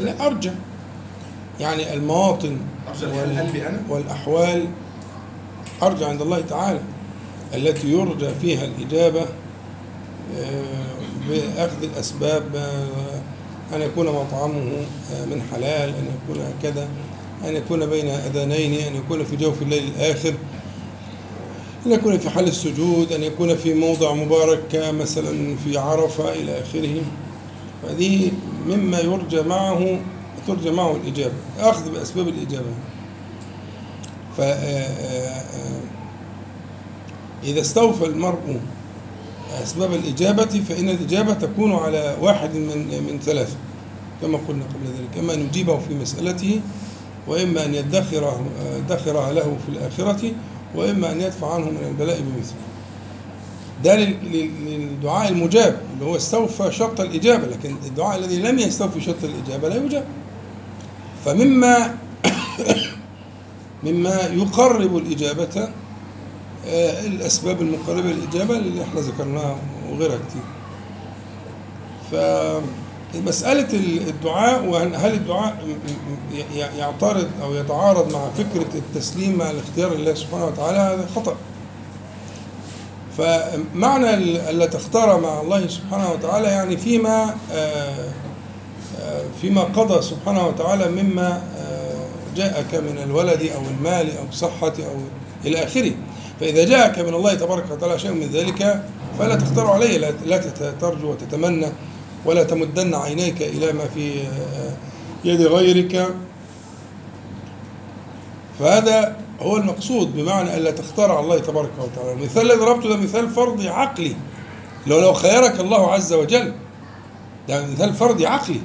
لا 0.00 0.26
ارجى 0.26 0.50
يعني 1.60 1.94
المواطن 1.94 2.58
وال- 3.18 3.30
والأحوال. 3.88 4.66
أرجى 5.82 6.04
عند 6.04 6.22
الله 6.22 6.40
تعالى. 6.40 6.80
التي 7.54 7.92
يرجى 7.92 8.28
فيها 8.40 8.64
الإجابة 8.64 9.26
آه، 10.38 10.96
بأخذ 11.28 11.82
الأسباب 11.82 12.56
آه، 12.56 12.86
أن 13.74 13.82
يكون 13.82 14.06
مطعمه 14.06 14.70
آه، 15.12 15.24
من 15.24 15.42
حلال 15.52 15.88
أن 15.88 16.06
يكون 16.16 16.44
كذا 16.62 16.88
أن 17.44 17.56
يكون 17.56 17.86
بين 17.86 18.08
أذانين 18.08 18.80
أن 18.86 18.96
يكون 18.96 19.24
في 19.24 19.36
جوف 19.36 19.62
الليل 19.62 19.84
الآخر 19.96 20.34
أن 21.86 21.92
يكون 21.92 22.18
في 22.18 22.30
حال 22.30 22.48
السجود 22.48 23.12
أن 23.12 23.22
يكون 23.22 23.56
في 23.56 23.74
موضع 23.74 24.12
مبارك 24.14 24.92
مثلا 25.00 25.56
في 25.64 25.78
عرفة 25.78 26.32
إلى 26.32 26.60
آخره. 26.60 27.02
فهذه 27.82 28.30
مما 28.66 29.00
يرجى 29.00 29.42
معه 29.42 29.98
ترجى 30.46 30.70
معه 30.70 30.96
الإجابة 30.96 31.34
أخذ 31.58 31.92
بأسباب 31.92 32.28
الإجابة. 32.28 32.70
ف 34.36 34.40
إذا 37.44 37.60
استوفى 37.60 38.06
المرء 38.06 38.60
أسباب 39.62 39.92
الإجابة 39.94 40.44
فإن 40.68 40.88
الإجابة 40.88 41.32
تكون 41.34 41.72
على 41.74 42.16
واحد 42.20 42.54
من 42.54 42.78
من 43.08 43.20
ثلاثة 43.20 43.56
كما 44.22 44.38
قلنا 44.48 44.64
قبل 44.64 44.86
ذلك 44.98 45.18
إما 45.18 45.34
أن 45.34 45.40
يجيبه 45.40 45.78
في 45.78 45.94
مسألته 45.94 46.60
وإما 47.28 47.64
أن 47.64 47.74
يدخر 47.74 48.40
دخرها 48.88 49.32
له 49.32 49.56
في 49.66 49.72
الآخرة 49.72 50.32
وإما 50.74 51.12
أن 51.12 51.20
يدفع 51.20 51.54
عنه 51.54 51.64
من 51.70 51.84
البلاء 51.88 52.20
بمثله. 52.20 52.56
ده 53.84 53.96
لل- 53.96 54.32
لل- 54.32 54.50
للدعاء 54.66 55.28
المجاب 55.28 55.80
اللي 55.94 56.04
هو 56.04 56.16
استوفى 56.16 56.72
شرط 56.72 57.00
الإجابة 57.00 57.46
لكن 57.46 57.76
الدعاء 57.86 58.18
الذي 58.18 58.38
لم 58.38 58.58
يستوفي 58.58 59.00
شرط 59.00 59.24
الإجابة 59.24 59.68
لا 59.68 59.76
يجاب. 59.84 60.04
فمما 61.24 61.94
مما 63.84 64.20
يقرب 64.32 64.96
الإجابة 64.96 65.68
الأسباب 67.06 67.62
المقربة 67.62 68.08
للإجابة 68.08 68.56
اللي 68.56 68.82
إحنا 68.82 69.00
ذكرناها 69.00 69.56
وغيرها 69.90 70.18
كتير. 70.28 70.42
فمسألة 72.12 73.68
الدعاء 74.08 74.64
وهل 74.64 75.14
الدعاء 75.14 75.78
يعترض 76.78 77.28
أو 77.42 77.54
يتعارض 77.54 78.12
مع 78.12 78.30
فكرة 78.30 78.74
التسليم 78.74 79.38
مع 79.38 79.50
الاختيار 79.50 79.94
لله 79.94 80.14
سبحانه 80.14 80.44
وتعالى؟ 80.46 80.78
هذا 80.78 81.06
خطأ. 81.16 81.36
فمعنى 83.18 84.14
ألا 84.50 84.66
تختار 84.66 85.20
مع 85.20 85.40
الله 85.40 85.66
سبحانه 85.66 86.12
وتعالى 86.12 86.48
يعني 86.48 86.76
فيما 86.76 87.36
آه، 87.52 88.10
آه، 89.00 89.24
فيما 89.40 89.62
قضى 89.62 90.02
سبحانه 90.02 90.46
وتعالى 90.46 91.02
مما 91.02 91.42
آه، 91.58 92.06
جاءك 92.36 92.74
من 92.74 92.98
الولد 93.04 93.42
أو 93.42 93.60
المال 93.60 94.16
أو 94.18 94.24
الصحة 94.28 94.72
أو 94.78 94.96
إلى 95.44 95.64
آخره. 95.64 95.92
فإذا 96.40 96.64
جاءك 96.64 96.98
من 96.98 97.14
الله 97.14 97.34
تبارك 97.34 97.64
وتعالى 97.70 97.98
شيء 97.98 98.10
من 98.10 98.26
ذلك 98.32 98.82
فلا 99.18 99.36
تختار 99.36 99.66
عليه 99.66 99.98
لا 100.26 100.38
ترجو 100.80 101.10
وتتمنى 101.10 101.66
ولا 102.24 102.42
تمدن 102.42 102.94
عينيك 102.94 103.42
إلى 103.42 103.72
ما 103.72 103.84
في 103.94 104.20
آه، 104.20 104.72
يد 105.24 105.40
غيرك. 105.40 106.14
فهذا 108.58 109.16
هو 109.40 109.56
المقصود 109.56 110.16
بمعنى 110.16 110.56
ألا 110.56 110.70
تختار 110.70 111.12
على 111.12 111.20
الله 111.20 111.38
تبارك 111.38 111.70
وتعالى. 111.78 112.12
المثال 112.12 112.42
الذي 112.46 112.58
ضربته 112.58 112.88
ده 112.88 112.96
مثال 112.96 113.30
فردي 113.30 113.68
عقلي. 113.68 114.16
لو 114.86 115.00
لو 115.00 115.12
خيرك 115.12 115.60
الله 115.60 115.92
عز 115.92 116.12
وجل 116.12 116.52
ده 117.48 117.66
مثال 117.66 117.94
فردي 117.94 118.26
عقلي. 118.26 118.60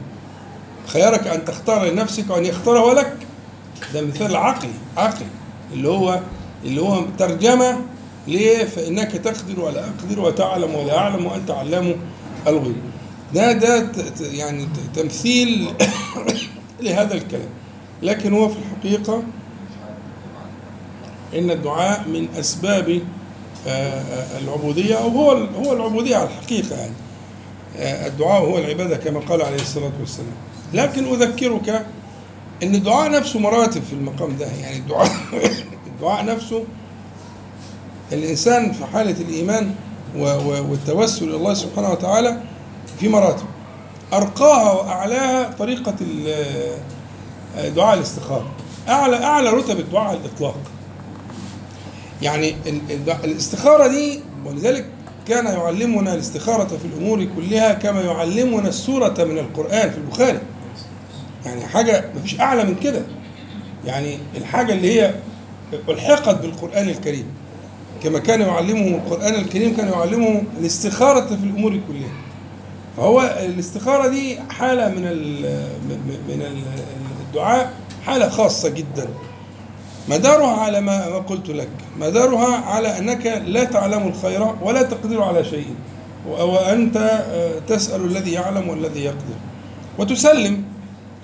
خيرك 0.88 1.28
أن 1.28 1.46
تختار 1.46 1.86
لنفسك 1.86 2.30
وأن 2.30 2.46
يختاره 2.46 2.94
لك 2.94 3.18
ده 3.94 4.02
مثال 4.02 4.36
عقلي 4.36 4.74
عقلي 4.98 5.28
اللي 5.74 5.88
هو 5.88 6.20
اللي 6.66 6.82
هو 6.82 7.06
ترجمة 7.18 7.78
ليه 8.28 8.66
فإنك 8.66 9.12
تقدر 9.12 9.60
ولا 9.60 9.86
أقدر 9.86 10.20
وتعلم 10.20 10.76
ولا 10.76 10.98
أعلم 10.98 11.26
وأنت 11.26 11.52
علام 11.52 11.96
الغيوب. 12.48 12.76
ده 13.34 13.52
ده 13.52 13.92
يعني 14.22 14.68
تمثيل 14.96 15.68
لهذا 16.84 17.14
الكلام. 17.14 17.50
لكن 18.04 18.34
هو 18.34 18.50
في 18.50 18.56
الحقيقة 18.58 19.24
إن 21.36 21.52
الدعاء 21.52 22.08
من 22.08 22.28
أسباب 22.40 23.02
آه، 23.68 23.70
آه، 23.70 24.40
العبودية 24.40 24.96
أو 24.96 25.10
هو 25.10 25.32
هو 25.32 25.74
العبودية 25.74 26.16
على 26.16 26.28
الحقيقة 26.28 26.76
يعني. 26.76 26.94
آه، 27.78 28.08
الدعاء 28.08 28.42
هو 28.42 28.58
العبادة 28.58 28.98
كما 28.98 29.20
قال 29.20 29.42
عليه 29.42 29.62
الصلاة 29.62 29.92
والسلام. 30.00 30.36
لكن 30.74 31.06
أذكرك 31.06 31.86
أن 32.64 32.76
الدعاء 32.76 33.12
نفسه 33.12 33.40
مراتب 33.40 33.84
في 33.84 33.94
المقام 33.94 34.38
ده. 34.38 34.46
يعني 34.46 34.78
الدعاء 34.78 35.12
الدعاء 36.02 36.26
نفسه 36.26 36.64
الإنسان 38.14 38.72
في 38.72 38.86
حالة 38.86 39.22
الإيمان 39.22 39.76
والتوسل 40.18 41.26
إلى 41.30 41.36
الله 41.36 41.54
سبحانه 41.54 41.90
وتعالى 41.92 42.42
في 43.00 43.08
مراتب. 43.10 43.46
أرقاها 44.14 44.72
وأعلاها 44.72 45.52
طريقة 45.60 45.96
دعاء 47.76 47.94
الاستخارة 47.98 48.52
أعلى 48.90 49.24
أعلى 49.24 49.50
رتب 49.50 49.80
الدعاء 49.80 50.08
على 50.08 50.18
الإطلاق. 50.18 50.58
يعني 52.22 52.56
ال- 52.68 52.82
ال- 52.92 53.10
الاستخارة 53.26 53.88
دي 53.88 54.20
ولذلك 54.46 54.86
كان 55.28 55.46
يعلمنا 55.46 56.14
الاستخارة 56.14 56.64
في 56.78 56.86
الأمور 56.86 57.28
كلها 57.36 57.74
كما 57.74 58.02
يعلمنا 58.02 58.70
السورة 58.70 59.24
من 59.24 59.38
القرآن 59.38 59.90
في 59.92 59.98
البخاري. 59.98 60.40
يعني 61.46 61.66
حاجة 61.66 62.06
مفيش 62.16 62.40
أعلى 62.40 62.64
من 62.64 62.76
كده. 62.76 63.02
يعني 63.86 64.18
الحاجة 64.38 64.74
اللي 64.74 65.02
هي 65.02 65.14
ألحقت 65.90 66.42
بالقرآن 66.42 66.90
الكريم. 66.90 67.26
كما 68.04 68.20
كان 68.20 68.42
يعلمهم 68.42 68.94
القرآن 68.96 69.36
الكريم 69.36 69.76
كان 69.76 69.88
يعلمهم 69.88 70.44
الاستخارة 70.60 71.26
في 71.26 71.44
الأمور 71.44 71.72
كلها. 71.88 72.12
فهو 72.98 73.22
الاستخارة 73.46 74.08
دي 74.08 74.40
حالة 74.50 74.90
من 74.90 75.02
من 76.28 76.42
ال- 76.42 76.74
الدعاء 77.28 77.74
حالة 78.06 78.30
خاصة 78.30 78.70
جدا. 78.70 79.08
مدارها 80.10 80.56
على 80.62 80.82
ما 80.82 81.06
قلت 81.18 81.50
لك. 81.50 81.70
مدارها 82.00 82.56
على 82.58 82.98
أنك 82.98 83.26
لا 83.46 83.64
تعلم 83.64 84.08
الخير 84.08 84.48
ولا 84.62 84.82
تقدر 84.82 85.22
على 85.24 85.44
شيء. 85.44 85.68
وأنت 86.28 86.98
آه، 86.98 87.60
تسأل 87.68 88.06
الذي 88.06 88.32
يعلم 88.32 88.70
والذي 88.70 89.04
يقدر. 89.04 89.36
وتسلم 90.00 90.64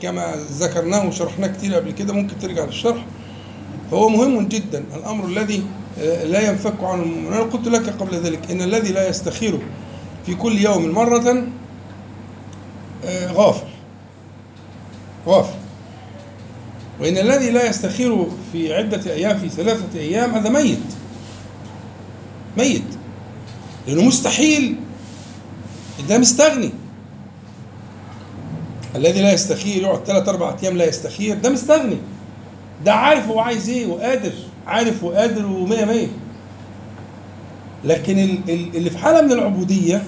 كما 0.02 0.34
ذكرناه 0.52 1.08
وشرحناه 1.08 1.48
كتير 1.48 1.76
قبل 1.76 1.92
كده. 1.92 2.14
ممكن 2.14 2.40
ترجع 2.40 2.66
للشرح. 2.66 3.06
فهو 3.92 4.10
مهم 4.10 4.48
جدا. 4.48 4.84
الأمر 4.96 5.26
الذي 5.26 5.64
آه، 6.00 6.24
لا 6.24 6.50
ينفك 6.50 6.84
عنه 6.84 7.04
المؤمن. 7.04 7.28
أنا 7.34 7.44
قلت 7.44 7.68
لك 7.68 7.90
قبل 7.90 8.18
ذلك 8.18 8.52
إن 8.52 8.62
الذي 8.62 8.92
لا 8.92 9.10
يستخير 9.10 9.60
في 10.26 10.36
كل 10.36 10.58
يوم 10.58 10.90
مرة 10.90 11.48
آه، 13.06 13.32
غافل. 13.32 13.68
غافل. 15.28 15.56
وإن 17.00 17.18
الذي 17.18 17.50
لا 17.52 17.70
يستخير 17.70 18.28
في 18.52 18.74
عدة 18.74 19.14
أيام 19.14 19.40
في 19.40 19.50
ثلاثة 19.50 20.00
أيام 20.00 20.36
هذا 20.36 20.50
ميت. 20.50 20.80
ميت. 22.58 22.84
لأنه 23.88 24.02
مستحيل. 24.04 24.76
ده 26.10 26.18
مستغني 26.18 26.72
الذي 28.96 29.22
لا 29.22 29.34
يستخير 29.34 29.82
يقعد 29.82 30.04
ثلاث 30.06 30.30
أربع 30.30 30.56
أيام 30.64 30.78
لا 30.78 30.86
يستخير 30.86 31.38
ده 31.38 31.50
مستغني 31.50 31.98
ده 32.86 32.94
عارف 32.94 33.28
هو 33.28 33.40
عايز 33.40 33.70
إيه 33.70 33.88
وقادر 33.88 34.32
عارف 34.68 35.04
وقادر 35.04 35.46
ومية 35.46 35.86
مية. 35.86 36.08
لكن 37.86 38.20
ال- 38.20 38.50
ال- 38.50 38.76
اللي 38.78 38.90
في 38.90 38.98
حالة 38.98 39.22
من 39.22 39.32
العبودية 39.32 40.04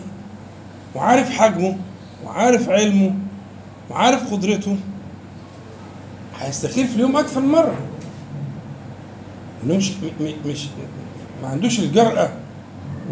وعارف 0.96 1.30
حجمه 1.30 1.78
وعارف 2.26 2.70
علمه 2.70 3.12
وعارف 3.90 4.34
قدرته 4.34 4.78
هيستخير 6.40 6.88
في 6.88 6.96
اليوم 6.96 7.18
أكثر 7.18 7.42
من 7.42 7.50
مرة. 7.52 7.76
مش 9.68 9.92
مش 10.46 10.68
ما 11.44 11.48
عندوش 11.48 11.80
الجرأة 11.80 12.30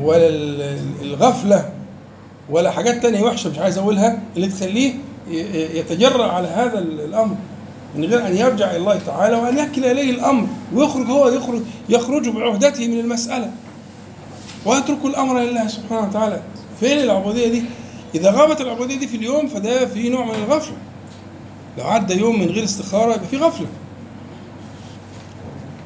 ولا 0.02 0.28
ال- 0.28 0.82
الغفلة 1.02 1.70
ولا 2.50 2.72
حاجات 2.72 3.02
تانية 3.04 3.22
وحشة 3.22 3.50
مش 3.50 3.60
عايز 3.60 3.78
أقولها 3.78 4.20
اللي 4.36 4.48
تخليه 4.48 4.94
يتجرأ 5.74 6.32
على 6.32 6.48
هذا 6.48 6.80
ال- 6.80 7.00
الأمر. 7.02 7.36
من 7.96 8.06
غير 8.06 8.28
أن 8.28 8.38
يرجع 8.38 8.70
إلى 8.70 8.78
الله 8.78 9.00
تعالى 9.06 9.36
وأن 9.36 9.58
يكل 9.58 9.86
إليه 9.86 10.12
الأمر 10.12 10.48
ويخرج 10.74 11.08
هو 11.08 11.28
يخرج 11.28 11.62
يخرج 11.90 12.30
بعهدته 12.30 12.88
من 12.88 13.00
المسألة. 13.00 13.52
ويترك 14.66 15.06
الأمر 15.06 15.40
لله 15.40 15.68
سبحانه 15.68 16.08
وتعالى. 16.08 16.42
فين 16.80 17.00
العبودية 17.00 17.48
دي؟ 17.48 17.64
إذا 18.16 18.32
غابت 18.32 18.62
العبودية 18.62 19.00
دي 19.00 19.08
في 19.08 19.18
اليوم 19.18 19.48
فده 19.48 19.86
في 19.86 20.10
نوع 20.10 20.26
من 20.26 20.36
الغفلة. 20.36 20.78
لو 21.78 21.84
عدى 21.88 22.20
يوم 22.20 22.40
من 22.40 22.48
غير 22.48 22.64
استخارة 22.64 23.14
يبقى 23.14 23.28
في 23.28 23.38
غفلة. 23.38 23.68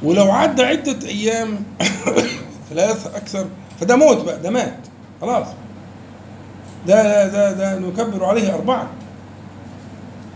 ولو 0.04 0.32
عدى 0.32 0.64
عدة 0.64 1.08
أيام 1.08 1.64
ثلاثة 2.70 3.18
أكثر 3.18 3.46
فده 3.80 3.96
موت 3.96 4.18
بقى 4.26 4.40
ده 4.42 4.50
مات. 4.50 4.78
خلاص. 5.22 5.48
ده 6.88 7.28
ده 7.28 7.52
ده 7.52 7.80
نكبر 7.80 8.26
عليه 8.26 8.56
أربعة. 8.56 8.90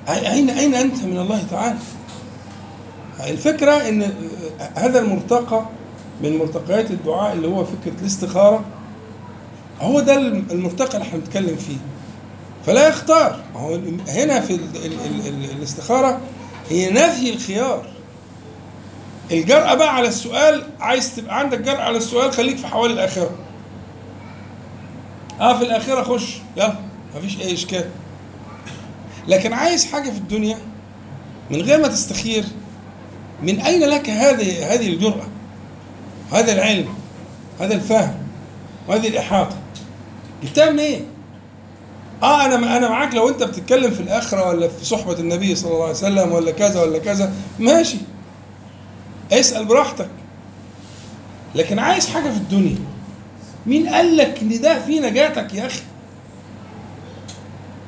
أين 0.10 0.50
أين 0.50 0.76
أنت 0.76 1.04
من 1.04 1.18
الله 1.18 1.44
تعالى؟ 1.52 1.78
الفكرة 3.28 3.72
إن 3.72 4.14
هذا 4.76 5.00
المرتقى 5.00 5.66
من 6.24 6.38
مرتقيات 6.38 6.92
الدعاء 6.92 7.34
اللي 7.34 7.48
هو 7.48 7.66
فكرة 7.66 7.94
الاستخارة 8.02 8.64
هو 9.82 10.00
ده 10.00 10.18
المرتقى 10.52 10.94
اللي 10.98 11.08
إحنا 11.08 11.20
بنتكلم 11.20 11.56
فيه. 11.56 11.78
فلا 12.66 12.88
يختار. 12.88 13.40
هو 13.56 13.80
هنا 14.08 14.40
في 14.42 14.56
ال 14.56 14.62
ال 14.86 14.94
ال 14.94 15.28
ال 15.28 15.52
الاستخارة 15.58 16.20
هي 16.70 16.90
نفي 16.92 17.34
الخيار. 17.34 17.86
الجرأة 19.32 19.74
بقى 19.74 19.96
على 19.96 20.08
السؤال 20.08 20.64
عايز 20.80 21.16
تبقى 21.16 21.40
عندك 21.40 21.60
جرأة 21.62 21.82
على 21.82 21.98
السؤال 21.98 22.32
خليك 22.34 22.58
في 22.58 22.68
حوالي 22.68 22.94
الآخرة 22.94 23.30
آه 25.40 25.58
في 25.58 25.64
الآخرة 25.64 26.04
خش. 26.04 26.38
يلا 26.58 26.76
مفيش 27.16 27.40
أي 27.42 27.54
إشكال. 27.54 27.90
لكن 29.28 29.54
عايز 29.54 29.86
حاجة 29.86 30.10
في 30.10 30.18
الدنيا 30.18 30.58
من 31.52 31.62
غير 31.62 31.82
ما 31.82 31.88
تستخير 31.88 32.46
من 33.44 33.60
أين 33.60 33.82
لك 33.82 34.10
هذه 34.10 34.74
هذه 34.74 34.88
الجرأة؟ 34.90 35.28
هذا 36.32 36.54
العلم 36.54 36.88
هذا 37.60 37.74
الفهم 37.74 38.16
وهذه 38.88 39.08
الإحاطة. 39.08 39.56
جبتها 40.44 40.70
منين؟ 40.70 40.80
إيه؟ 40.80 41.02
آه 42.24 42.46
أنا 42.46 42.78
أنا 42.78 42.90
معاك 42.90 43.16
لو 43.16 43.30
أنت 43.30 43.44
بتتكلم 43.44 43.92
في 43.92 44.00
الآخرة 44.00 44.50
ولا 44.50 44.68
في 44.68 44.86
صحبة 44.86 45.14
النبي 45.14 45.56
صلى 45.56 45.72
الله 45.72 45.84
عليه 45.84 45.94
وسلم 45.94 46.32
ولا 46.32 46.52
كذا 46.52 46.82
ولا 46.82 47.00
كذا. 47.00 47.34
ماشي. 47.60 47.98
اسأل 49.32 49.66
براحتك. 49.66 50.10
لكن 51.56 51.80
عايز 51.80 52.08
حاجة 52.10 52.30
في 52.30 52.38
الدنيا. 52.38 52.78
مين 53.66 53.90
قال 53.90 54.18
لك 54.18 54.40
إن 54.42 54.62
ده 54.62 54.86
في 54.86 55.00
نجاتك 55.00 55.54
يا 55.54 55.66
أخي؟ 55.66 55.82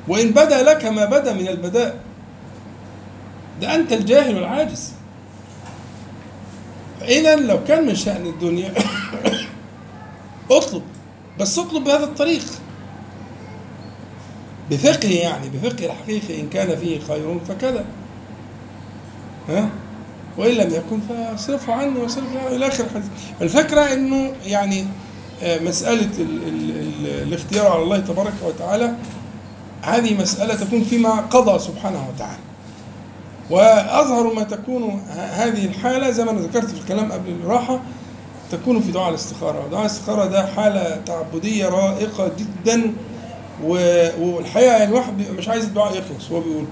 وإن 0.08 0.30
بدا 0.30 0.62
لك 0.62 0.84
ما 0.84 1.04
بدا 1.04 1.32
من 1.32 1.48
البداء. 1.48 2.00
ده 3.60 3.74
أنت 3.74 3.92
الجاهل 3.92 4.34
والعاجز. 4.34 4.92
اذا 7.02 7.36
لو 7.36 7.64
كان 7.64 7.86
من 7.86 7.94
شأن 7.94 8.26
الدنيا 8.26 8.74
اطلب 10.50 10.82
بس 11.40 11.58
اطلب 11.58 11.84
بهذا 11.84 12.04
الطريق. 12.04 12.44
بفقه 14.70 15.08
يعني 15.08 15.48
بفقه 15.48 15.86
الحقيقي 15.86 16.40
إن 16.40 16.48
كان 16.48 16.76
فيه 16.76 17.00
خير 17.00 17.38
فكذا. 17.48 17.84
ها؟ 19.48 19.68
وإن 20.38 20.54
لم 20.54 20.74
يكن 20.74 21.00
فاصرفه 21.08 21.72
عني 21.72 21.98
واصرفه 21.98 22.40
عنه 22.40 22.56
إلى 22.56 22.66
آخر 22.66 22.84
الفكرة 23.40 23.92
إنه 23.92 24.32
يعني 24.46 24.86
آه، 25.42 25.58
مسألة 25.58 26.10
ال 26.18 26.48
ال 26.48 26.70
ال 26.70 27.06
الاختيار 27.22 27.66
على 27.66 27.82
الله 27.82 27.98
تبارك 27.98 28.32
وتعالى 28.44 28.94
هذه 29.82 30.14
مسألة 30.22 30.54
تكون 30.54 30.84
فيما 30.84 31.10
قضى 31.10 31.58
سبحانه 31.58 32.08
وتعالى. 32.14 32.38
وأظهر 33.50 34.34
ما 34.34 34.42
تكون 34.42 35.02
هذه 35.10 35.64
الحالة 35.64 36.10
زي 36.10 36.24
ما 36.24 36.30
أنا 36.30 36.40
ذكرت 36.40 36.70
في 36.70 36.80
الكلام 36.80 37.12
قبل 37.12 37.30
الراحة 37.30 37.80
تكون 38.52 38.80
في 38.80 38.92
دعاء 38.92 39.08
الاستخارة. 39.08 39.66
ودعاء 39.66 39.80
الاستخارة 39.82 40.24
ده 40.26 40.46
حالة 40.46 41.00
تعبدية 41.06 41.68
رائقة 41.68 42.30
جدا 42.38 42.92
و- 43.64 44.08
والحقيقة 44.20 44.72
يعني 44.72 44.84
الواحد 44.84 45.16
بيبقى 45.16 45.32
مش 45.32 45.48
عايز 45.48 45.64
الدعاء 45.64 45.92
يخلص 45.98 46.30
هو 46.32 46.40
بيقول. 46.40 46.64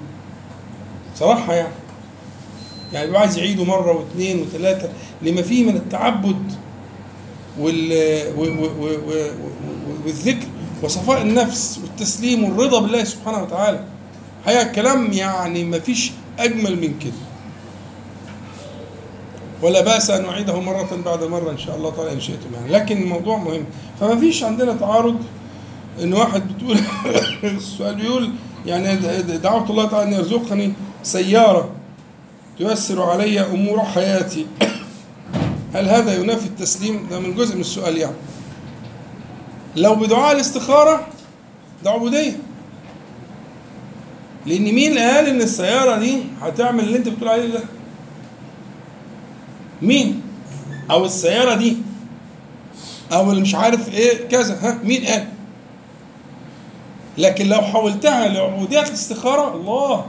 صراحة 1.17 1.55
يعني. 1.55 1.73
يعني 2.93 3.07
بيبقى 3.07 3.21
عايز 3.21 3.39
يعيده 3.39 3.65
مرة 3.65 3.93
واثنين 3.97 4.41
وثلاثة. 4.43 4.89
لما 5.23 5.43
فيه 5.43 5.65
من 5.71 5.77
التعبد 5.77 6.53
وال 7.61 7.93
والذكر 10.05 10.47
وصفاء 10.83 11.22
النفس 11.22 11.79
والتسليم 11.83 12.45
والرضا 12.45 12.81
بالله 12.81 13.05
سبحانه 13.05 13.43
وتعالى. 13.43 13.81
الحقيقة 14.41 14.62
الكلام 14.62 15.12
يعني 15.12 15.64
ما 15.64 15.79
فيش 15.79 16.12
أجمل 16.39 16.81
من 16.81 16.99
كده. 16.99 17.27
ولا 19.62 19.81
بأس 19.81 20.11
أن 20.11 20.24
اعيده 20.24 20.61
مرة 20.61 20.89
بعد 21.05 21.24
مرة 21.24 21.51
إن 21.51 21.59
شاء 21.59 21.77
الله 21.77 21.91
تعالى 21.91 22.12
إن 22.12 22.20
شئتم 22.20 22.55
يعني. 22.55 22.68
لكن 22.68 23.03
الموضوع 23.03 23.39
مهم. 23.39 23.64
فما 24.01 24.16
فيش 24.16 24.45
عندنا 24.45 24.72
تعارض 24.72 25.16
إن 26.03 26.12
واحد 26.12 26.43
بتقول 26.49 26.79
السؤال 27.57 27.95
بيقول 27.95 28.31
يعني 28.66 28.97
دعوت 29.22 29.70
الله 29.70 29.89
تعالى 29.89 30.09
أن 30.09 30.12
يرزقني 30.12 30.72
سيارة 31.03 31.70
تيسر 32.59 33.03
علي 33.03 33.41
أمور 33.41 33.85
حياتي. 33.85 34.47
هل 35.74 35.89
هذا 35.89 36.20
ينافي 36.20 36.47
التسليم؟ 36.47 37.07
ده 37.11 37.18
من 37.18 37.35
جزء 37.35 37.55
من 37.55 37.61
السؤال 37.61 37.99
يعني. 37.99 38.16
لو 39.77 39.95
بدعاء 39.95 40.33
الاستخارة 40.35 41.07
ده 41.85 41.91
عبوديه. 41.91 42.33
لأن 44.47 44.62
مين 44.62 44.99
قال 44.99 45.27
إن 45.27 45.41
السيارة 45.43 45.99
دي 45.99 46.18
هتعمل 46.43 46.85
اللي 46.85 46.99
أنت 46.99 47.09
بتقول 47.09 47.29
عليه 47.29 47.49
ده؟ 47.53 47.61
مين؟ 49.83 50.22
أو 50.91 51.05
السيارة 51.05 51.55
دي 51.55 51.77
أو 53.12 53.31
اللي 53.31 53.41
مش 53.43 53.55
عارف 53.55 53.89
إيه 53.95 54.29
كذا 54.29 54.59
ها 54.62 54.79
مين 54.85 55.05
قال؟ 55.07 55.29
لكن 57.18 57.47
لو 57.49 57.61
حولتها 57.62 58.29
لعبودية 58.29 58.81
الاستخارة 58.83 59.55
الله 59.55 60.07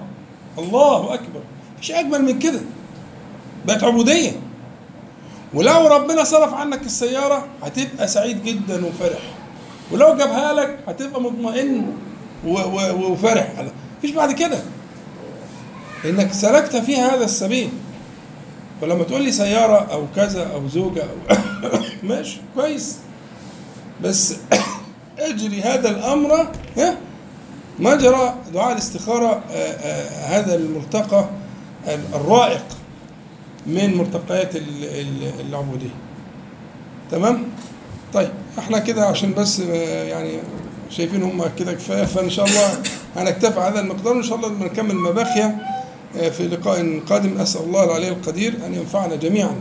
الله 0.58 1.14
أكبر 1.14 1.40
مش 1.82 1.92
أجمل 1.92 2.22
من 2.26 2.40
كده 2.40 2.60
بقت 3.66 3.84
عبودية 3.84 4.32
ولو 5.54 5.88
ربنا 5.88 6.24
صرف 6.24 6.54
عنك 6.54 6.82
السيارة 6.86 7.48
هتبقى 7.64 8.08
سعيد 8.08 8.44
جدا 8.44 8.86
وفرح 8.86 9.20
ولو 9.92 10.16
جابها 10.18 10.54
لك 10.54 10.80
هتبقى 10.88 11.22
مطمئن 11.22 11.86
وفرح. 12.46 13.52
مفيش 13.98 14.12
بعد 14.12 14.32
كده. 14.32 14.60
إنك 16.06 16.34
سلكت 16.34 16.76
فيها 16.76 17.16
هذا 17.16 17.26
السبيل. 17.26 17.70
ولما 18.82 19.04
تقول 19.04 19.22
لي 19.24 19.32
سيارة 19.32 19.88
أو 19.92 20.06
كذا 20.16 20.54
أو 20.54 20.68
زوجة 20.68 21.02
أو 21.04 21.38
ماشي 22.10 22.42
كويس. 22.56 22.98
بس 24.04 24.36
اجري 25.20 25.62
هذا 25.62 25.90
الأمر 25.90 26.48
ها؟ 26.78 26.98
مجرى 27.80 28.36
دعاء 28.54 28.72
الاستخارة 28.72 29.44
آه، 29.52 29.54
آه، 29.54 30.26
هذا 30.40 30.56
المرتقى 30.56 31.26
الرائق 32.16 32.66
من 33.68 33.98
مرتقيات 33.98 34.56
ال- 34.56 34.84
ال- 34.84 35.42
العبودية. 35.50 35.90
تمام؟ 37.12 37.44
طيب 38.18 38.30
إحنا 38.60 38.80
كده 38.80 39.06
عشان 39.06 39.34
بس 39.34 39.60
آه، 39.60 40.04
يعني 40.04 40.32
شايفين 40.90 41.24
هم 41.24 41.44
كده 41.60 41.74
كفاية 41.74 42.06
فإن 42.06 42.30
شاء 42.30 42.46
الله 42.46 42.80
هنكتفي 43.16 43.60
على 43.60 43.74
هذا 43.74 43.80
المقدار 43.80 44.14
وإن 44.14 44.24
شاء 44.24 44.38
الله 44.38 44.50
نكمل 44.50 44.96
ما 44.96 45.12
بقي 45.12 45.52
آه، 46.20 46.30
في 46.30 46.48
لقاء 46.48 47.00
قادم. 47.10 47.38
أسأل 47.38 47.62
الله 47.64 47.84
العلي 47.84 48.10
القدير 48.10 48.54
أن 48.66 48.74
ينفعنا 48.74 49.16
جميعا 49.16 49.56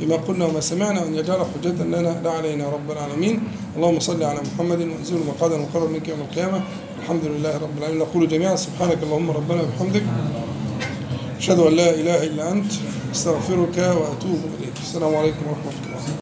بما 0.00 0.16
قلنا 0.16 0.44
وما 0.44 0.60
سمعنا 0.60 1.00
وأن 1.02 1.14
يجعل 1.14 1.38
حجة 1.54 1.82
لنا 1.84 2.20
لا 2.24 2.30
علينا 2.30 2.68
رب 2.68 2.90
العالمين. 2.90 3.40
اللهم 3.76 4.00
صل 4.00 4.22
على 4.22 4.40
محمد 4.54 4.80
وانزل 4.80 5.18
مقعدا 5.28 5.56
مقرر 5.56 5.88
منك 5.88 6.08
يوم 6.08 6.20
القيامة. 6.20 6.62
الحمد 7.02 7.24
لله 7.24 7.56
رب 7.56 7.78
العالمين. 7.78 8.00
نقول 8.02 8.28
جميعا 8.28 8.56
سبحانك 8.56 8.98
اللهم 9.02 9.30
ربنا 9.30 9.62
وبحمدك. 9.62 10.02
أشهد 11.38 11.58
أن 11.58 11.72
لا 11.72 11.90
إله 11.90 12.24
إلا 12.24 12.52
أنت 12.52 12.72
أستغفرك 13.14 13.76
وأتوب 13.78 14.40
إليك. 14.60 14.76
السلام 14.82 15.14
عليكم 15.14 15.42
ورحمة 15.48 15.86
الله. 15.86 15.91